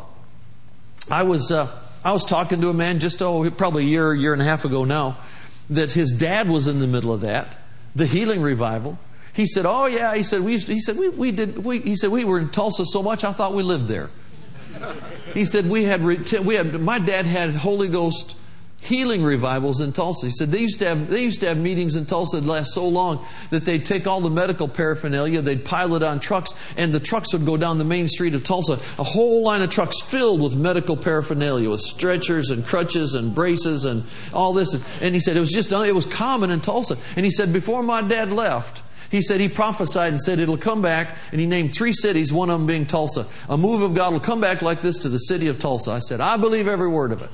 I 1.10 1.24
was, 1.24 1.52
uh, 1.52 1.70
I 2.08 2.14
was 2.14 2.24
talking 2.24 2.62
to 2.62 2.70
a 2.70 2.74
man 2.74 3.00
just, 3.00 3.22
oh, 3.22 3.52
probably 3.52 3.84
a 3.84 3.88
year, 3.88 4.14
year 4.14 4.32
and 4.32 4.42
a 4.42 4.46
half 4.46 4.64
ago 4.64 4.86
now, 4.86 5.18
that 5.70 5.92
his 5.92 6.14
dad 6.14 6.48
was 6.48 6.70
in 6.70 6.80
the 6.80 6.88
middle 6.88 7.12
of 7.12 7.20
that, 7.20 7.58
the 7.98 8.06
healing 8.06 8.42
revival. 8.42 8.98
He 9.34 9.46
said, 9.46 9.66
oh, 9.66 9.88
yeah. 9.88 10.16
He 10.16 10.24
said, 10.24 10.40
we, 10.40 10.58
to, 10.58 10.74
he 10.74 10.80
said, 10.80 10.98
we, 10.98 11.10
we 11.10 11.34
did, 11.34 11.66
we, 11.66 11.80
he 11.80 11.98
said, 11.98 12.10
we 12.10 12.24
were 12.24 12.40
in 12.40 12.48
Tulsa 12.48 12.86
so 12.86 13.04
much 13.04 13.26
I 13.26 13.34
thought 13.34 13.54
we 13.54 13.62
lived 13.62 13.90
there. 13.90 14.10
He 15.34 15.44
said, 15.44 15.70
we 15.70 15.84
had, 15.84 16.02
we 16.02 16.56
had, 16.56 16.80
my 16.80 16.98
dad 16.98 17.26
had 17.26 17.54
Holy 17.56 17.90
Ghost 17.90 18.38
healing 18.80 19.24
revivals 19.24 19.82
in 19.82 19.92
Tulsa. 19.92 20.28
He 20.28 20.32
said 20.32 20.52
they 20.52 20.60
used 20.60 20.80
to 20.80 20.86
have 20.86 21.10
they 21.10 21.24
used 21.24 21.42
to 21.42 21.48
have 21.48 21.58
meetings 21.58 21.96
in 21.96 22.06
Tulsa 22.06 22.40
that 22.40 22.48
last 22.48 22.74
so 22.74 22.88
long 22.88 23.26
that 23.50 23.66
they'd 23.66 23.84
take 23.84 24.08
all 24.08 24.22
the 24.22 24.30
medical 24.30 24.68
paraphernalia, 24.68 25.42
they'd 25.42 25.66
pile 25.66 25.96
it 25.96 26.04
on 26.04 26.20
trucks, 26.20 26.54
and 26.78 26.94
the 26.94 27.00
trucks 27.00 27.34
would 27.34 27.46
go 27.46 27.58
down 27.58 27.78
the 27.78 27.84
main 27.84 28.08
street 28.08 28.36
of 28.36 28.44
Tulsa, 28.44 28.80
a 29.00 29.04
whole 29.04 29.44
line 29.44 29.62
of 29.62 29.70
trucks 29.70 30.02
filled 30.02 30.42
with 30.42 30.56
medical 30.56 30.96
paraphernalia, 30.96 31.70
with 31.70 31.82
stretchers 31.82 32.50
and 32.50 32.66
crutches 32.66 33.16
and 33.16 33.34
braces 33.34 33.86
and 33.86 34.04
all 34.34 34.54
this. 34.54 34.74
And 35.02 35.14
he 35.14 35.20
said 35.20 35.36
it 35.36 35.42
was 35.42 35.52
just 35.52 35.72
it 35.72 35.96
was 35.96 36.06
common 36.06 36.52
in 36.52 36.62
Tulsa. 36.62 36.98
And 37.16 37.26
he 37.26 37.32
said 37.32 37.52
before 37.52 37.84
my 37.84 38.02
dad 38.02 38.32
left. 38.32 38.84
He 39.10 39.22
said 39.22 39.40
he 39.40 39.48
prophesied 39.48 40.12
and 40.12 40.22
said 40.22 40.40
it'll 40.40 40.58
come 40.58 40.82
back, 40.82 41.16
and 41.32 41.40
he 41.40 41.48
named 41.48 41.74
three 41.74 41.94
cities, 41.94 42.34
one 42.34 42.50
of 42.50 42.60
them 42.60 42.68
being 42.68 42.86
Tulsa. 42.86 43.26
A 43.48 43.58
move 43.58 43.82
of 43.82 43.96
God 43.96 44.12
will 44.12 44.20
come 44.20 44.42
back 44.42 44.62
like 44.62 44.82
this 44.82 45.00
to 45.00 45.10
the 45.10 45.18
city 45.18 45.48
of 45.48 45.60
Tulsa. 45.60 45.92
I 45.92 46.00
said, 46.00 46.20
I 46.20 46.36
believe 46.36 46.68
every 46.68 46.90
word 46.90 47.14
of 47.14 47.22
it. 47.22 47.30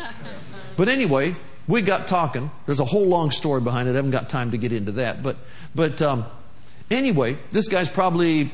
But 0.75 0.89
anyway, 0.89 1.35
we 1.67 1.81
got 1.81 2.07
talking. 2.07 2.51
There's 2.65 2.79
a 2.79 2.85
whole 2.85 3.07
long 3.07 3.31
story 3.31 3.61
behind 3.61 3.87
it. 3.87 3.91
I 3.91 3.95
haven't 3.95 4.11
got 4.11 4.29
time 4.29 4.51
to 4.51 4.57
get 4.57 4.71
into 4.71 4.93
that. 4.93 5.23
But, 5.23 5.37
but 5.73 6.01
um, 6.01 6.25
anyway, 6.91 7.37
this 7.51 7.67
guy's 7.67 7.89
probably, 7.89 8.51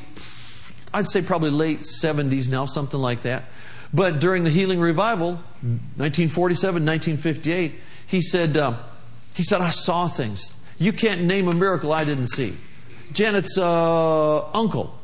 I'd 0.92 1.08
say 1.08 1.22
probably 1.22 1.50
late 1.50 1.80
70s 1.80 2.50
now, 2.50 2.66
something 2.66 3.00
like 3.00 3.22
that. 3.22 3.44
But 3.92 4.20
during 4.20 4.44
the 4.44 4.50
healing 4.50 4.80
revival, 4.80 5.32
1947, 5.62 6.86
1958, 6.86 7.74
he 8.06 8.20
said, 8.20 8.56
uh, 8.56 8.76
he 9.34 9.42
said, 9.42 9.60
I 9.60 9.70
saw 9.70 10.06
things. 10.06 10.52
You 10.78 10.92
can't 10.92 11.22
name 11.22 11.48
a 11.48 11.54
miracle 11.54 11.92
I 11.92 12.04
didn't 12.04 12.28
see. 12.28 12.56
Janet's 13.12 13.58
uh, 13.58 14.50
uncle 14.52 14.96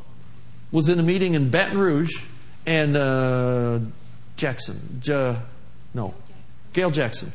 was 0.70 0.88
in 0.88 1.00
a 1.00 1.02
meeting 1.02 1.34
in 1.34 1.50
Baton 1.50 1.78
Rouge, 1.78 2.22
and 2.64 2.96
uh, 2.96 3.80
Jackson, 4.36 5.00
J- 5.00 5.36
no, 5.94 6.14
Gail 6.76 6.90
Jackson, 6.90 7.32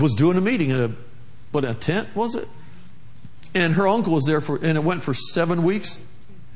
was 0.00 0.14
doing 0.14 0.38
a 0.38 0.40
meeting 0.40 0.70
in 0.70 0.80
a, 0.80 0.90
what, 1.52 1.66
a 1.66 1.74
tent, 1.74 2.08
was 2.16 2.34
it? 2.34 2.48
And 3.54 3.74
her 3.74 3.86
uncle 3.86 4.14
was 4.14 4.24
there 4.24 4.40
for, 4.40 4.56
and 4.56 4.78
it 4.78 4.82
went 4.82 5.02
for 5.02 5.12
seven 5.12 5.62
weeks. 5.62 6.00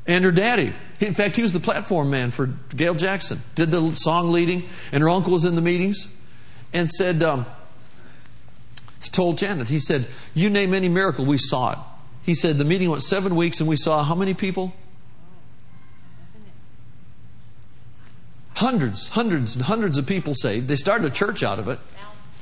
And 0.07 0.25
her 0.25 0.31
daddy, 0.31 0.73
in 0.99 1.13
fact, 1.13 1.35
he 1.35 1.43
was 1.43 1.53
the 1.53 1.59
platform 1.59 2.09
man 2.09 2.31
for 2.31 2.47
Gail 2.75 2.95
Jackson, 2.95 3.41
did 3.53 3.69
the 3.69 3.93
song 3.93 4.31
leading, 4.31 4.63
and 4.91 5.03
her 5.03 5.09
uncle 5.09 5.33
was 5.33 5.45
in 5.45 5.53
the 5.53 5.61
meetings 5.61 6.07
and 6.73 6.89
said, 6.89 7.21
um, 7.21 7.45
he 9.03 9.09
told 9.09 9.37
Janet, 9.37 9.69
he 9.69 9.79
said, 9.79 10.07
You 10.33 10.49
name 10.49 10.73
any 10.73 10.89
miracle, 10.89 11.25
we 11.25 11.37
saw 11.37 11.73
it. 11.73 11.77
He 12.23 12.33
said, 12.33 12.57
The 12.57 12.65
meeting 12.65 12.89
went 12.89 13.03
seven 13.03 13.35
weeks 13.35 13.59
and 13.59 13.69
we 13.69 13.77
saw 13.77 14.03
how 14.03 14.15
many 14.15 14.33
people? 14.33 14.73
Hundreds, 18.63 19.09
hundreds, 19.09 19.57
and 19.57 19.65
hundreds 19.65 19.97
of 19.97 20.07
people 20.07 20.33
saved. 20.33 20.69
They 20.69 20.77
started 20.77 21.05
a 21.05 21.13
church 21.13 21.43
out 21.43 21.59
of 21.59 21.67
it. 21.67 21.79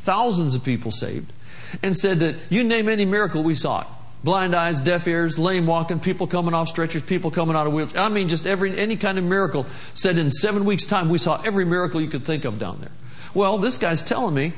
Thousands 0.04 0.54
of 0.54 0.64
people 0.64 0.92
saved. 0.92 1.34
And 1.82 1.98
said 1.98 2.20
that 2.20 2.36
you 2.48 2.64
name 2.64 2.90
any 2.90 3.06
miracle, 3.06 3.42
we 3.42 3.56
saw 3.56 3.82
it. 3.82 3.88
Blind 4.24 4.56
eyes, 4.56 4.80
deaf 4.80 5.08
ears, 5.08 5.40
lame 5.40 5.66
walking, 5.66 6.00
people 6.00 6.28
coming 6.28 6.54
off 6.54 6.68
stretchers, 6.68 7.02
people 7.02 7.32
coming 7.32 7.56
out 7.56 7.66
of 7.66 7.74
wheelchairs. 7.74 7.98
I 7.98 8.10
mean, 8.10 8.30
just 8.30 8.46
every 8.46 8.78
any 8.78 8.98
kind 8.98 9.18
of 9.18 9.24
miracle. 9.24 9.66
Said 9.96 10.20
in 10.20 10.30
seven 10.30 10.64
weeks' 10.64 10.86
time, 10.86 11.10
we 11.10 11.18
saw 11.18 11.42
every 11.42 11.66
miracle 11.66 12.00
you 12.00 12.08
could 12.08 12.24
think 12.24 12.46
of 12.46 12.60
down 12.60 12.82
there. 12.82 12.92
Well, 13.34 13.58
this 13.58 13.80
guy's 13.80 14.04
telling 14.04 14.36
me 14.36 14.54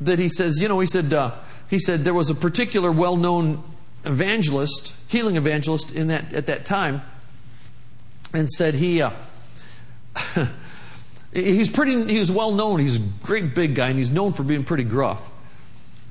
that 0.00 0.18
he 0.18 0.28
says, 0.28 0.60
you 0.60 0.66
know, 0.66 0.80
he 0.80 0.88
said, 0.88 1.14
uh, 1.14 1.30
he 1.70 1.78
said 1.78 2.02
there 2.02 2.12
was 2.12 2.28
a 2.28 2.34
particular 2.34 2.90
well-known 2.90 3.62
evangelist, 4.04 4.94
healing 5.06 5.36
evangelist, 5.36 5.92
in 5.92 6.08
that 6.08 6.32
at 6.32 6.46
that 6.46 6.64
time, 6.64 7.02
and 8.32 8.50
said 8.50 8.74
he. 8.74 9.00
Uh, 9.00 9.12
he's 11.32 11.70
pretty. 11.70 12.04
He's 12.06 12.30
well 12.30 12.52
known. 12.52 12.80
He's 12.80 12.96
a 12.96 13.02
great 13.22 13.54
big 13.54 13.74
guy, 13.74 13.88
and 13.88 13.98
he's 13.98 14.10
known 14.10 14.32
for 14.32 14.42
being 14.42 14.64
pretty 14.64 14.84
gruff. 14.84 15.30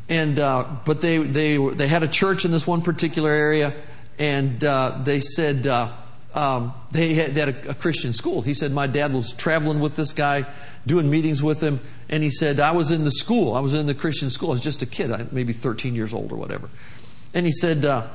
And 0.08 0.40
uh, 0.40 0.66
but 0.86 1.02
they 1.02 1.18
they 1.18 1.58
they 1.58 1.88
had 1.88 2.04
a 2.04 2.08
church 2.08 2.46
in 2.46 2.52
this 2.52 2.68
one 2.68 2.82
particular 2.82 3.32
area, 3.32 3.74
and 4.20 4.64
uh, 4.64 5.00
they 5.04 5.20
said 5.20 5.66
uh, 5.66 5.92
um, 6.36 6.74
they 6.92 7.14
had, 7.14 7.34
they 7.34 7.40
had 7.40 7.50
a, 7.50 7.70
a, 7.70 7.74
Christian 7.74 8.14
school. 8.14 8.42
He 8.42 8.54
said 8.54 8.72
my 8.72 8.88
dad 8.88 9.14
was 9.14 9.32
traveling 9.34 9.80
with 9.80 9.96
this 9.96 10.14
guy, 10.14 10.46
doing 10.86 11.10
meetings 11.10 11.42
with 11.42 11.62
him, 11.62 11.80
and 12.10 12.22
he 12.22 12.30
said 12.30 12.60
I 12.60 12.72
was 12.72 12.92
in 12.92 13.04
the 13.04 13.12
school. 13.12 13.56
I 13.56 13.62
was 13.62 13.74
in 13.74 13.88
the 13.88 13.96
Christian 13.96 14.30
school. 14.30 14.50
I 14.50 14.54
was 14.54 14.62
just 14.62 14.82
a 14.82 14.86
kid, 14.86 15.32
maybe 15.32 15.54
13 15.54 15.96
years 15.96 16.14
old 16.14 16.32
or 16.32 16.36
whatever. 16.36 16.70
And 17.34 17.46
he 17.46 17.52
said 17.52 17.86
uh, 17.86 18.08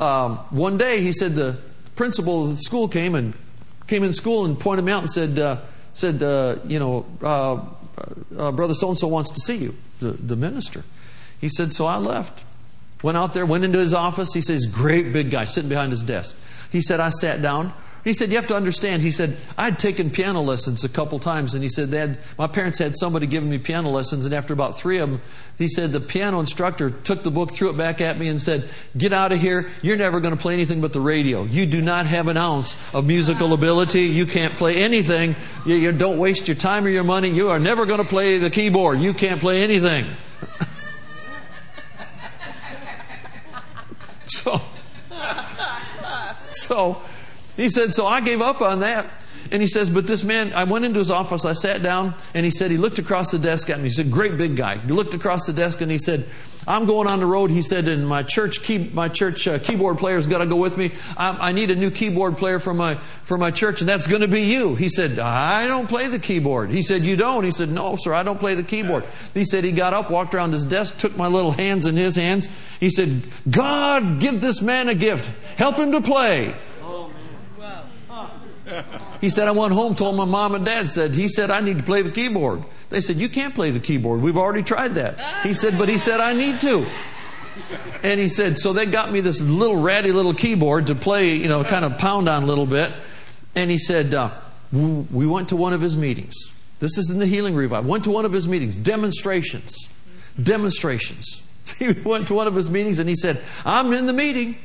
um, 0.00 0.38
one 0.50 0.76
day 0.76 1.00
he 1.00 1.12
said 1.12 1.34
the 1.34 1.58
principal 1.96 2.44
of 2.44 2.56
the 2.56 2.62
school 2.62 2.88
came 2.88 3.14
and 3.14 3.34
came 3.86 4.02
in 4.02 4.12
school 4.12 4.44
and 4.44 4.58
pointed 4.58 4.84
me 4.84 4.92
out 4.92 5.00
and 5.00 5.10
said, 5.10 5.38
uh, 5.38 5.58
said 5.94 6.22
uh, 6.22 6.56
you 6.66 6.78
know, 6.78 7.06
uh, 7.22 7.64
uh 8.38 8.52
brother 8.52 8.74
so 8.74 8.88
and 8.88 8.98
so 8.98 9.08
wants 9.08 9.30
to 9.30 9.40
see 9.40 9.56
you, 9.56 9.76
the, 10.00 10.10
the 10.10 10.36
minister. 10.36 10.84
He 11.40 11.48
said, 11.48 11.72
so 11.72 11.86
I 11.86 11.96
left. 11.96 12.44
Went 13.02 13.18
out 13.18 13.34
there, 13.34 13.44
went 13.44 13.64
into 13.64 13.78
his 13.78 13.94
office. 13.94 14.32
He 14.32 14.40
says, 14.40 14.66
great 14.66 15.12
big 15.12 15.30
guy 15.30 15.44
sitting 15.44 15.68
behind 15.68 15.92
his 15.92 16.02
desk. 16.02 16.36
He 16.70 16.80
said, 16.80 16.98
I 16.98 17.10
sat 17.10 17.42
down. 17.42 17.72
He 18.06 18.12
said, 18.12 18.30
You 18.30 18.36
have 18.36 18.46
to 18.46 18.54
understand. 18.54 19.02
He 19.02 19.10
said, 19.10 19.36
I'd 19.58 19.80
taken 19.80 20.10
piano 20.10 20.40
lessons 20.40 20.84
a 20.84 20.88
couple 20.88 21.18
times, 21.18 21.54
and 21.54 21.62
he 21.64 21.68
said, 21.68 21.90
they 21.90 21.98
had, 21.98 22.18
My 22.38 22.46
parents 22.46 22.78
had 22.78 22.94
somebody 22.94 23.26
giving 23.26 23.50
me 23.50 23.58
piano 23.58 23.90
lessons, 23.90 24.26
and 24.26 24.32
after 24.32 24.54
about 24.54 24.78
three 24.78 24.98
of 24.98 25.10
them, 25.10 25.20
he 25.58 25.66
said, 25.66 25.90
The 25.90 25.98
piano 25.98 26.38
instructor 26.38 26.90
took 26.90 27.24
the 27.24 27.32
book, 27.32 27.50
threw 27.50 27.68
it 27.68 27.76
back 27.76 28.00
at 28.00 28.16
me, 28.16 28.28
and 28.28 28.40
said, 28.40 28.70
Get 28.96 29.12
out 29.12 29.32
of 29.32 29.40
here. 29.40 29.68
You're 29.82 29.96
never 29.96 30.20
going 30.20 30.36
to 30.36 30.40
play 30.40 30.54
anything 30.54 30.80
but 30.80 30.92
the 30.92 31.00
radio. 31.00 31.42
You 31.42 31.66
do 31.66 31.82
not 31.82 32.06
have 32.06 32.28
an 32.28 32.36
ounce 32.36 32.76
of 32.94 33.08
musical 33.08 33.52
ability. 33.52 34.02
You 34.02 34.24
can't 34.24 34.54
play 34.54 34.76
anything. 34.76 35.34
You, 35.66 35.74
you 35.74 35.90
don't 35.90 36.18
waste 36.18 36.46
your 36.46 36.56
time 36.56 36.86
or 36.86 36.90
your 36.90 37.02
money. 37.02 37.30
You 37.30 37.50
are 37.50 37.58
never 37.58 37.86
going 37.86 38.00
to 38.00 38.08
play 38.08 38.38
the 38.38 38.50
keyboard. 38.50 39.00
You 39.00 39.14
can't 39.14 39.40
play 39.40 39.64
anything. 39.64 40.06
so, 44.26 44.60
so, 46.50 47.02
he 47.56 47.68
said, 47.68 47.94
So 47.94 48.06
I 48.06 48.20
gave 48.20 48.40
up 48.40 48.62
on 48.62 48.80
that. 48.80 49.22
And 49.50 49.62
he 49.62 49.68
says, 49.68 49.90
But 49.90 50.06
this 50.06 50.24
man, 50.24 50.52
I 50.52 50.64
went 50.64 50.84
into 50.84 50.98
his 50.98 51.10
office, 51.10 51.44
I 51.44 51.52
sat 51.52 51.82
down, 51.82 52.14
and 52.34 52.44
he 52.44 52.50
said, 52.50 52.70
He 52.70 52.76
looked 52.76 52.98
across 52.98 53.30
the 53.30 53.38
desk 53.38 53.70
at 53.70 53.78
me. 53.78 53.84
He's 53.84 53.98
a 53.98 54.04
great 54.04 54.36
big 54.36 54.56
guy. 54.56 54.78
He 54.78 54.92
looked 54.92 55.14
across 55.14 55.46
the 55.46 55.52
desk 55.52 55.80
and 55.80 55.90
he 55.90 55.98
said, 55.98 56.26
I'm 56.68 56.84
going 56.84 57.06
on 57.06 57.20
the 57.20 57.26
road. 57.26 57.50
He 57.50 57.62
said, 57.62 57.86
and 57.86 58.08
my 58.08 58.24
church, 58.24 58.62
key, 58.62 58.90
my 58.92 59.08
church 59.08 59.46
uh, 59.46 59.60
keyboard 59.60 59.98
player's 59.98 60.26
got 60.26 60.38
to 60.38 60.46
go 60.46 60.56
with 60.56 60.76
me. 60.76 60.90
I, 61.16 61.50
I, 61.50 61.52
need 61.52 61.70
a 61.70 61.76
new 61.76 61.92
keyboard 61.92 62.38
player 62.38 62.58
for 62.58 62.74
my 62.74 62.96
for 63.22 63.38
my 63.38 63.52
church, 63.52 63.80
and 63.80 63.88
that's 63.88 64.08
going 64.08 64.22
to 64.22 64.28
be 64.28 64.42
you. 64.42 64.74
He 64.74 64.88
said, 64.88 65.20
I 65.20 65.68
don't 65.68 65.88
play 65.88 66.08
the 66.08 66.18
keyboard. 66.18 66.70
He 66.70 66.82
said, 66.82 67.06
You 67.06 67.16
don't? 67.16 67.44
He 67.44 67.52
said, 67.52 67.68
No, 67.68 67.94
sir, 67.94 68.12
I 68.14 68.24
don't 68.24 68.40
play 68.40 68.56
the 68.56 68.64
keyboard. 68.64 69.04
He 69.32 69.44
said 69.44 69.62
he 69.62 69.70
got 69.70 69.94
up, 69.94 70.10
walked 70.10 70.34
around 70.34 70.52
his 70.52 70.64
desk, 70.64 70.98
took 70.98 71.16
my 71.16 71.28
little 71.28 71.52
hands 71.52 71.86
in 71.86 71.94
his 71.94 72.16
hands. 72.16 72.48
He 72.80 72.90
said, 72.90 73.22
God, 73.48 74.18
give 74.18 74.40
this 74.40 74.60
man 74.60 74.88
a 74.88 74.94
gift. 74.96 75.30
Help 75.56 75.76
him 75.76 75.92
to 75.92 76.00
play. 76.00 76.56
He 79.20 79.30
said, 79.30 79.48
I 79.48 79.52
went 79.52 79.72
home, 79.72 79.94
told 79.94 80.16
my 80.16 80.24
mom 80.24 80.54
and 80.54 80.64
dad, 80.64 80.90
said, 80.90 81.14
he 81.14 81.28
said, 81.28 81.50
I 81.50 81.60
need 81.60 81.78
to 81.78 81.84
play 81.84 82.02
the 82.02 82.10
keyboard. 82.10 82.64
They 82.90 83.00
said, 83.00 83.16
you 83.16 83.28
can't 83.28 83.54
play 83.54 83.70
the 83.70 83.80
keyboard. 83.80 84.20
We've 84.20 84.36
already 84.36 84.62
tried 84.62 84.94
that. 84.94 85.44
He 85.44 85.52
said, 85.52 85.78
but 85.78 85.88
he 85.88 85.98
said, 85.98 86.20
I 86.20 86.32
need 86.32 86.60
to. 86.60 86.86
And 88.02 88.20
he 88.20 88.28
said, 88.28 88.58
so 88.58 88.72
they 88.72 88.86
got 88.86 89.10
me 89.10 89.20
this 89.20 89.40
little 89.40 89.76
ratty 89.76 90.12
little 90.12 90.34
keyboard 90.34 90.88
to 90.88 90.94
play, 90.94 91.36
you 91.36 91.48
know, 91.48 91.64
kind 91.64 91.84
of 91.84 91.98
pound 91.98 92.28
on 92.28 92.42
a 92.42 92.46
little 92.46 92.66
bit. 92.66 92.92
And 93.54 93.70
he 93.70 93.78
said, 93.78 94.12
uh, 94.14 94.30
we 94.72 95.26
went 95.26 95.48
to 95.48 95.56
one 95.56 95.72
of 95.72 95.80
his 95.80 95.96
meetings. 95.96 96.34
This 96.78 96.98
is 96.98 97.10
in 97.10 97.18
the 97.18 97.26
healing 97.26 97.54
revival. 97.54 97.90
Went 97.90 98.04
to 98.04 98.10
one 98.10 98.24
of 98.24 98.32
his 98.32 98.46
meetings, 98.46 98.76
demonstrations. 98.76 99.88
Demonstrations. 100.40 101.42
He 101.80 101.90
went 101.90 102.28
to 102.28 102.34
one 102.34 102.46
of 102.46 102.54
his 102.54 102.70
meetings 102.70 103.00
and 103.00 103.08
he 103.08 103.16
said, 103.16 103.42
I'm 103.64 103.92
in 103.92 104.06
the 104.06 104.12
meeting. 104.12 104.56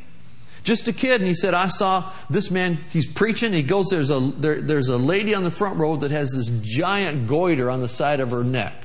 Just 0.64 0.88
a 0.88 0.94
kid, 0.94 1.22
and 1.22 1.28
he 1.28 1.34
said, 1.34 1.54
I 1.54 1.70
saw 1.70 2.12
this 2.30 2.52
man, 2.52 2.78
he's 2.92 3.08
preaching. 3.08 3.52
He 3.52 3.64
goes, 3.64 3.88
there's 3.90 4.12
a, 4.12 4.20
there, 4.20 4.62
there's 4.62 4.90
a 4.90 4.98
lady 4.98 5.34
on 5.34 5.44
the 5.44 5.52
front 5.52 5.78
row 5.78 5.96
that 5.96 6.12
has 6.12 6.32
this 6.32 6.50
giant 6.62 7.28
goiter 7.28 7.70
on 7.70 7.82
the 7.82 7.88
side 7.88 8.20
of 8.20 8.30
her 8.32 8.44
neck. 8.44 8.76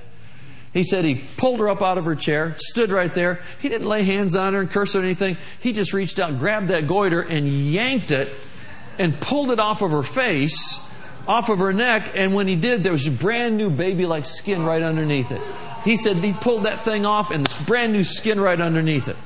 He 0.73 0.85
said 0.85 1.05
he 1.05 1.23
pulled 1.37 1.61
her 1.61 1.69
up 1.69 1.83
out 1.83 1.97
of 1.97 2.05
her 2.05 2.15
chair, 2.15 2.55
stood 2.59 2.93
right 2.93 3.13
there. 3.13 3.41
He 3.61 3.69
didn't 3.69 3.89
lay 3.89 4.03
hands 4.03 4.37
on 4.37 4.53
her 4.53 4.61
and 4.61 4.71
curse 4.71 4.93
her 4.93 5.01
or 5.01 5.03
anything. 5.03 5.37
He 5.61 5.73
just 5.73 5.93
reached 5.93 6.19
out, 6.19 6.39
grabbed 6.39 6.69
that 6.69 6.87
goiter, 6.87 7.23
and 7.23 7.49
yanked 7.49 8.11
it 8.11 8.31
and 8.99 9.19
pulled 9.21 9.51
it 9.51 9.61
off 9.61 9.83
of 9.83 9.91
her 9.91 10.03
face, 10.03 10.79
off 11.27 11.49
of 11.49 11.59
her 11.59 11.73
neck. 11.73 12.13
And 12.15 12.35
when 12.35 12.47
he 12.47 12.57
did, 12.57 12.83
there 12.83 12.93
was 12.93 13.09
brand 13.09 13.57
new 13.57 13.71
baby 13.71 14.07
like 14.07 14.25
skin 14.27 14.65
right 14.65 14.83
underneath 14.83 15.31
it. 15.31 15.41
He 15.85 15.97
said 15.97 16.17
he 16.17 16.33
pulled 16.33 16.65
that 16.65 16.85
thing 16.85 17.07
off, 17.07 17.31
and 17.31 17.47
this 17.47 17.63
brand 17.63 17.93
new 17.93 18.05
skin 18.05 18.41
right 18.41 18.61
underneath 18.61 19.09
it. 19.09 19.17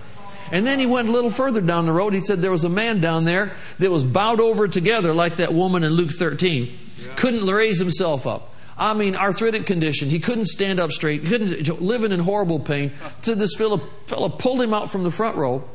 And 0.53 0.67
then 0.67 0.79
he 0.79 0.87
went 0.87 1.09
a 1.09 1.13
little 1.13 1.31
further 1.31 1.61
down 1.61 1.87
the 1.87 1.93
road. 1.93 2.13
He 2.13 2.21
said 2.21 2.43
there 2.43 2.51
was 2.51 2.65
a 2.65 2.71
man 2.71 3.01
down 3.01 3.25
there 3.25 3.53
that 3.79 3.91
was 3.91 4.05
bowed 4.05 4.41
over 4.41 4.69
together 4.69 5.13
like 5.15 5.37
that 5.37 5.55
woman 5.55 5.85
in 5.85 5.93
Luke 5.93 6.11
13. 6.11 6.67
Yeah. 6.67 7.15
Couldn't 7.15 7.47
raise 7.47 7.79
himself 7.79 8.27
up. 8.27 8.55
I 8.81 8.95
mean, 8.95 9.15
arthritic 9.15 9.67
condition. 9.67 10.09
He 10.09 10.21
couldn't 10.21 10.47
stand 10.47 10.81
up 10.81 10.91
straight. 10.91 11.23
He 11.23 11.29
couldn't, 11.29 11.83
living 11.83 12.13
in 12.13 12.21
horrible 12.21 12.59
pain. 12.59 12.93
So 13.21 13.35
this 13.35 13.55
fellow, 13.55 13.79
fellow 14.07 14.31
pulled 14.31 14.63
him 14.63 14.73
out 14.73 14.91
from 14.91 15.05
the 15.05 15.11
front 15.11 15.37
row, 15.37 15.69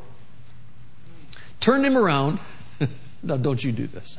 turned 1.60 1.86
him 1.86 1.96
around. 1.96 2.40
now, 3.22 3.36
don't 3.36 3.62
you 3.62 3.70
do 3.70 3.86
this. 3.86 4.18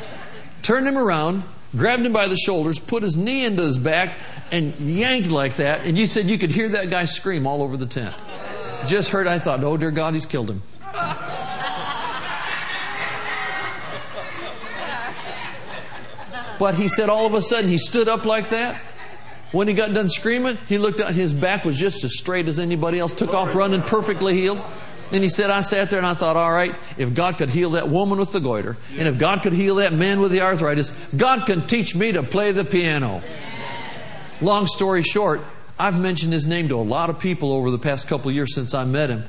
turned 0.62 0.86
him 0.86 0.98
around, 0.98 1.42
grabbed 1.74 2.04
him 2.04 2.12
by 2.12 2.26
the 2.26 2.36
shoulders, 2.36 2.78
put 2.78 3.02
his 3.02 3.16
knee 3.16 3.46
into 3.46 3.62
his 3.62 3.78
back, 3.78 4.16
and 4.50 4.74
yanked 4.78 5.30
like 5.30 5.56
that. 5.56 5.86
And 5.86 5.96
you 5.96 6.06
said 6.06 6.28
you 6.28 6.36
could 6.36 6.50
hear 6.50 6.68
that 6.70 6.90
guy 6.90 7.06
scream 7.06 7.46
all 7.46 7.62
over 7.62 7.78
the 7.78 7.86
tent. 7.86 8.14
Just 8.86 9.10
heard, 9.10 9.26
I 9.26 9.38
thought, 9.38 9.62
oh 9.64 9.76
dear 9.76 9.90
God, 9.90 10.14
he's 10.14 10.26
killed 10.26 10.50
him. 10.50 10.62
But 16.58 16.76
he 16.76 16.86
said 16.86 17.08
all 17.08 17.26
of 17.26 17.34
a 17.34 17.42
sudden 17.42 17.68
he 17.68 17.78
stood 17.78 18.08
up 18.08 18.24
like 18.24 18.50
that. 18.50 18.80
When 19.50 19.68
he 19.68 19.74
got 19.74 19.92
done 19.92 20.08
screaming, 20.08 20.58
he 20.68 20.78
looked 20.78 21.00
out, 21.00 21.12
his 21.12 21.32
back 21.32 21.64
was 21.64 21.76
just 21.76 22.04
as 22.04 22.16
straight 22.16 22.48
as 22.48 22.58
anybody 22.58 22.98
else, 22.98 23.12
took 23.12 23.34
off 23.34 23.54
running 23.54 23.82
perfectly 23.82 24.34
healed. 24.34 24.62
And 25.10 25.22
he 25.22 25.28
said, 25.28 25.50
I 25.50 25.60
sat 25.60 25.90
there 25.90 25.98
and 25.98 26.06
I 26.06 26.14
thought, 26.14 26.36
all 26.36 26.52
right, 26.52 26.74
if 26.96 27.12
God 27.12 27.36
could 27.36 27.50
heal 27.50 27.70
that 27.70 27.88
woman 27.88 28.18
with 28.18 28.32
the 28.32 28.40
goiter, 28.40 28.78
and 28.96 29.06
if 29.06 29.18
God 29.18 29.42
could 29.42 29.52
heal 29.52 29.74
that 29.74 29.92
man 29.92 30.20
with 30.20 30.30
the 30.30 30.40
arthritis, 30.40 30.90
God 31.14 31.44
can 31.44 31.66
teach 31.66 31.94
me 31.94 32.12
to 32.12 32.22
play 32.22 32.52
the 32.52 32.64
piano. 32.64 33.20
Long 34.40 34.66
story 34.66 35.02
short, 35.02 35.42
I've 35.82 36.00
mentioned 36.00 36.32
his 36.32 36.46
name 36.46 36.68
to 36.68 36.76
a 36.76 36.82
lot 36.82 37.10
of 37.10 37.18
people 37.18 37.52
over 37.52 37.72
the 37.72 37.78
past 37.78 38.06
couple 38.06 38.28
of 38.28 38.36
years 38.36 38.54
since 38.54 38.72
I 38.72 38.84
met 38.84 39.10
him. 39.10 39.24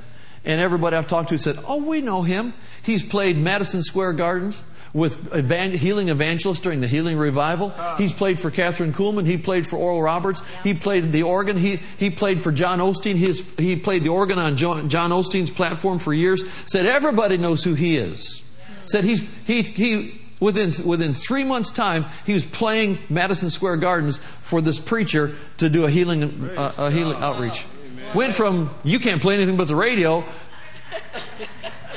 And 0.45 0.61
everybody 0.61 0.95
I've 0.95 1.07
talked 1.07 1.29
to 1.29 1.39
said, 1.39 1.57
Oh, 1.65 1.77
we 1.77 1.99
know 1.99 2.21
him. 2.21 2.53
He's 2.83 3.01
played 3.01 3.39
Madison 3.39 3.81
Square 3.81 4.13
Gardens 4.13 4.61
with 4.93 5.33
evan- 5.33 5.73
healing 5.73 6.09
evangelists 6.09 6.59
during 6.59 6.79
the 6.79 6.87
healing 6.87 7.17
revival. 7.17 7.73
Ah. 7.75 7.95
He's 7.97 8.13
played 8.13 8.39
for 8.39 8.51
Kathryn 8.51 8.91
Kuhlman. 8.91 9.25
He 9.25 9.35
played 9.35 9.65
for 9.65 9.77
Oral 9.77 10.03
Roberts. 10.03 10.43
He 10.63 10.75
played 10.75 11.11
the 11.11 11.23
organ. 11.23 11.57
He, 11.57 11.77
he 11.97 12.11
played 12.11 12.43
for 12.43 12.51
John 12.51 12.77
Osteen. 12.77 13.15
His, 13.15 13.43
he 13.57 13.75
played 13.75 14.03
the 14.03 14.09
organ 14.09 14.37
on 14.37 14.55
John, 14.55 14.89
John 14.89 15.09
Osteen's 15.09 15.49
platform 15.49 15.97
for 15.97 16.13
years. 16.13 16.43
Said 16.67 16.85
everybody 16.85 17.37
knows 17.37 17.63
who 17.63 17.73
he 17.73 17.97
is. 17.97 18.43
Said 18.85 19.05
he's, 19.05 19.27
he, 19.45 19.63
he 19.63 20.21
Within, 20.43 20.73
within 20.85 21.13
three 21.13 21.45
months' 21.45 21.71
time, 21.71 22.05
he 22.25 22.33
was 22.33 22.45
playing 22.45 22.99
Madison 23.07 23.49
Square 23.49 23.77
Gardens 23.77 24.17
for 24.17 24.59
this 24.59 24.77
preacher 24.77 25.33
to 25.55 25.69
do 25.69 25.85
a 25.85 25.89
healing, 25.89 26.49
uh, 26.57 26.73
a 26.77 26.91
healing 26.91 27.15
outreach. 27.23 27.65
Went 28.13 28.33
from, 28.33 28.69
you 28.83 28.99
can't 28.99 29.21
play 29.21 29.35
anything 29.35 29.55
but 29.55 29.69
the 29.69 29.75
radio, 29.77 30.25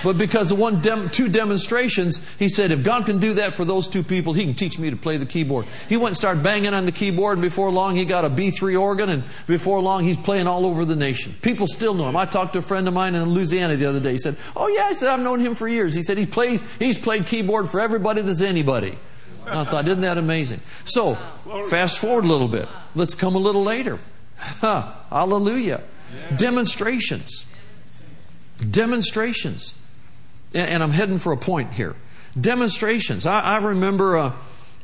but 0.03 0.19
because 0.19 0.53
of 0.53 0.59
one, 0.59 0.81
dem- 0.81 1.11
two 1.11 1.29
demonstrations, 1.29 2.21
he 2.39 2.49
said, 2.49 2.71
if 2.71 2.83
God 2.83 3.07
can 3.07 3.19
do 3.19 3.35
that 3.35 3.55
for 3.55 3.65
those 3.65 3.89
two 3.89 4.03
people, 4.03 4.33
he 4.33 4.45
can 4.45 4.55
teach 4.55 4.79
me 4.79 4.91
to 4.91 4.97
play 4.97 5.17
the 5.17 5.27
keyboard. 5.27 5.67
He 5.89 5.97
went 5.97 6.09
and 6.09 6.17
started 6.17 6.43
banging 6.43 6.75
on 6.75 6.87
the 6.87 6.93
keyboard, 6.93 7.39
and 7.39 7.43
before 7.43 7.71
long, 7.71 7.97
he 7.97 8.05
got 8.05 8.25
a 8.25 8.31
B3 8.31 8.81
organ, 8.81 9.09
and 9.09 9.25
before 9.47 9.81
long, 9.81 10.05
he's 10.05 10.19
playing 10.19 10.47
all 10.47 10.67
over 10.67 10.85
the 10.85 10.97
nation. 10.97 11.35
People 11.43 11.67
still 11.67 11.95
know 11.95 12.09
him. 12.09 12.17
I 12.17 12.27
talked 12.27 12.53
to 12.55 12.59
a 12.61 12.63
friend 12.63 12.87
of 12.89 12.95
mine 12.95 13.15
in 13.15 13.25
Louisiana 13.31 13.77
the 13.77 13.87
other 13.87 14.01
day. 14.01 14.13
He 14.13 14.19
said, 14.19 14.37
oh 14.55 14.69
yeah, 14.69 14.85
I 14.85 14.93
said, 14.93 15.09
I've 15.09 15.21
known 15.21 15.41
him 15.41 15.55
for 15.55 15.69
years. 15.69 15.95
He 15.95 16.03
said, 16.03 16.19
he 16.19 16.27
plays, 16.27 16.63
he's 16.79 16.99
played 16.99 17.27
keyboard 17.27 17.69
for 17.69 17.81
everybody 17.81 18.23
that's 18.23 18.43
anybody. 18.43 18.99
I 19.47 19.65
thought, 19.65 19.87
isn't 19.87 20.01
that 20.01 20.19
amazing? 20.19 20.61
So, 20.85 21.15
fast 21.71 21.99
forward 21.99 22.25
a 22.25 22.29
little 22.29 22.49
bit. 22.49 22.69
Let's 22.97 23.15
come 23.15 23.37
a 23.37 23.39
little 23.39 23.63
later. 23.63 24.01
Hallelujah. 24.61 25.83
Demonstrations. 26.37 27.45
Demonstrations 28.71 29.75
and 30.57 30.83
I'm 30.83 30.91
heading 30.91 31.19
for 31.19 31.33
a 31.33 31.37
point 31.37 31.73
here. 31.73 31.95
Demonstrations. 32.39 33.27
I, 33.27 33.41
I 33.41 33.57
remember, 33.59 34.17
uh, 34.17 34.33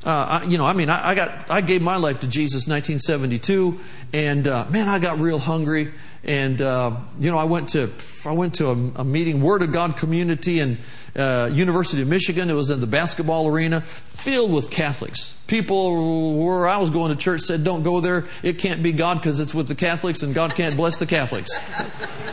uh, 0.04 0.40
I, 0.42 0.44
you 0.44 0.58
know, 0.58 0.66
I 0.66 0.72
mean, 0.72 0.88
I, 0.88 1.10
I, 1.10 1.14
got, 1.14 1.50
I 1.50 1.60
gave 1.60 1.82
my 1.82 1.96
life 1.96 2.20
to 2.20 2.26
Jesus 2.26 2.66
1972, 2.66 3.78
and 4.12 4.48
uh, 4.48 4.66
man, 4.70 4.88
I 4.88 4.98
got 4.98 5.18
real 5.18 5.38
hungry, 5.38 5.92
and 6.24 6.60
uh, 6.60 6.96
you 7.18 7.30
know, 7.30 7.38
I 7.38 7.44
went 7.44 7.70
to, 7.70 7.90
I 8.24 8.32
went 8.32 8.54
to 8.54 8.68
a, 8.68 8.72
a 8.72 9.04
meeting, 9.04 9.42
Word 9.42 9.62
of 9.62 9.72
God 9.72 9.96
community, 9.96 10.60
and 10.60 10.78
uh, 11.16 11.50
University 11.52 12.02
of 12.02 12.08
Michigan. 12.08 12.48
It 12.48 12.54
was 12.54 12.70
in 12.70 12.80
the 12.80 12.86
basketball 12.86 13.48
arena, 13.48 13.82
filled 13.82 14.52
with 14.52 14.70
Catholics. 14.70 15.36
People 15.46 16.38
where 16.38 16.66
I 16.66 16.78
was 16.78 16.90
going 16.90 17.10
to 17.10 17.22
church 17.22 17.42
said, 17.42 17.64
"Don't 17.64 17.82
go 17.82 18.00
there. 18.00 18.26
It 18.42 18.58
can't 18.58 18.82
be 18.82 18.92
God 18.92 19.18
because 19.18 19.40
it's 19.40 19.54
with 19.54 19.68
the 19.68 19.74
Catholics, 19.74 20.22
and 20.22 20.34
God 20.34 20.54
can't 20.54 20.76
bless 20.76 20.98
the 20.98 21.06
Catholics." 21.06 21.50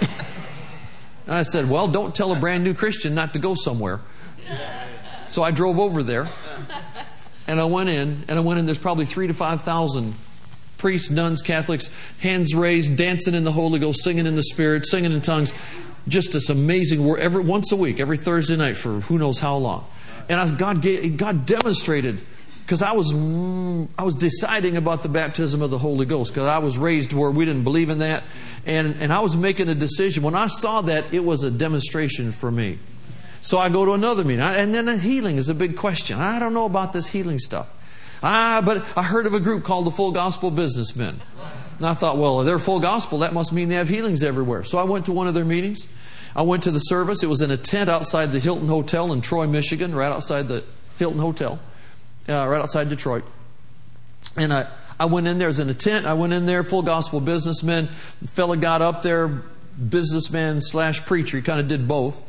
And 1.30 1.38
I 1.38 1.44
said, 1.44 1.70
Well, 1.70 1.88
don't 1.88 2.16
tell 2.16 2.32
a 2.32 2.36
brand 2.36 2.64
new 2.64 2.74
Christian 2.74 3.14
not 3.14 3.34
to 3.34 3.40
go 3.40 3.54
somewhere. 3.54 4.00
So 5.30 5.44
I 5.44 5.52
drove 5.52 5.78
over 5.78 6.02
there 6.02 6.28
and 7.48 7.60
I 7.60 7.66
went 7.66 7.90
in, 7.90 8.26
and 8.28 8.40
I 8.40 8.42
went 8.42 8.60
in, 8.60 8.66
there's 8.66 8.80
probably 8.80 9.06
three 9.06 9.28
to 9.28 9.34
5,000 9.36 10.16
priests, 10.80 11.12
nuns, 11.12 11.44
Catholics, 11.44 11.92
hands 12.18 12.56
raised, 12.56 12.96
dancing 12.96 13.36
in 13.36 13.44
the 13.44 13.52
Holy 13.52 13.78
Ghost, 13.78 14.04
singing 14.04 14.26
in 14.26 14.36
the 14.36 14.42
Spirit, 14.42 14.88
singing 14.88 15.12
in 15.12 15.22
tongues. 15.22 15.54
Just 16.08 16.34
this 16.34 16.50
amazing 16.50 17.06
word 17.06 17.20
every 17.20 17.44
once 17.44 17.72
a 17.72 17.76
week, 17.76 18.00
every 18.00 18.18
Thursday 18.18 18.56
night 18.56 18.76
for 18.76 19.02
who 19.02 19.20
knows 19.20 19.38
how 19.38 19.58
long. 19.58 19.86
And 20.30 20.40
I, 20.40 20.50
God, 20.50 20.82
gave, 20.82 21.16
God 21.16 21.46
demonstrated 21.46 22.22
because 22.70 22.84
I 22.84 22.92
was 22.92 23.12
I 23.98 24.04
was 24.04 24.16
deciding 24.16 24.78
about 24.78 25.02
the 25.02 25.10
baptism 25.10 25.64
of 25.64 25.72
the 25.72 25.80
Holy 25.80 26.06
Ghost 26.06 26.32
because 26.32 26.48
I 26.48 26.60
was 26.60 26.78
raised 26.78 27.14
where 27.14 27.32
we 27.32 27.44
didn't 27.44 27.64
believe 27.64 27.90
in 27.90 27.98
that, 27.98 28.24
And, 28.64 28.96
and 29.00 29.12
I 29.12 29.22
was 29.22 29.36
making 29.36 29.70
a 29.70 29.74
decision. 29.74 30.22
When 30.22 30.36
I 30.36 30.46
saw 30.46 30.82
that, 30.82 31.12
it 31.12 31.26
was 31.26 31.44
a 31.44 31.50
demonstration 31.50 32.32
for 32.32 32.52
me. 32.52 32.78
So 33.42 33.58
I 33.58 33.70
go 33.70 33.86
to 33.86 33.94
another 33.94 34.24
meeting. 34.24 34.42
And 34.42 34.76
then 34.76 34.86
the 34.86 35.00
healing 35.00 35.38
is 35.38 35.50
a 35.50 35.56
big 35.56 35.78
question. 35.78 36.20
I 36.20 36.38
don't 36.38 36.54
know 36.54 36.66
about 36.66 36.94
this 36.94 37.08
healing 37.08 37.40
stuff. 37.40 37.68
Ah, 38.22 38.62
but 38.64 38.86
I 38.96 39.02
heard 39.02 39.26
of 39.26 39.34
a 39.34 39.40
group 39.40 39.64
called 39.64 39.88
the 39.88 39.92
Full 39.92 40.12
Gospel 40.12 40.52
Businessmen. 40.52 41.22
And 41.78 41.88
I 41.88 41.96
thought, 41.96 42.18
well, 42.18 42.44
they're 42.44 42.60
full 42.60 42.82
gospel, 42.82 43.20
that 43.20 43.34
must 43.34 43.52
mean 43.52 43.70
they 43.70 43.76
have 43.76 43.90
healings 43.90 44.22
everywhere. 44.22 44.64
So 44.64 44.78
I 44.78 44.84
went 44.84 45.06
to 45.08 45.12
one 45.12 45.28
of 45.28 45.34
their 45.34 45.46
meetings. 45.46 45.88
I 46.36 46.44
went 46.44 46.62
to 46.64 46.72
the 46.72 46.80
service. 46.80 47.24
It 47.24 47.30
was 47.30 47.42
in 47.42 47.50
a 47.50 47.58
tent 47.58 47.90
outside 47.90 48.32
the 48.32 48.40
Hilton 48.40 48.68
Hotel 48.68 49.12
in 49.12 49.22
Troy, 49.22 49.48
Michigan, 49.48 49.96
right 49.96 50.12
outside 50.12 50.48
the 50.48 50.64
Hilton 51.00 51.20
Hotel, 51.20 51.58
uh, 52.30 52.48
right 52.48 52.62
outside 52.62 52.90
Detroit. 52.90 53.24
And 54.36 54.54
I, 54.54 54.68
I 55.00 55.06
went 55.06 55.28
in 55.28 55.38
there, 55.40 55.48
as 55.48 55.60
in 55.60 55.70
a 55.70 55.74
tent. 55.74 56.06
I 56.06 56.14
went 56.14 56.34
in 56.34 56.46
there, 56.46 56.64
full 56.64 56.82
gospel 56.82 57.22
businessman. 57.22 57.90
The 58.22 58.28
fella 58.28 58.58
got 58.58 58.82
up 58.82 59.02
there, 59.02 59.28
businessman 59.28 60.62
slash 60.62 61.06
preacher. 61.06 61.38
He 61.38 61.44
kind 61.44 61.60
of 61.60 61.68
did 61.68 61.88
both. 61.88 62.22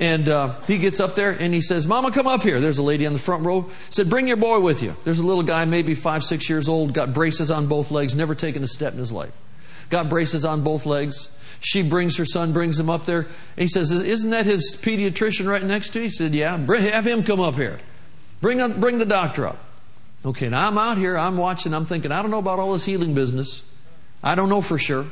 And 0.00 0.28
uh, 0.28 0.60
he 0.62 0.78
gets 0.78 1.00
up 1.00 1.16
there 1.16 1.32
and 1.32 1.52
he 1.52 1.60
says, 1.60 1.86
Mama, 1.86 2.12
come 2.12 2.28
up 2.28 2.42
here. 2.42 2.60
There's 2.60 2.78
a 2.78 2.84
lady 2.84 3.04
on 3.06 3.12
the 3.12 3.18
front 3.18 3.44
row. 3.44 3.68
Said, 3.90 4.08
Bring 4.08 4.28
your 4.28 4.36
boy 4.36 4.60
with 4.60 4.82
you. 4.82 4.94
There's 5.04 5.18
a 5.18 5.26
little 5.26 5.42
guy, 5.42 5.64
maybe 5.64 5.96
five, 5.96 6.22
six 6.22 6.48
years 6.48 6.68
old, 6.68 6.94
got 6.94 7.12
braces 7.12 7.50
on 7.50 7.66
both 7.66 7.90
legs, 7.90 8.14
never 8.14 8.34
taken 8.36 8.62
a 8.62 8.68
step 8.68 8.92
in 8.92 9.00
his 9.00 9.10
life. 9.10 9.32
Got 9.90 10.08
braces 10.08 10.44
on 10.44 10.62
both 10.62 10.86
legs. 10.86 11.30
She 11.60 11.82
brings 11.82 12.16
her 12.18 12.24
son, 12.24 12.52
brings 12.52 12.78
him 12.78 12.88
up 12.88 13.06
there. 13.06 13.26
he 13.56 13.66
says, 13.66 13.90
Isn't 13.90 14.30
that 14.30 14.46
his 14.46 14.76
pediatrician 14.80 15.48
right 15.48 15.64
next 15.64 15.90
to 15.90 15.98
you? 15.98 16.04
He 16.04 16.10
said, 16.10 16.32
Yeah. 16.32 16.56
Have 16.56 17.06
him 17.06 17.24
come 17.24 17.40
up 17.40 17.56
here. 17.56 17.78
Bring, 18.40 18.60
up, 18.60 18.78
bring 18.78 18.98
the 18.98 19.06
doctor 19.06 19.46
up. 19.46 19.58
Okay, 20.24 20.48
now 20.48 20.66
I'm 20.66 20.78
out 20.78 20.98
here, 20.98 21.16
I'm 21.16 21.36
watching, 21.36 21.72
I'm 21.72 21.84
thinking, 21.84 22.10
I 22.10 22.22
don't 22.22 22.30
know 22.30 22.38
about 22.38 22.58
all 22.58 22.72
this 22.72 22.84
healing 22.84 23.14
business. 23.14 23.62
I 24.22 24.34
don't 24.34 24.48
know 24.48 24.60
for 24.60 24.78
sure. 24.78 25.06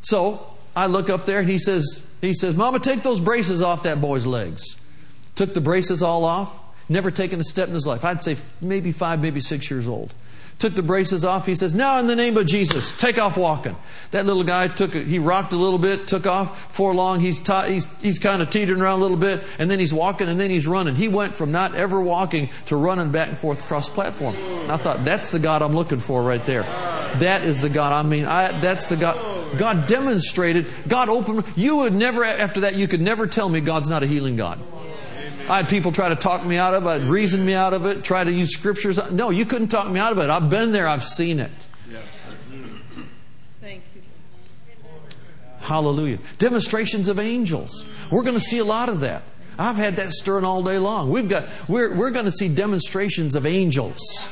So 0.00 0.46
I 0.74 0.86
look 0.86 1.10
up 1.10 1.26
there 1.26 1.40
and 1.40 1.48
he 1.48 1.58
says, 1.58 2.02
he 2.20 2.32
says, 2.32 2.56
Mama, 2.56 2.78
take 2.78 3.02
those 3.02 3.20
braces 3.20 3.60
off 3.60 3.82
that 3.82 4.00
boy's 4.00 4.26
legs. 4.26 4.76
Took 5.34 5.52
the 5.52 5.60
braces 5.60 6.02
all 6.02 6.24
off, 6.24 6.58
never 6.88 7.10
taken 7.10 7.40
a 7.40 7.44
step 7.44 7.68
in 7.68 7.74
his 7.74 7.86
life. 7.86 8.04
I'd 8.04 8.22
say 8.22 8.36
maybe 8.60 8.92
five, 8.92 9.20
maybe 9.20 9.40
six 9.40 9.70
years 9.70 9.86
old. 9.86 10.12
Took 10.58 10.74
the 10.74 10.82
braces 10.82 11.22
off. 11.22 11.44
He 11.44 11.54
says, 11.54 11.74
Now 11.74 11.98
in 11.98 12.06
the 12.06 12.16
name 12.16 12.38
of 12.38 12.46
Jesus, 12.46 12.94
take 12.94 13.18
off 13.18 13.36
walking. 13.36 13.76
That 14.12 14.24
little 14.24 14.42
guy 14.42 14.68
took, 14.68 14.94
a, 14.94 15.00
he 15.00 15.18
rocked 15.18 15.52
a 15.52 15.56
little 15.56 15.78
bit, 15.78 16.06
took 16.06 16.26
off 16.26 16.72
for 16.74 16.94
long. 16.94 17.20
He's, 17.20 17.40
ta- 17.40 17.64
he's, 17.64 17.86
he's 18.00 18.18
kind 18.18 18.40
of 18.40 18.48
teetering 18.48 18.80
around 18.80 19.00
a 19.00 19.02
little 19.02 19.18
bit, 19.18 19.44
and 19.58 19.70
then 19.70 19.78
he's 19.78 19.92
walking, 19.92 20.28
and 20.28 20.40
then 20.40 20.48
he's 20.48 20.66
running. 20.66 20.94
He 20.94 21.08
went 21.08 21.34
from 21.34 21.52
not 21.52 21.74
ever 21.74 22.00
walking 22.00 22.48
to 22.66 22.76
running 22.76 23.10
back 23.10 23.28
and 23.28 23.36
forth 23.36 23.60
across 23.60 23.90
platform. 23.90 24.34
And 24.34 24.72
I 24.72 24.78
thought, 24.78 25.04
that's 25.04 25.30
the 25.30 25.38
God 25.38 25.60
I'm 25.60 25.74
looking 25.74 25.98
for 25.98 26.22
right 26.22 26.44
there. 26.46 26.62
That 26.62 27.42
is 27.44 27.60
the 27.60 27.68
God. 27.68 27.92
I 27.92 28.02
mean, 28.08 28.24
I, 28.24 28.58
that's 28.58 28.88
the 28.88 28.96
God. 28.96 29.58
God 29.58 29.86
demonstrated, 29.86 30.66
God 30.88 31.08
opened, 31.08 31.44
you 31.54 31.76
would 31.76 31.92
never, 31.92 32.24
after 32.24 32.60
that, 32.60 32.76
you 32.76 32.88
could 32.88 33.00
never 33.00 33.26
tell 33.26 33.48
me 33.48 33.60
God's 33.60 33.88
not 33.88 34.02
a 34.02 34.06
healing 34.06 34.36
God. 34.36 34.58
I 35.48 35.58
had 35.58 35.68
people 35.68 35.92
try 35.92 36.08
to 36.08 36.16
talk 36.16 36.44
me 36.44 36.56
out 36.56 36.74
of 36.74 36.86
it, 36.86 37.08
reason 37.08 37.44
me 37.44 37.54
out 37.54 37.72
of 37.72 37.86
it, 37.86 38.02
try 38.02 38.24
to 38.24 38.32
use 38.32 38.52
scriptures. 38.52 38.98
No, 39.12 39.30
you 39.30 39.44
couldn't 39.44 39.68
talk 39.68 39.90
me 39.90 40.00
out 40.00 40.12
of 40.12 40.18
it. 40.18 40.28
I've 40.28 40.50
been 40.50 40.72
there, 40.72 40.88
I've 40.88 41.04
seen 41.04 41.38
it. 41.38 41.52
Thank 43.60 43.82
you. 43.94 44.02
Hallelujah. 45.60 46.18
Demonstrations 46.38 47.08
of 47.08 47.18
angels. 47.18 47.84
We're 48.10 48.22
going 48.22 48.34
to 48.34 48.40
see 48.40 48.58
a 48.58 48.64
lot 48.64 48.88
of 48.88 49.00
that. 49.00 49.22
I've 49.58 49.76
had 49.76 49.96
that 49.96 50.10
stirring 50.10 50.44
all 50.44 50.62
day 50.62 50.78
long. 50.78 51.10
We've 51.10 51.28
got, 51.28 51.48
we're, 51.68 51.94
we're 51.94 52.10
going 52.10 52.26
to 52.26 52.32
see 52.32 52.48
demonstrations 52.48 53.34
of 53.34 53.46
angels. 53.46 54.28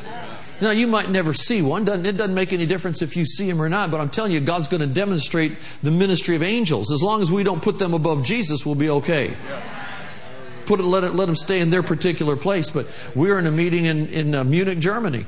Now, 0.61 0.71
you 0.71 0.87
might 0.87 1.11
never 1.11 1.33
see 1.33 1.63
one. 1.63 1.89
It 1.89 2.17
doesn't 2.17 2.35
make 2.35 2.53
any 2.53 2.67
difference 2.67 3.03
if 3.03 3.17
you 3.17 3.25
see 3.25 3.49
them 3.49 3.61
or 3.61 3.69
not, 3.69 3.91
but 3.91 4.01
I'm 4.01 4.11
telling 4.11 4.33
you, 4.33 4.41
God's 4.41 4.69
going 4.69 4.83
to 4.83 4.87
demonstrate 4.87 5.57
the 5.83 5.91
ministry 5.91 6.37
of 6.37 6.43
angels. 6.43 6.93
As 6.93 7.03
long 7.03 7.23
as 7.23 7.33
we 7.33 7.43
don't 7.43 7.63
put 7.63 7.79
them 7.79 7.95
above 7.95 8.23
Jesus, 8.23 8.65
we'll 8.67 8.75
be 8.75 8.91
okay. 8.91 9.35
Put 10.67 10.81
it, 10.81 10.85
let, 10.85 11.05
it, 11.05 11.15
let 11.15 11.27
them 11.27 11.37
stay 11.37 11.61
in 11.61 11.71
their 11.71 11.83
particular 11.83 12.37
place. 12.37 12.71
But 12.71 12.87
we 13.15 13.29
were 13.29 13.39
in 13.39 13.47
a 13.47 13.53
meeting 13.53 13.85
in, 13.85 14.07
in 14.09 14.35
uh, 14.35 14.45
Munich, 14.45 14.79
Germany, 14.79 15.27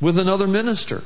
with 0.00 0.18
another 0.18 0.46
minister. 0.46 1.02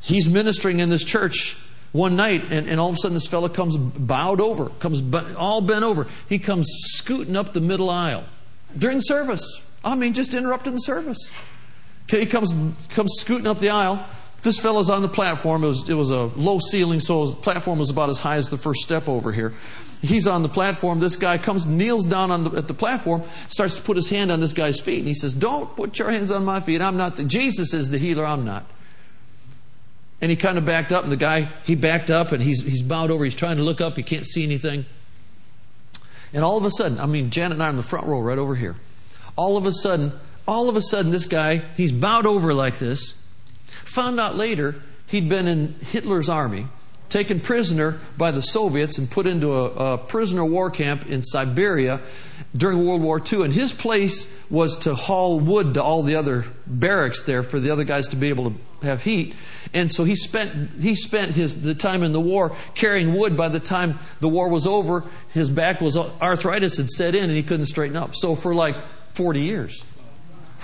He's 0.00 0.28
ministering 0.28 0.80
in 0.80 0.90
this 0.90 1.04
church 1.04 1.56
one 1.92 2.16
night, 2.16 2.50
and, 2.50 2.68
and 2.68 2.80
all 2.80 2.88
of 2.88 2.94
a 2.96 2.98
sudden 2.98 3.14
this 3.14 3.26
fellow 3.26 3.48
comes 3.48 3.76
bowed 3.76 4.40
over, 4.40 4.68
comes 4.80 5.02
all 5.36 5.60
bent 5.60 5.84
over. 5.84 6.08
He 6.28 6.38
comes 6.38 6.68
scooting 6.88 7.36
up 7.36 7.52
the 7.52 7.60
middle 7.60 7.88
aisle 7.88 8.24
during 8.76 9.00
service. 9.00 9.62
I 9.84 9.94
mean, 9.94 10.12
just 10.12 10.34
interrupting 10.34 10.72
the 10.72 10.80
service. 10.80 11.30
Okay, 12.04 12.20
he 12.20 12.26
comes, 12.26 12.52
comes 12.90 13.12
scooting 13.18 13.46
up 13.46 13.60
the 13.60 13.70
aisle. 13.70 14.04
This 14.42 14.58
fellow's 14.58 14.90
on 14.90 15.02
the 15.02 15.08
platform. 15.08 15.64
It 15.64 15.68
was, 15.68 15.88
it 15.88 15.94
was 15.94 16.10
a 16.10 16.24
low 16.36 16.58
ceiling, 16.58 17.00
so 17.00 17.26
the 17.26 17.36
platform 17.36 17.78
was 17.78 17.90
about 17.90 18.10
as 18.10 18.18
high 18.18 18.36
as 18.36 18.50
the 18.50 18.58
first 18.58 18.80
step 18.82 19.08
over 19.08 19.32
here. 19.32 19.54
He's 20.04 20.26
on 20.26 20.42
the 20.42 20.48
platform. 20.48 21.00
This 21.00 21.16
guy 21.16 21.38
comes, 21.38 21.66
kneels 21.66 22.04
down 22.04 22.44
the, 22.44 22.50
at 22.58 22.68
the 22.68 22.74
platform, 22.74 23.22
starts 23.48 23.76
to 23.76 23.82
put 23.82 23.96
his 23.96 24.10
hand 24.10 24.30
on 24.30 24.40
this 24.40 24.52
guy's 24.52 24.78
feet, 24.78 24.98
and 24.98 25.08
he 25.08 25.14
says, 25.14 25.32
Don't 25.32 25.74
put 25.76 25.98
your 25.98 26.10
hands 26.10 26.30
on 26.30 26.44
my 26.44 26.60
feet. 26.60 26.82
I'm 26.82 26.98
not 26.98 27.16
the, 27.16 27.24
Jesus 27.24 27.72
is 27.72 27.88
the 27.88 27.98
healer, 27.98 28.26
I'm 28.26 28.44
not. 28.44 28.66
And 30.20 30.30
he 30.30 30.36
kind 30.36 30.58
of 30.58 30.64
backed 30.64 30.92
up, 30.92 31.04
and 31.04 31.12
the 31.12 31.16
guy, 31.16 31.48
he 31.64 31.74
backed 31.74 32.10
up, 32.10 32.32
and 32.32 32.42
he's, 32.42 32.62
he's 32.62 32.82
bowed 32.82 33.10
over. 33.10 33.24
He's 33.24 33.34
trying 33.34 33.56
to 33.56 33.62
look 33.62 33.80
up. 33.80 33.96
He 33.96 34.02
can't 34.02 34.26
see 34.26 34.42
anything. 34.42 34.84
And 36.34 36.44
all 36.44 36.58
of 36.58 36.64
a 36.64 36.70
sudden, 36.70 37.00
I 37.00 37.06
mean, 37.06 37.30
Janet 37.30 37.56
and 37.56 37.62
I 37.62 37.66
are 37.66 37.70
in 37.70 37.76
the 37.76 37.82
front 37.82 38.06
row 38.06 38.20
right 38.20 38.38
over 38.38 38.54
here. 38.54 38.76
All 39.36 39.56
of 39.56 39.64
a 39.64 39.72
sudden, 39.72 40.12
all 40.46 40.68
of 40.68 40.76
a 40.76 40.82
sudden, 40.82 41.12
this 41.12 41.26
guy, 41.26 41.62
he's 41.76 41.92
bowed 41.92 42.26
over 42.26 42.52
like 42.52 42.78
this. 42.78 43.14
Found 43.84 44.20
out 44.20 44.36
later 44.36 44.76
he'd 45.06 45.28
been 45.28 45.46
in 45.46 45.74
Hitler's 45.74 46.28
army, 46.28 46.66
taken 47.14 47.38
prisoner 47.38 48.00
by 48.18 48.32
the 48.32 48.42
Soviets 48.42 48.98
and 48.98 49.08
put 49.08 49.28
into 49.28 49.52
a, 49.52 49.94
a 49.94 49.98
prisoner 49.98 50.44
war 50.44 50.68
camp 50.68 51.06
in 51.06 51.22
Siberia 51.22 52.00
during 52.56 52.84
World 52.84 53.02
War 53.02 53.22
II. 53.32 53.44
And 53.44 53.54
his 53.54 53.72
place 53.72 54.28
was 54.50 54.78
to 54.78 54.96
haul 54.96 55.38
wood 55.38 55.74
to 55.74 55.82
all 55.82 56.02
the 56.02 56.16
other 56.16 56.44
barracks 56.66 57.22
there 57.22 57.44
for 57.44 57.60
the 57.60 57.70
other 57.70 57.84
guys 57.84 58.08
to 58.08 58.16
be 58.16 58.30
able 58.30 58.50
to 58.50 58.56
have 58.82 59.04
heat. 59.04 59.36
And 59.72 59.92
so 59.92 60.02
he 60.02 60.16
spent 60.16 60.82
he 60.82 60.96
spent 60.96 61.36
his 61.36 61.62
the 61.62 61.76
time 61.76 62.02
in 62.02 62.12
the 62.12 62.20
war 62.20 62.56
carrying 62.74 63.14
wood. 63.14 63.36
By 63.36 63.48
the 63.48 63.60
time 63.60 63.94
the 64.18 64.28
war 64.28 64.48
was 64.48 64.66
over, 64.66 65.04
his 65.32 65.50
back 65.50 65.80
was 65.80 65.96
arthritis 65.96 66.78
had 66.78 66.90
set 66.90 67.14
in 67.14 67.24
and 67.24 67.32
he 67.32 67.44
couldn't 67.44 67.66
straighten 67.66 67.96
up. 67.96 68.16
So 68.16 68.34
for 68.34 68.56
like 68.56 68.76
40 69.14 69.40
years. 69.40 69.84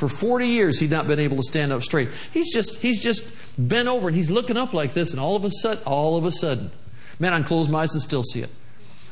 For 0.01 0.09
40 0.09 0.47
years, 0.47 0.79
he'd 0.79 0.91
not 0.91 1.07
been 1.07 1.21
able 1.21 1.37
to 1.37 1.43
stand 1.43 1.75
up 1.75 1.83
straight. 1.83 2.09
He's 2.33 2.51
just, 2.51 2.77
he's 2.77 3.03
just 3.03 3.35
bent 3.59 3.87
over 3.87 4.09
and 4.09 4.17
he's 4.17 4.31
looking 4.31 4.57
up 4.57 4.73
like 4.73 4.95
this, 4.95 5.11
and 5.11 5.21
all 5.21 5.37
of 5.37 5.45
a 5.45 5.51
sudden, 5.51 5.85
all 5.85 6.17
of 6.17 6.25
a 6.25 6.33
sudden, 6.33 6.71
man, 7.19 7.35
I 7.35 7.43
close 7.43 7.69
my 7.69 7.81
eyes 7.83 7.93
and 7.93 8.01
still 8.01 8.23
see 8.23 8.41
it. 8.41 8.49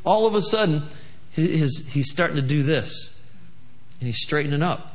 All 0.06 0.26
of 0.26 0.34
a 0.34 0.40
sudden, 0.40 0.84
his, 1.32 1.86
he's 1.88 2.10
starting 2.10 2.36
to 2.36 2.42
do 2.42 2.62
this, 2.62 3.10
and 4.00 4.06
he's 4.06 4.22
straightening 4.22 4.62
up. 4.62 4.94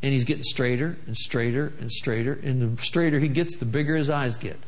And 0.00 0.10
he's 0.10 0.24
getting 0.24 0.42
straighter 0.42 0.96
and 1.06 1.14
straighter 1.14 1.74
and 1.80 1.92
straighter. 1.92 2.40
And 2.42 2.78
the 2.78 2.82
straighter 2.82 3.18
he 3.20 3.28
gets, 3.28 3.58
the 3.58 3.66
bigger 3.66 3.96
his 3.96 4.08
eyes 4.08 4.38
get. 4.38 4.58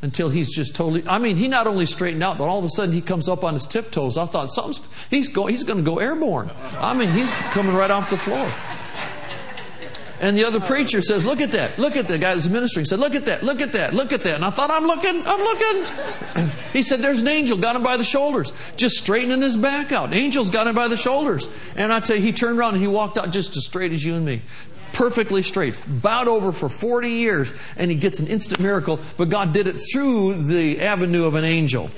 Until 0.00 0.30
he's 0.30 0.54
just 0.56 0.74
totally, 0.74 1.04
I 1.06 1.18
mean, 1.18 1.36
he 1.36 1.48
not 1.48 1.66
only 1.66 1.84
straightened 1.84 2.22
out, 2.22 2.38
but 2.38 2.44
all 2.44 2.58
of 2.58 2.64
a 2.64 2.70
sudden 2.70 2.94
he 2.94 3.02
comes 3.02 3.28
up 3.28 3.44
on 3.44 3.52
his 3.52 3.66
tiptoes. 3.66 4.16
I 4.16 4.24
thought, 4.24 4.50
something's, 4.52 4.80
he's, 5.10 5.28
go, 5.28 5.44
he's 5.44 5.64
going 5.64 5.80
to 5.80 5.84
go 5.84 5.98
airborne. 5.98 6.50
I 6.78 6.94
mean, 6.94 7.10
he's 7.10 7.30
coming 7.52 7.74
right 7.74 7.90
off 7.90 8.08
the 8.08 8.16
floor. 8.16 8.50
And 10.20 10.36
the 10.36 10.44
other 10.44 10.60
preacher 10.60 11.00
says, 11.00 11.24
Look 11.24 11.40
at 11.40 11.52
that. 11.52 11.78
Look 11.78 11.96
at 11.96 12.08
the 12.08 12.18
guy 12.18 12.34
that's 12.34 12.48
ministering. 12.48 12.86
Said, 12.86 12.98
Look 12.98 13.14
at 13.14 13.26
that. 13.26 13.42
Look 13.42 13.60
at 13.60 13.72
that. 13.72 13.94
Look 13.94 14.12
at 14.12 14.24
that. 14.24 14.34
And 14.34 14.44
I 14.44 14.50
thought, 14.50 14.70
I'm 14.70 14.84
looking. 14.84 15.22
I'm 15.24 15.40
looking. 15.40 16.50
he 16.72 16.82
said, 16.82 17.00
There's 17.00 17.22
an 17.22 17.28
angel. 17.28 17.56
Got 17.56 17.76
him 17.76 17.82
by 17.82 17.96
the 17.96 18.04
shoulders. 18.04 18.52
Just 18.76 18.96
straightening 18.96 19.42
his 19.42 19.56
back 19.56 19.92
out. 19.92 20.12
Angel's 20.12 20.50
got 20.50 20.66
him 20.66 20.74
by 20.74 20.88
the 20.88 20.96
shoulders. 20.96 21.48
And 21.76 21.92
I 21.92 22.00
tell 22.00 22.16
you, 22.16 22.22
he 22.22 22.32
turned 22.32 22.58
around 22.58 22.74
and 22.74 22.82
he 22.82 22.88
walked 22.88 23.16
out 23.16 23.30
just 23.30 23.56
as 23.56 23.64
straight 23.64 23.92
as 23.92 24.04
you 24.04 24.14
and 24.14 24.24
me. 24.24 24.42
Perfectly 24.92 25.42
straight. 25.42 25.78
Bowed 25.86 26.26
over 26.26 26.50
for 26.50 26.68
40 26.68 27.08
years. 27.08 27.52
And 27.76 27.88
he 27.90 27.96
gets 27.96 28.18
an 28.18 28.26
instant 28.26 28.60
miracle. 28.60 28.98
But 29.16 29.28
God 29.28 29.52
did 29.52 29.68
it 29.68 29.78
through 29.92 30.42
the 30.44 30.80
avenue 30.80 31.26
of 31.26 31.36
an 31.36 31.44
angel. 31.44 31.90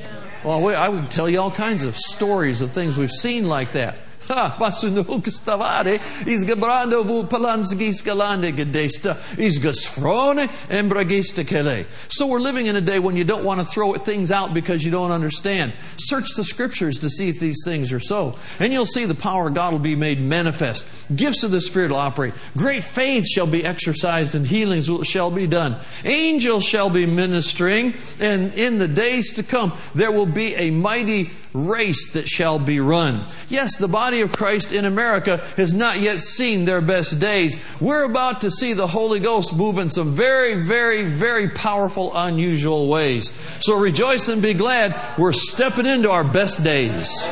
Well, 0.45 0.69
I 0.69 0.89
would 0.89 1.11
tell 1.11 1.29
you 1.29 1.41
all 1.41 1.51
kinds 1.51 1.85
of 1.85 1.97
stories 1.97 2.61
of 2.61 2.71
things 2.71 2.99
we've 2.99 3.11
seen 3.11 3.49
like 3.49 3.73
that. 3.73 3.97
Ha, 4.31 4.57
pasunuk 4.61 5.27
stavare, 5.27 5.99
izgebrando 6.25 7.05
vu 7.05 7.25
palanski 7.25 7.93
skalande 7.93 8.53
gedesta, 8.53 9.17
izgesfrone 9.37 10.49
embragista 10.69 11.45
kele. 11.45 11.87
So 12.09 12.29
we're 12.29 12.39
living 12.39 12.67
in 12.67 12.77
a 12.77 12.81
day 12.81 13.01
when 13.01 13.17
you 13.17 13.25
don't 13.25 13.45
want 13.45 13.59
to 13.59 13.65
throw 13.65 13.93
things 13.95 14.31
out 14.31 14.55
because 14.55 14.85
you 14.85 14.93
don't 14.93 15.11
understand. 15.11 15.73
Search 15.97 16.29
the 16.37 16.45
scriptures 16.45 17.01
to 17.01 17.11
see 17.11 17.29
if 17.29 17.41
these 17.41 17.61
things 17.65 17.93
are 17.93 17.99
so. 17.99 18.37
And 18.61 18.73
you'll 18.73 18.87
see 18.87 19.05
the 19.05 19.17
power 19.17 19.49
of 19.49 19.55
God 19.55 19.73
will 19.73 19.81
be 19.81 19.97
made 19.97 20.21
manifest. 20.21 20.87
Gifts 21.17 21.43
of 21.43 21.51
the 21.51 21.61
Spirit 21.61 21.91
will 21.91 21.99
operate. 21.99 22.35
Great 22.57 22.85
faith 22.85 23.27
shall 23.27 23.49
be 23.49 23.65
exercised 23.65 24.37
and 24.37 24.47
healings 24.47 24.89
shall 25.03 25.33
be 25.33 25.49
done. 25.49 25.75
Angels 26.05 26.65
shall 26.65 26.89
be 26.89 27.05
ministering. 27.05 27.95
And 28.21 28.55
in 28.55 28.79
the 28.79 28.87
days 28.87 29.33
to 29.33 29.43
come, 29.43 29.73
there 29.93 30.13
will 30.13 30.27
be 30.27 30.55
a 30.55 30.71
mighty 30.71 31.33
race 31.53 32.13
that 32.13 32.29
shall 32.29 32.59
be 32.59 32.81
run. 32.81 33.25
Yes, 33.49 33.77
the 33.77 33.89
body 33.89 34.21
of 34.21 34.33
Christ 34.33 34.73
in 34.73 34.85
America 34.85 35.39
has 35.57 35.75
not 35.75 36.01
yet 36.01 36.21
seen 36.21 36.65
their 36.65 36.81
best 36.81 37.19
days. 37.19 37.59
We're 37.81 38.05
about 38.05 38.43
to 38.43 38.51
see 38.51 38.73
the 38.73 38.87
Holy 38.87 39.21
Ghost 39.21 39.55
move 39.55 39.79
in 39.79 39.91
some 39.91 40.15
very, 40.15 40.63
very, 40.63 41.05
very 41.05 41.49
powerful, 41.49 42.17
unusual 42.17 42.89
ways. 42.89 43.33
So 43.61 43.77
rejoice 43.77 44.29
and 44.29 44.43
be 44.43 44.55
glad. 44.55 45.19
We're 45.19 45.33
stepping 45.33 45.87
into 45.87 46.11
our 46.11 46.25
best 46.25 46.63
days. 46.63 47.23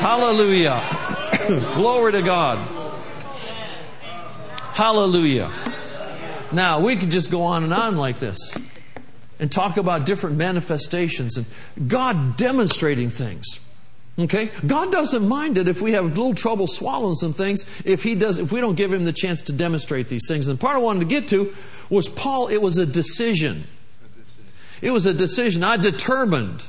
Hallelujah. 0.00 0.82
Glory 1.74 2.12
to 2.12 2.22
God. 2.22 2.58
Hallelujah. 4.72 5.50
Now, 6.52 6.80
we 6.80 6.96
could 6.96 7.10
just 7.10 7.30
go 7.30 7.42
on 7.42 7.64
and 7.64 7.72
on 7.72 7.96
like 7.96 8.18
this 8.18 8.54
and 9.38 9.50
talk 9.50 9.76
about 9.76 10.06
different 10.06 10.36
manifestations 10.36 11.36
and 11.36 11.46
God 11.88 12.36
demonstrating 12.36 13.10
things. 13.10 13.60
Okay? 14.18 14.50
God 14.66 14.90
doesn't 14.90 15.26
mind 15.28 15.58
it 15.58 15.68
if 15.68 15.82
we 15.82 15.92
have 15.92 16.04
a 16.04 16.08
little 16.08 16.34
trouble 16.34 16.66
swallowing 16.66 17.16
some 17.16 17.34
things 17.34 17.66
if 17.84 18.02
he 18.02 18.14
does 18.14 18.38
if 18.38 18.50
we 18.50 18.60
don't 18.60 18.74
give 18.74 18.92
him 18.92 19.04
the 19.04 19.12
chance 19.12 19.42
to 19.42 19.52
demonstrate 19.52 20.08
these 20.08 20.26
things. 20.26 20.48
And 20.48 20.58
part 20.58 20.76
I 20.76 20.78
wanted 20.78 21.00
to 21.00 21.06
get 21.06 21.28
to 21.28 21.54
was 21.90 22.08
Paul, 22.08 22.48
it 22.48 22.62
was 22.62 22.78
a 22.78 22.86
decision. 22.86 23.64
It 24.80 24.90
was 24.90 25.06
a 25.06 25.14
decision. 25.14 25.64
I 25.64 25.76
determined. 25.76 26.62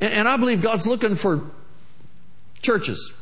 And 0.00 0.26
I 0.26 0.36
believe 0.36 0.60
God's 0.60 0.86
looking 0.86 1.14
for 1.14 1.42
churches 2.60 3.12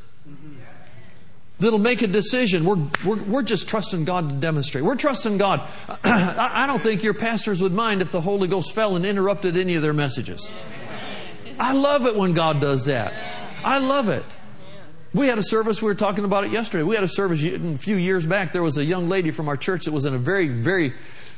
that'll 1.62 1.79
make 1.79 2.03
a 2.03 2.07
decision. 2.07 2.64
We're, 2.64 2.79
we're, 3.05 3.23
we're 3.23 3.43
just 3.43 3.68
trusting 3.68 4.05
God 4.05 4.29
to 4.29 4.35
demonstrate. 4.35 4.85
We're 4.85 4.97
trusting 4.97 5.39
God. 5.39 5.62
I 6.05 6.66
don't 6.66 6.83
think 6.83 7.03
your 7.03 7.14
pastors 7.14 7.62
would 7.62 7.73
mind 7.73 8.03
if 8.03 8.11
the 8.11 8.20
Holy 8.20 8.49
Ghost 8.49 8.75
fell 8.75 8.97
and 8.97 9.07
interrupted 9.07 9.57
any 9.57 9.77
of 9.77 9.83
their 9.83 9.93
messages. 9.93 10.53
I 11.59 11.72
love 11.72 12.07
it 12.07 12.16
when 12.16 12.32
God 12.32 12.61
does 12.61 12.86
that. 12.86 13.12
I 13.64 13.78
love 13.78 14.09
it. 14.09 14.24
We 15.14 15.26
had 15.26 15.38
a 15.38 15.42
service, 15.42 15.82
we 15.82 15.86
were 15.86 15.94
talking 15.94 16.24
about 16.24 16.44
it 16.44 16.53
yesterday. 16.53 16.84
We 16.84 16.94
had 16.94 17.05
a 17.05 17.09
service 17.09 17.44
a 17.44 17.76
few 17.76 17.96
years 17.96 18.24
back. 18.24 18.53
There 18.53 18.62
was 18.62 18.78
a 18.78 18.84
young 18.84 19.11
lady 19.11 19.30
from 19.30 19.46
our 19.46 19.59
church 19.59 19.84
that 19.84 19.92
was 19.92 20.07
in 20.07 20.14
a 20.14 20.18
very, 20.18 20.48
very, 20.48 20.94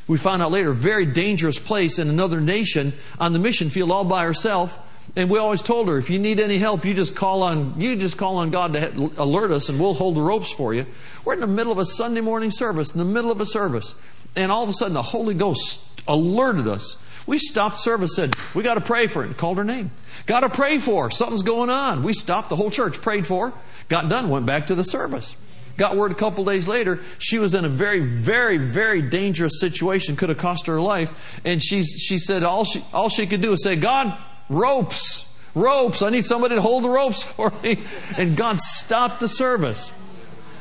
we 0.07 0.17
found 0.17 0.43
out 0.43 0.53
later, 0.53 0.73
very 0.73 1.07
dangerous 1.07 1.59
place 1.59 1.99
in 1.99 2.09
another 2.09 2.41
nation 2.41 2.93
on 3.19 3.33
the 3.33 3.41
mission 3.41 3.71
field 3.71 3.91
all 3.91 4.05
by 4.05 4.23
herself. 4.23 4.79
And 5.17 5.29
we 5.29 5.39
always 5.39 5.61
told 5.61 5.89
her, 5.89 5.99
if 5.99 6.09
you 6.09 6.21
need 6.21 6.39
any 6.39 6.59
help, 6.59 6.85
you 6.85 6.95
just 6.95 7.17
call 7.17 7.43
on, 7.43 7.81
you 7.81 7.97
just 7.97 8.17
call 8.17 8.37
on 8.37 8.51
God 8.51 8.75
to 8.75 9.11
alert 9.19 9.51
us 9.51 9.69
and 9.69 9.79
we'll 9.81 9.95
hold 9.95 10.15
the 10.15 10.23
ropes 10.23 10.53
for 10.53 10.73
you. 10.73 10.87
We're 11.25 11.35
in 11.35 11.41
the 11.41 11.47
middle 11.47 11.73
of 11.73 11.79
a 11.79 11.85
Sunday 11.85 12.21
morning 12.21 12.53
service, 12.53 12.93
in 12.93 12.99
the 12.99 13.05
middle 13.05 13.33
of 13.33 13.41
a 13.41 13.47
service. 13.47 13.95
And 14.37 14.53
all 14.53 14.63
of 14.63 14.69
a 14.69 14.73
sudden 14.73 14.95
the 14.95 15.03
Holy 15.03 15.35
Ghost 15.35 15.81
alerted 16.07 16.69
us. 16.69 16.97
We 17.27 17.39
stopped 17.39 17.79
service, 17.79 18.17
said, 18.17 18.35
we 18.55 18.63
got 18.63 18.75
to 18.75 18.81
pray 18.81 19.07
for 19.07 19.23
it, 19.23 19.29
and 19.29 19.37
called 19.37 19.59
her 19.59 19.65
name. 19.65 19.91
Got 20.27 20.41
to 20.41 20.51
pray 20.51 20.79
for 20.79 21.05
her. 21.05 21.11
Something's 21.11 21.43
going 21.43 21.71
on. 21.71 22.03
We 22.03 22.13
stopped 22.13 22.51
the 22.51 22.57
whole 22.57 22.71
church, 22.71 23.01
prayed 23.01 23.27
for 23.27 23.51
her, 23.51 23.57
got 23.89 24.09
done, 24.09 24.29
went 24.29 24.47
back 24.47 24.67
to 24.67 24.75
the 24.75 24.85
service. 24.85 25.37
Got 25.77 25.97
word 25.97 26.13
a 26.13 26.15
couple 26.15 26.45
days 26.45 26.69
later, 26.69 27.01
she 27.19 27.39
was 27.39 27.55
in 27.55 27.65
a 27.65 27.69
very, 27.69 27.99
very, 27.99 28.59
very 28.59 29.03
dangerous 29.03 29.59
situation, 29.59 30.15
could 30.15 30.29
have 30.29 30.39
cost 30.39 30.69
her 30.69 30.81
life. 30.81 31.41
And 31.45 31.61
she, 31.61 31.83
she 31.83 32.19
said 32.19 32.45
all 32.45 32.65
she, 32.65 32.85
all 32.93 33.09
she 33.09 33.27
could 33.27 33.41
do 33.41 33.51
was 33.51 33.65
say, 33.65 33.75
God, 33.75 34.17
ropes, 34.49 35.27
ropes. 35.55 36.01
I 36.03 36.11
need 36.11 36.27
somebody 36.27 36.55
to 36.55 36.63
hold 36.63 36.85
the 36.85 36.91
ropes 36.91 37.23
for 37.33 37.53
me. 37.63 37.83
And 38.17 38.37
God 38.37 38.61
stopped 38.61 39.19
the 39.19 39.29
service. 39.29 39.91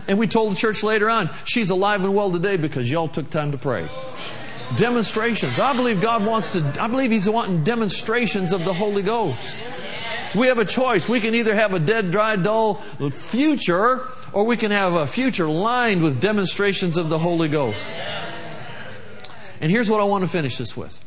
And 0.08 0.18
we 0.18 0.28
told 0.28 0.52
the 0.52 0.56
church 0.56 0.84
later 0.84 1.10
on, 1.10 1.30
she's 1.46 1.70
alive 1.70 2.04
and 2.04 2.16
well 2.16 2.32
today 2.32 2.58
because 2.58 2.90
y'all 2.90 3.08
took 3.08 3.30
time 3.30 3.52
to 3.52 3.58
pray. 3.58 3.88
Demonstrations. 4.76 5.60
I 5.60 5.74
believe 5.76 6.02
God 6.02 6.26
wants 6.26 6.54
to, 6.54 6.82
I 6.82 6.88
believe 6.88 7.12
He's 7.12 7.30
wanting 7.30 7.64
demonstrations 7.64 8.52
of 8.52 8.66
the 8.66 8.74
Holy 8.74 9.02
Ghost. 9.02 9.58
We 10.36 10.48
have 10.48 10.58
a 10.58 10.66
choice. 10.66 11.08
We 11.08 11.20
can 11.20 11.36
either 11.36 11.54
have 11.54 11.74
a 11.74 11.80
dead, 11.80 12.10
dry, 12.10 12.36
dull 12.36 12.76
future, 12.76 14.02
or 14.32 14.46
we 14.46 14.58
can 14.58 14.72
have 14.72 14.94
a 14.94 15.06
future 15.06 15.48
lined 15.48 16.02
with 16.02 16.20
demonstrations 16.20 16.98
of 16.98 17.10
the 17.10 17.20
Holy 17.20 17.50
Ghost. 17.50 17.88
And 19.62 19.72
here's 19.72 19.90
what 19.90 20.02
I 20.02 20.06
want 20.06 20.24
to 20.24 20.30
finish 20.30 20.58
this 20.58 20.76
with. 20.76 21.00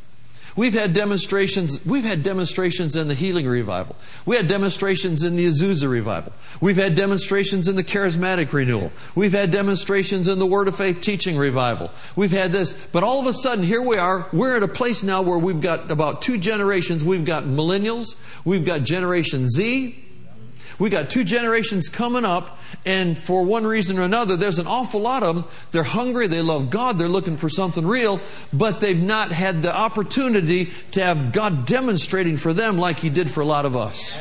We've 0.57 0.72
had 0.72 0.94
demonstrations, 0.94 1.84
we've 1.84 2.04
had 2.04 2.22
demonstrations 2.22 2.96
in 2.96 3.09
the 3.09 3.14
healing 3.14 3.46
revival. 3.46 3.94
We 4.24 4.36
had 4.36 4.48
demonstrations 4.48 5.22
in 5.22 5.36
the 5.36 5.46
Azusa 5.46 5.88
revival. 5.88 6.32
We've 6.62 6.76
had 6.76 6.94
demonstrations 6.94 7.68
in 7.68 7.76
the 7.76 7.84
charismatic 7.84 8.52
renewal. 8.54 8.90
We've 9.14 9.34
had 9.34 9.50
demonstrations 9.50 10.28
in 10.28 10.38
the 10.38 10.46
Word 10.46 10.66
of 10.66 10.76
Faith 10.76 11.02
teaching 11.02 11.36
revival. 11.36 11.90
We've 12.16 12.32
had 12.32 12.52
this, 12.52 12.72
but 12.72 13.02
all 13.02 13.20
of 13.20 13.26
a 13.26 13.34
sudden 13.34 13.64
here 13.64 13.82
we 13.82 13.96
are, 13.96 14.26
we're 14.32 14.57
at 14.57 14.62
a 14.62 14.68
place 14.68 15.02
now 15.02 15.20
where 15.20 15.38
we've 15.38 15.61
got 15.61 15.90
about 15.90 16.22
two 16.22 16.38
generations. 16.38 17.04
We've 17.04 17.26
got 17.26 17.44
millennials, 17.44 18.16
we've 18.46 18.64
got 18.64 18.82
Generation 18.82 19.46
Z, 19.46 20.05
we 20.79 20.91
got 20.91 21.11
two 21.11 21.24
generations 21.24 21.89
coming 21.89 22.24
up, 22.24 22.59
and 22.85 23.18
for 23.18 23.45
one 23.45 23.66
reason 23.66 23.99
or 23.99 24.03
another, 24.03 24.37
there's 24.37 24.59
an 24.59 24.66
awful 24.66 25.01
lot 25.01 25.22
of 25.22 25.37
them. 25.37 25.45
They're 25.70 25.83
hungry, 25.83 26.27
they 26.27 26.43
love 26.43 26.70
God, 26.70 26.99
they're 26.99 27.09
looking 27.09 27.37
for 27.37 27.49
something 27.49 27.87
real, 27.87 28.20
but 28.53 28.81
they've 28.81 29.03
not 29.03 29.33
had 29.33 29.62
the 29.62 29.74
opportunity 29.74 30.70
to 30.93 31.03
have 31.03 31.33
God 31.33 31.66
demonstrating 31.66 32.37
for 32.37 32.53
them 32.53 32.79
like 32.79 32.99
He 32.99 33.11
did 33.11 33.31
for 33.31 33.41
a 33.41 33.47
lot 33.47 33.66
of 33.66 33.77
us. 33.77 34.16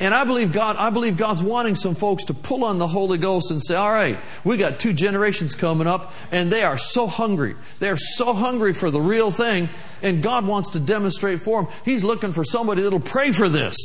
And 0.00 0.14
I 0.14 0.24
believe 0.24 0.52
God, 0.52 0.76
I 0.76 0.90
believe 0.90 1.16
God's 1.16 1.42
wanting 1.42 1.74
some 1.74 1.94
folks 1.94 2.24
to 2.26 2.34
pull 2.34 2.64
on 2.64 2.78
the 2.78 2.86
Holy 2.86 3.18
Ghost 3.18 3.50
and 3.50 3.62
say, 3.62 3.74
all 3.74 3.90
right, 3.90 4.18
we 4.44 4.56
got 4.56 4.78
two 4.78 4.92
generations 4.92 5.54
coming 5.54 5.86
up 5.86 6.12
and 6.30 6.52
they 6.52 6.62
are 6.62 6.78
so 6.78 7.06
hungry. 7.06 7.56
They're 7.78 7.96
so 7.96 8.32
hungry 8.32 8.72
for 8.72 8.90
the 8.90 9.00
real 9.00 9.30
thing 9.30 9.68
and 10.02 10.22
God 10.22 10.46
wants 10.46 10.70
to 10.70 10.80
demonstrate 10.80 11.40
for 11.40 11.62
them. 11.62 11.72
He's 11.84 12.04
looking 12.04 12.32
for 12.32 12.44
somebody 12.44 12.82
that'll 12.82 13.00
pray 13.00 13.32
for 13.32 13.48
this. 13.48 13.76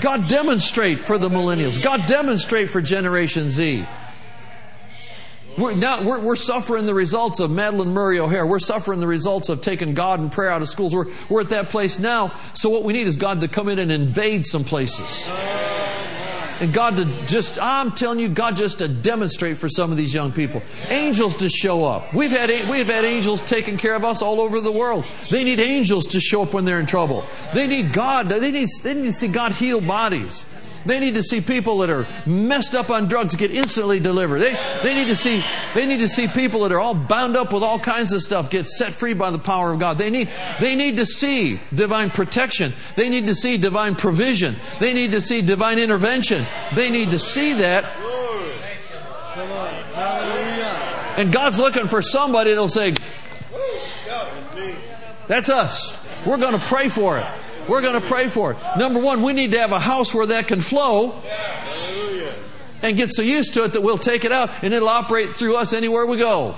God 0.00 0.28
demonstrate 0.28 1.00
for 1.00 1.18
the 1.18 1.28
millennials. 1.28 1.82
God 1.82 2.06
demonstrate 2.06 2.70
for 2.70 2.80
Generation 2.80 3.50
Z. 3.50 3.86
We're, 5.56 5.74
now, 5.74 6.02
we're, 6.02 6.20
we're, 6.20 6.36
suffering 6.36 6.84
the 6.86 6.94
results 6.94 7.38
of 7.38 7.50
Madalyn 7.50 7.88
Murray 7.88 8.18
O'Hair. 8.18 8.46
We're 8.46 8.58
suffering 8.58 8.98
the 9.00 9.06
results 9.06 9.48
of 9.48 9.60
taking 9.60 9.94
God 9.94 10.18
and 10.18 10.30
prayer 10.30 10.50
out 10.50 10.62
of 10.62 10.68
schools. 10.68 10.94
We're, 10.94 11.06
we're 11.28 11.42
at 11.42 11.50
that 11.50 11.68
place 11.68 11.98
now. 11.98 12.32
So 12.54 12.70
what 12.70 12.82
we 12.82 12.92
need 12.92 13.06
is 13.06 13.16
God 13.16 13.40
to 13.42 13.48
come 13.48 13.68
in 13.68 13.78
and 13.78 13.92
invade 13.92 14.46
some 14.46 14.64
places. 14.64 15.28
And 16.60 16.72
God 16.72 16.96
to 16.96 17.04
just, 17.26 17.58
I'm 17.60 17.92
telling 17.92 18.18
you, 18.18 18.28
God 18.28 18.56
just 18.56 18.78
to 18.78 18.88
demonstrate 18.88 19.58
for 19.58 19.68
some 19.68 19.90
of 19.90 19.96
these 19.96 20.14
young 20.14 20.32
people. 20.32 20.62
Angels 20.88 21.36
to 21.36 21.48
show 21.48 21.84
up. 21.84 22.12
We've 22.14 22.30
had, 22.30 22.48
we've 22.68 22.86
had 22.86 23.04
angels 23.04 23.42
taking 23.42 23.76
care 23.76 23.94
of 23.94 24.04
us 24.04 24.22
all 24.22 24.40
over 24.40 24.60
the 24.60 24.72
world. 24.72 25.04
They 25.30 25.44
need 25.44 25.60
angels 25.60 26.08
to 26.08 26.20
show 26.20 26.42
up 26.42 26.52
when 26.52 26.64
they're 26.64 26.80
in 26.80 26.86
trouble. 26.86 27.24
They 27.52 27.66
need 27.66 27.92
God, 27.92 28.28
they 28.28 28.50
need, 28.50 28.68
they 28.82 28.94
need 28.94 29.04
to 29.04 29.12
see 29.12 29.28
God 29.28 29.52
heal 29.52 29.80
bodies. 29.80 30.46
They 30.86 31.00
need 31.00 31.14
to 31.14 31.22
see 31.22 31.40
people 31.40 31.78
that 31.78 31.90
are 31.90 32.06
messed 32.26 32.74
up 32.74 32.90
on 32.90 33.08
drugs 33.08 33.34
get 33.36 33.50
instantly 33.50 34.00
delivered. 34.00 34.40
They, 34.40 34.56
they, 34.82 34.94
need 34.94 35.06
to 35.06 35.16
see, 35.16 35.42
they 35.74 35.86
need 35.86 36.00
to 36.00 36.08
see 36.08 36.28
people 36.28 36.60
that 36.60 36.72
are 36.72 36.80
all 36.80 36.94
bound 36.94 37.36
up 37.36 37.52
with 37.52 37.62
all 37.62 37.78
kinds 37.78 38.12
of 38.12 38.22
stuff 38.22 38.50
get 38.50 38.66
set 38.66 38.94
free 38.94 39.14
by 39.14 39.30
the 39.30 39.38
power 39.38 39.72
of 39.72 39.80
God. 39.80 39.98
They 39.98 40.10
need, 40.10 40.28
they 40.60 40.76
need 40.76 40.96
to 40.98 41.06
see 41.06 41.60
divine 41.72 42.10
protection. 42.10 42.74
They 42.96 43.08
need 43.08 43.26
to 43.26 43.34
see 43.34 43.56
divine 43.56 43.94
provision. 43.94 44.56
They 44.78 44.92
need 44.92 45.12
to 45.12 45.20
see 45.20 45.42
divine 45.42 45.78
intervention. 45.78 46.46
They 46.74 46.90
need 46.90 47.10
to 47.12 47.18
see 47.18 47.54
that. 47.54 47.84
And 51.16 51.32
God's 51.32 51.58
looking 51.58 51.86
for 51.86 52.02
somebody 52.02 52.50
that'll 52.50 52.68
say, 52.68 52.94
That's 55.26 55.48
us. 55.48 55.96
We're 56.26 56.38
going 56.38 56.58
to 56.58 56.66
pray 56.66 56.88
for 56.88 57.18
it. 57.18 57.26
We're 57.68 57.80
going 57.80 58.00
to 58.00 58.06
pray 58.06 58.28
for 58.28 58.52
it. 58.52 58.58
Number 58.78 59.00
one, 59.00 59.22
we 59.22 59.32
need 59.32 59.52
to 59.52 59.58
have 59.58 59.72
a 59.72 59.78
house 59.78 60.14
where 60.14 60.26
that 60.26 60.48
can 60.48 60.60
flow 60.60 61.20
and 62.82 62.96
get 62.96 63.10
so 63.10 63.22
used 63.22 63.54
to 63.54 63.64
it 63.64 63.72
that 63.72 63.80
we'll 63.80 63.98
take 63.98 64.24
it 64.24 64.32
out 64.32 64.50
and 64.62 64.74
it'll 64.74 64.88
operate 64.88 65.30
through 65.30 65.56
us 65.56 65.72
anywhere 65.72 66.04
we 66.06 66.18
go. 66.18 66.56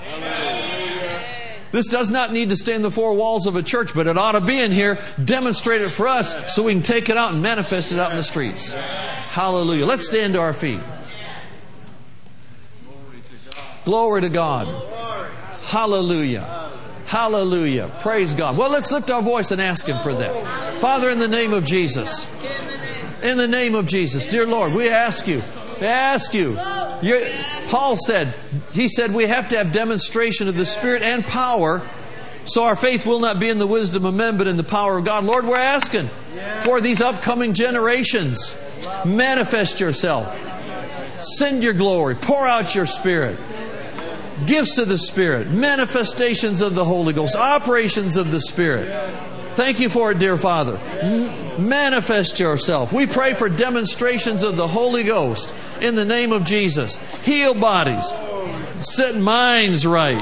This 1.71 1.87
does 1.87 2.11
not 2.11 2.31
need 2.31 2.49
to 2.49 2.55
stay 2.55 2.75
in 2.75 2.81
the 2.81 2.91
four 2.91 3.13
walls 3.13 3.45
of 3.45 3.55
a 3.55 3.63
church, 3.63 3.93
but 3.93 4.07
it 4.07 4.17
ought 4.17 4.33
to 4.33 4.41
be 4.41 4.59
in 4.59 4.71
here. 4.71 4.99
Demonstrate 5.23 5.81
it 5.81 5.89
for 5.89 6.07
us 6.07 6.53
so 6.53 6.63
we 6.63 6.73
can 6.73 6.81
take 6.81 7.09
it 7.09 7.17
out 7.17 7.33
and 7.33 7.41
manifest 7.41 7.91
it 7.91 7.99
out 7.99 8.11
in 8.11 8.17
the 8.17 8.23
streets. 8.23 8.73
Hallelujah. 8.73 9.85
Let's 9.85 10.05
stand 10.05 10.33
to 10.33 10.39
our 10.39 10.53
feet. 10.53 10.79
Glory 13.85 14.21
to 14.21 14.29
God. 14.29 14.67
Hallelujah. 15.63 16.66
Hallelujah. 17.07 17.89
Praise 18.01 18.33
God. 18.33 18.57
Well, 18.57 18.69
let's 18.69 18.91
lift 18.91 19.09
our 19.09 19.21
voice 19.21 19.51
and 19.51 19.61
ask 19.61 19.87
Him 19.87 19.97
for 19.99 20.13
that. 20.13 20.81
Father, 20.81 21.09
in 21.09 21.19
the 21.19 21.27
name 21.27 21.53
of 21.53 21.65
Jesus, 21.65 22.25
in 23.23 23.37
the 23.37 23.47
name 23.47 23.75
of 23.75 23.85
Jesus, 23.85 24.27
dear 24.27 24.45
Lord, 24.45 24.73
we 24.73 24.89
ask 24.89 25.27
you, 25.27 25.41
we 25.79 25.87
ask 25.87 26.33
you. 26.33 26.59
You're, 27.01 27.21
Paul 27.67 27.95
said, 27.95 28.33
he 28.73 28.87
said 28.87 29.13
we 29.13 29.25
have 29.25 29.47
to 29.49 29.57
have 29.57 29.71
demonstration 29.71 30.47
of 30.47 30.57
the 30.57 30.65
Spirit 30.65 31.01
and 31.01 31.23
power 31.23 31.81
so 32.47 32.63
our 32.63 32.77
faith 32.77 33.05
will 33.05 33.19
not 33.19 33.39
be 33.39 33.49
in 33.49 33.59
the 33.59 33.67
wisdom 33.67 34.05
of 34.05 34.13
men, 34.13 34.37
but 34.37 34.47
in 34.47 34.55
the 34.55 34.63
power 34.63 34.97
of 34.97 35.05
God. 35.05 35.25
Lord, 35.25 35.45
we're 35.45 35.57
asking 35.57 36.07
for 36.63 36.79
these 36.79 37.01
upcoming 37.01 37.53
generations. 37.53 38.55
Manifest 39.05 39.81
yourself. 39.81 40.33
Send 41.37 41.61
your 41.61 41.73
glory. 41.73 42.15
Pour 42.15 42.47
out 42.47 42.73
your 42.73 42.85
Spirit 42.85 43.37
gifts 44.45 44.77
of 44.77 44.87
the 44.87 44.97
Spirit, 44.97 45.49
manifestations 45.49 46.61
of 46.61 46.75
the 46.75 46.85
Holy 46.85 47.13
Ghost, 47.13 47.35
operations 47.35 48.17
of 48.17 48.31
the 48.31 48.41
Spirit. 48.41 48.87
Thank 49.55 49.79
you 49.79 49.89
for 49.89 50.11
it, 50.11 50.19
dear 50.19 50.37
Father. 50.37 50.79
Manifest 51.57 52.39
yourself. 52.39 52.93
We 52.93 53.07
pray 53.07 53.33
for 53.33 53.49
demonstrations 53.49 54.43
of 54.43 54.55
the 54.55 54.67
Holy 54.67 55.03
Ghost 55.03 55.53
in 55.81 55.95
the 55.95 56.05
name 56.05 56.31
of 56.31 56.43
Jesus. 56.43 56.97
Heal 57.23 57.55
bodies, 57.55 58.13
set 58.81 59.15
minds 59.15 59.87
right. 59.87 60.21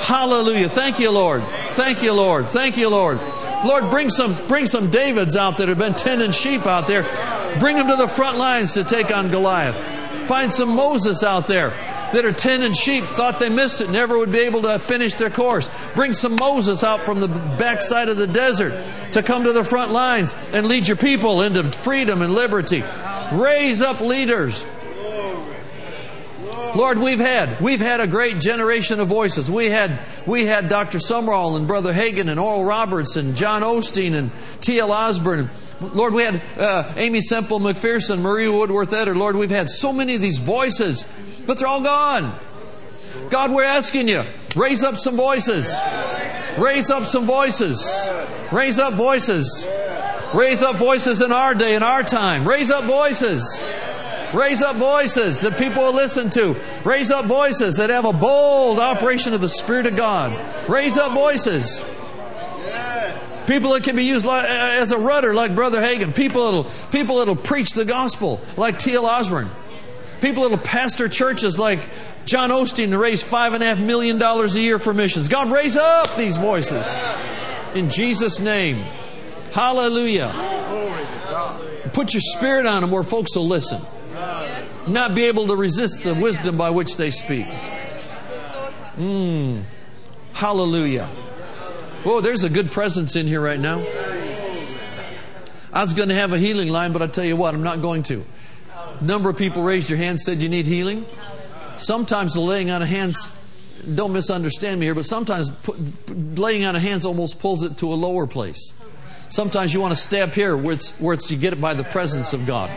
Hallelujah. 0.00 0.68
Thank 0.68 0.98
you, 1.00 1.10
Lord. 1.10 1.42
Thank 1.74 2.02
you, 2.02 2.12
Lord. 2.12 2.48
Thank 2.48 2.76
you, 2.76 2.88
Lord. 2.88 3.20
Lord, 3.64 3.90
bring 3.90 4.08
some, 4.08 4.36
bring 4.46 4.66
some 4.66 4.90
Davids 4.90 5.36
out 5.36 5.58
there 5.58 5.66
that 5.66 5.76
have 5.76 5.78
been 5.78 5.94
tending 5.94 6.30
sheep 6.30 6.66
out 6.66 6.86
there. 6.86 7.02
Bring 7.58 7.76
them 7.76 7.88
to 7.88 7.96
the 7.96 8.08
front 8.08 8.38
lines 8.38 8.74
to 8.74 8.84
take 8.84 9.14
on 9.14 9.30
Goliath. 9.30 9.76
Find 10.28 10.52
some 10.52 10.70
Moses 10.70 11.22
out 11.22 11.46
there 11.46 11.70
that 12.16 12.24
are 12.24 12.32
tending 12.32 12.72
sheep, 12.72 13.04
thought 13.04 13.38
they 13.38 13.50
missed 13.50 13.82
it, 13.82 13.90
never 13.90 14.16
would 14.16 14.32
be 14.32 14.38
able 14.38 14.62
to 14.62 14.78
finish 14.78 15.12
their 15.14 15.28
course. 15.28 15.68
Bring 15.94 16.14
some 16.14 16.34
Moses 16.36 16.82
out 16.82 17.02
from 17.02 17.20
the 17.20 17.28
backside 17.28 18.08
of 18.08 18.16
the 18.16 18.26
desert 18.26 18.72
to 19.12 19.22
come 19.22 19.44
to 19.44 19.52
the 19.52 19.62
front 19.62 19.92
lines 19.92 20.34
and 20.52 20.66
lead 20.66 20.88
your 20.88 20.96
people 20.96 21.42
into 21.42 21.70
freedom 21.72 22.22
and 22.22 22.32
liberty. 22.32 22.82
Raise 23.32 23.82
up 23.82 24.00
leaders. 24.00 24.64
Lord, 26.74 26.98
we've 26.98 27.20
had 27.20 27.60
we've 27.60 27.80
had 27.80 28.00
a 28.00 28.06
great 28.06 28.40
generation 28.40 28.98
of 28.98 29.08
voices. 29.08 29.50
We 29.50 29.66
had 29.66 29.98
we 30.26 30.46
had 30.46 30.70
Dr. 30.70 30.98
Sumrall 30.98 31.56
and 31.56 31.66
Brother 31.66 31.92
Hagin 31.92 32.30
and 32.30 32.40
Oral 32.40 32.64
Roberts 32.64 33.16
and 33.16 33.36
John 33.36 33.60
Osteen 33.60 34.14
and 34.14 34.30
T.L. 34.62 34.90
Osborn. 34.90 35.50
Lord, 35.80 36.14
we 36.14 36.22
had 36.22 36.40
uh, 36.58 36.92
Aimee 36.96 37.20
Semple 37.20 37.60
McPherson, 37.60 38.20
Marie 38.20 38.48
Woodworth 38.48 38.92
Etter. 38.92 39.14
Lord, 39.14 39.36
we've 39.36 39.50
had 39.50 39.68
so 39.68 39.92
many 39.92 40.14
of 40.14 40.22
these 40.22 40.38
voices, 40.38 41.06
but 41.46 41.58
they're 41.58 41.68
all 41.68 41.82
gone. 41.82 42.38
God, 43.30 43.50
we're 43.50 43.64
asking 43.64 44.08
you, 44.08 44.24
raise 44.54 44.82
up 44.82 44.96
some 44.96 45.16
voices. 45.16 45.74
Raise 46.58 46.90
up 46.90 47.04
some 47.04 47.26
voices. 47.26 48.08
Raise 48.52 48.78
up 48.78 48.94
voices. 48.94 49.66
Raise 50.34 50.62
up 50.62 50.76
voices 50.76 51.22
in 51.22 51.32
our 51.32 51.54
day, 51.54 51.74
in 51.74 51.82
our 51.82 52.02
time. 52.02 52.46
Raise 52.46 52.70
up 52.70 52.84
voices. 52.84 53.62
Raise 54.34 54.62
up 54.62 54.76
voices 54.76 55.40
that 55.40 55.56
people 55.56 55.82
will 55.84 55.94
listen 55.94 56.30
to. 56.30 56.56
Raise 56.84 57.10
up 57.10 57.26
voices 57.26 57.76
that 57.76 57.90
have 57.90 58.04
a 58.04 58.12
bold 58.12 58.78
operation 58.80 59.34
of 59.34 59.40
the 59.40 59.48
Spirit 59.48 59.86
of 59.86 59.96
God. 59.96 60.36
Raise 60.68 60.98
up 60.98 61.12
voices. 61.12 61.82
People 63.46 63.72
that 63.74 63.84
can 63.84 63.94
be 63.94 64.04
used 64.04 64.26
like, 64.26 64.44
as 64.48 64.90
a 64.90 64.98
rudder, 64.98 65.32
like 65.32 65.54
Brother 65.54 65.80
Hagin. 65.80 66.14
People 66.14 66.44
that'll, 66.44 66.64
people 66.90 67.18
that'll 67.18 67.36
preach 67.36 67.72
the 67.72 67.84
gospel, 67.84 68.40
like 68.56 68.78
T.L. 68.78 69.06
Osborn. 69.06 69.48
People 70.20 70.44
that'll 70.44 70.58
pastor 70.58 71.08
churches, 71.08 71.58
like 71.58 71.80
John 72.24 72.50
Osteen, 72.50 72.90
to 72.90 72.98
raise 72.98 73.22
five 73.22 73.52
and 73.52 73.62
a 73.62 73.66
half 73.66 73.78
million 73.78 74.18
dollars 74.18 74.56
a 74.56 74.60
year 74.60 74.78
for 74.78 74.94
missions. 74.94 75.28
God, 75.28 75.50
raise 75.50 75.76
up 75.76 76.16
these 76.16 76.36
voices 76.36 76.86
in 77.74 77.90
Jesus' 77.90 78.40
name. 78.40 78.84
Hallelujah. 79.52 80.32
Put 81.92 82.14
your 82.14 82.20
spirit 82.20 82.66
on 82.66 82.82
them 82.82 82.90
where 82.90 83.02
folks 83.02 83.36
will 83.36 83.46
listen 83.46 83.80
not 84.86 85.14
be 85.14 85.24
able 85.24 85.48
to 85.48 85.56
resist 85.56 86.04
the 86.04 86.14
wisdom 86.14 86.56
by 86.56 86.70
which 86.70 86.96
they 86.96 87.10
speak. 87.10 87.46
Mm. 88.96 89.64
Hallelujah. 90.32 91.06
Whoa, 92.04 92.20
there's 92.20 92.44
a 92.44 92.48
good 92.48 92.70
presence 92.70 93.16
in 93.16 93.26
here 93.26 93.40
right 93.40 93.58
now. 93.58 93.84
I 95.72 95.82
was 95.82 95.92
going 95.92 96.08
to 96.08 96.14
have 96.14 96.32
a 96.32 96.38
healing 96.38 96.68
line, 96.68 96.92
but 96.92 97.02
I 97.02 97.06
tell 97.06 97.24
you 97.24 97.36
what, 97.36 97.54
I'm 97.54 97.62
not 97.62 97.82
going 97.82 98.02
to. 98.04 98.24
Number 99.00 99.28
of 99.28 99.36
people 99.36 99.62
raised 99.62 99.90
your 99.90 99.98
hand, 99.98 100.20
said 100.20 100.42
you 100.42 100.48
need 100.48 100.66
healing. 100.66 101.06
Sometimes 101.78 102.34
the 102.34 102.40
laying 102.40 102.70
on 102.70 102.82
of 102.82 102.88
hands, 102.88 103.30
don't 103.94 104.12
misunderstand 104.12 104.80
me 104.80 104.86
here, 104.86 104.94
but 104.94 105.04
sometimes 105.04 105.50
put, 105.50 105.78
laying 106.38 106.64
on 106.64 106.74
of 106.74 106.82
hands 106.82 107.04
almost 107.04 107.38
pulls 107.38 107.62
it 107.62 107.78
to 107.78 107.92
a 107.92 107.94
lower 107.94 108.26
place. 108.26 108.72
Sometimes 109.28 109.74
you 109.74 109.80
want 109.80 109.92
to 109.92 110.00
stay 110.00 110.22
up 110.22 110.34
here 110.34 110.56
where 110.56 110.74
it's, 110.74 110.90
where 110.92 111.14
it's 111.14 111.30
you 111.30 111.36
get 111.36 111.52
it 111.52 111.60
by 111.60 111.74
the 111.74 111.84
presence 111.84 112.32
of 112.32 112.46
God. 112.46 112.70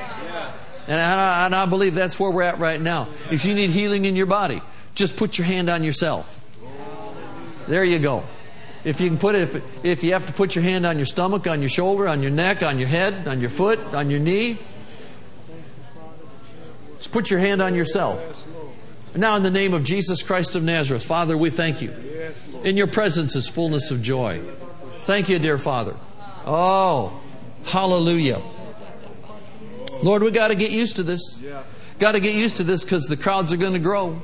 And 0.88 1.00
I, 1.00 1.46
and 1.46 1.56
I 1.56 1.66
believe 1.68 1.94
that's 1.94 2.20
where 2.20 2.32
we're 2.32 2.42
at 2.42 2.60
right 2.60 2.82
now. 2.82 3.08
If 3.32 3.46
you 3.46 3.54
need 3.54 3.70
healing 3.70 4.06
in 4.06 4.16
your 4.16 4.26
body, 4.26 4.62
just 4.96 5.16
put 5.16 5.38
your 5.38 5.46
hand 5.46 5.70
on 5.70 5.84
yourself. 5.84 6.36
There 7.68 7.84
you 7.84 8.00
go. 8.00 8.24
If 8.84 9.00
you 9.00 9.10
can 9.10 9.20
put 9.20 9.36
it, 9.36 9.56
if, 9.56 9.86
if 9.86 10.04
you 10.04 10.14
have 10.14 10.26
to 10.26 10.34
put 10.34 10.56
your 10.56 10.64
hand 10.64 10.86
on 10.86 10.98
your 10.98 11.06
stomach, 11.06 11.46
on 11.46 11.62
your 11.62 11.70
shoulder, 11.70 12.08
on 12.08 12.24
your 12.24 12.32
neck, 12.32 12.64
on 12.64 12.80
your 12.80 12.88
head, 12.88 13.28
on 13.28 13.40
your 13.40 13.50
foot, 13.50 13.80
on 13.94 14.10
your 14.10 14.20
knee, 14.20 14.58
put 17.08 17.30
your 17.30 17.40
hand 17.40 17.62
on 17.62 17.76
yourself. 17.76 18.48
Now, 19.16 19.36
in 19.36 19.44
the 19.44 19.50
name 19.50 19.74
of 19.74 19.84
Jesus 19.84 20.22
Christ 20.22 20.56
of 20.56 20.64
Nazareth, 20.64 21.04
Father, 21.04 21.38
we 21.38 21.50
thank 21.50 21.82
you. 21.82 21.94
In 22.64 22.78
your 22.78 22.88
presence 22.88 23.36
is 23.36 23.48
fullness 23.48 23.90
of 23.92 24.02
joy. 24.02 24.40
Thank 25.06 25.30
you, 25.30 25.40
dear 25.40 25.58
Father. 25.58 25.96
Oh, 26.46 27.20
hallelujah. 27.66 28.42
Lord, 30.04 30.24
we 30.24 30.32
got 30.32 30.50
to 30.50 30.56
get 30.56 30.72
used 30.72 30.98
to 30.98 31.04
this. 31.04 31.42
Got 31.98 32.14
to 32.14 32.20
get 32.20 32.36
used 32.36 32.58
to 32.58 32.64
this 32.64 32.84
because 32.84 33.08
the 33.08 33.18
crowds 33.18 33.52
are 33.52 33.58
going 33.58 33.74
to 33.74 33.80
grow. 33.80 34.22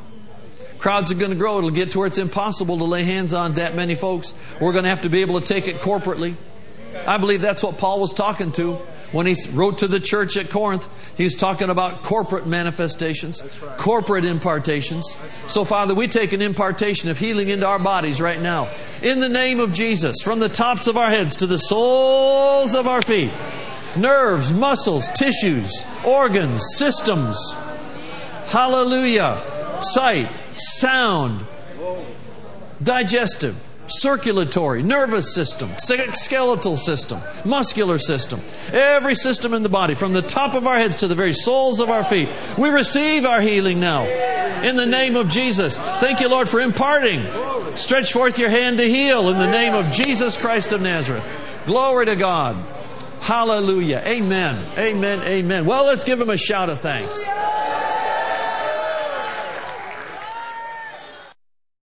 Crowds 0.78 1.12
are 1.12 1.16
going 1.16 1.32
to 1.32 1.38
grow. 1.38 1.58
It'll 1.58 1.72
get 1.72 1.92
to 1.92 2.00
where 2.00 2.08
it's 2.08 2.18
impossible 2.18 2.78
to 2.78 2.84
lay 2.84 3.04
hands 3.04 3.34
on 3.34 3.56
that 3.56 3.76
many 3.76 3.96
folks. 3.96 4.34
We're 4.62 4.72
going 4.72 4.84
to 4.84 4.90
have 4.90 5.02
to 5.02 5.10
be 5.10 5.22
able 5.22 5.40
to 5.40 5.46
take 5.46 5.68
it 5.68 5.78
corporately. 5.78 6.36
I 7.08 7.18
believe 7.18 7.42
that's 7.42 7.64
what 7.64 7.78
Paul 7.78 8.00
was 8.00 8.14
talking 8.14 8.52
to 8.54 8.80
when 9.16 9.26
he 9.26 9.36
wrote 9.52 9.78
to 9.78 9.88
the 9.88 10.00
church 10.02 10.36
at 10.36 10.50
Corinth. 10.50 10.90
He 11.16 11.24
was 11.24 11.36
talking 11.36 11.70
about 11.70 12.04
corporate 12.04 12.46
manifestations, 12.46 13.42
right. 13.62 13.78
corporate 13.78 14.26
impartations. 14.26 15.16
Right. 15.18 15.32
So, 15.50 15.64
Father, 15.64 15.96
we 15.96 16.10
take 16.10 16.34
an 16.34 16.42
impartation 16.42 17.10
of 17.10 17.18
healing 17.18 17.48
into 17.48 17.66
our 17.66 17.80
bodies 17.80 18.20
right 18.20 18.42
now. 18.42 18.68
In 19.02 19.22
the 19.22 19.30
name 19.30 19.62
of 19.62 19.72
Jesus, 19.72 20.18
from 20.22 20.40
the 20.40 20.50
tops 20.50 20.88
of 20.88 20.98
our 20.98 21.10
heads 21.10 21.38
to 21.38 21.48
the 21.48 21.58
soles 21.58 22.76
of 22.76 22.90
our 22.90 23.02
feet 23.02 23.32
nerves, 23.96 24.52
muscles, 24.52 25.10
tissues, 25.12 25.86
organs, 26.06 26.62
systems. 26.76 27.38
Hallelujah. 28.48 29.80
Sight, 29.82 30.30
sound, 30.58 31.46
digestive, 32.84 33.56
circulatory, 33.88 34.84
nervous 34.84 35.34
system, 35.34 35.72
skeletal 35.78 36.78
system, 36.78 37.20
muscular 37.44 37.98
system, 37.98 38.42
every 38.72 39.16
system 39.16 39.54
in 39.54 39.64
the 39.64 39.70
body, 39.70 39.96
from 39.96 40.14
the 40.14 40.22
top 40.22 40.54
of 40.54 40.68
our 40.68 40.78
heads 40.78 40.98
to 40.98 41.08
the 41.08 41.16
very 41.16 41.34
soles 41.34 41.80
of 41.80 41.90
our 41.90 42.04
feet. 42.04 42.30
We 42.58 42.70
receive 42.70 43.26
our 43.26 43.42
healing 43.42 43.80
now 43.80 44.06
in 44.64 44.76
the 44.76 44.86
name 44.86 45.16
of 45.16 45.30
Jesus. 45.30 45.78
Thank 45.78 46.20
you, 46.20 46.30
Lord, 46.30 46.50
for 46.50 46.60
imparting. 46.60 47.26
Stretch 47.76 48.14
forth 48.14 48.40
your 48.40 48.50
hand 48.50 48.78
to 48.78 48.90
heal 48.90 49.30
in 49.30 49.38
the 49.38 49.50
name 49.50 49.74
of 49.74 49.92
Jesus 49.92 50.38
Christ 50.38 50.72
of 50.72 50.82
Nazareth. 50.82 51.30
Glory 51.66 52.06
to 52.06 52.16
God. 52.16 52.56
Hallelujah. 53.22 54.04
Amen. 54.06 54.64
Amen. 54.78 55.20
Amen. 55.22 55.66
Well, 55.66 55.86
let's 55.86 56.04
give 56.04 56.22
him 56.22 56.30
a 56.30 56.38
shout 56.38 56.70
of 56.70 56.80
thanks. 56.80 57.26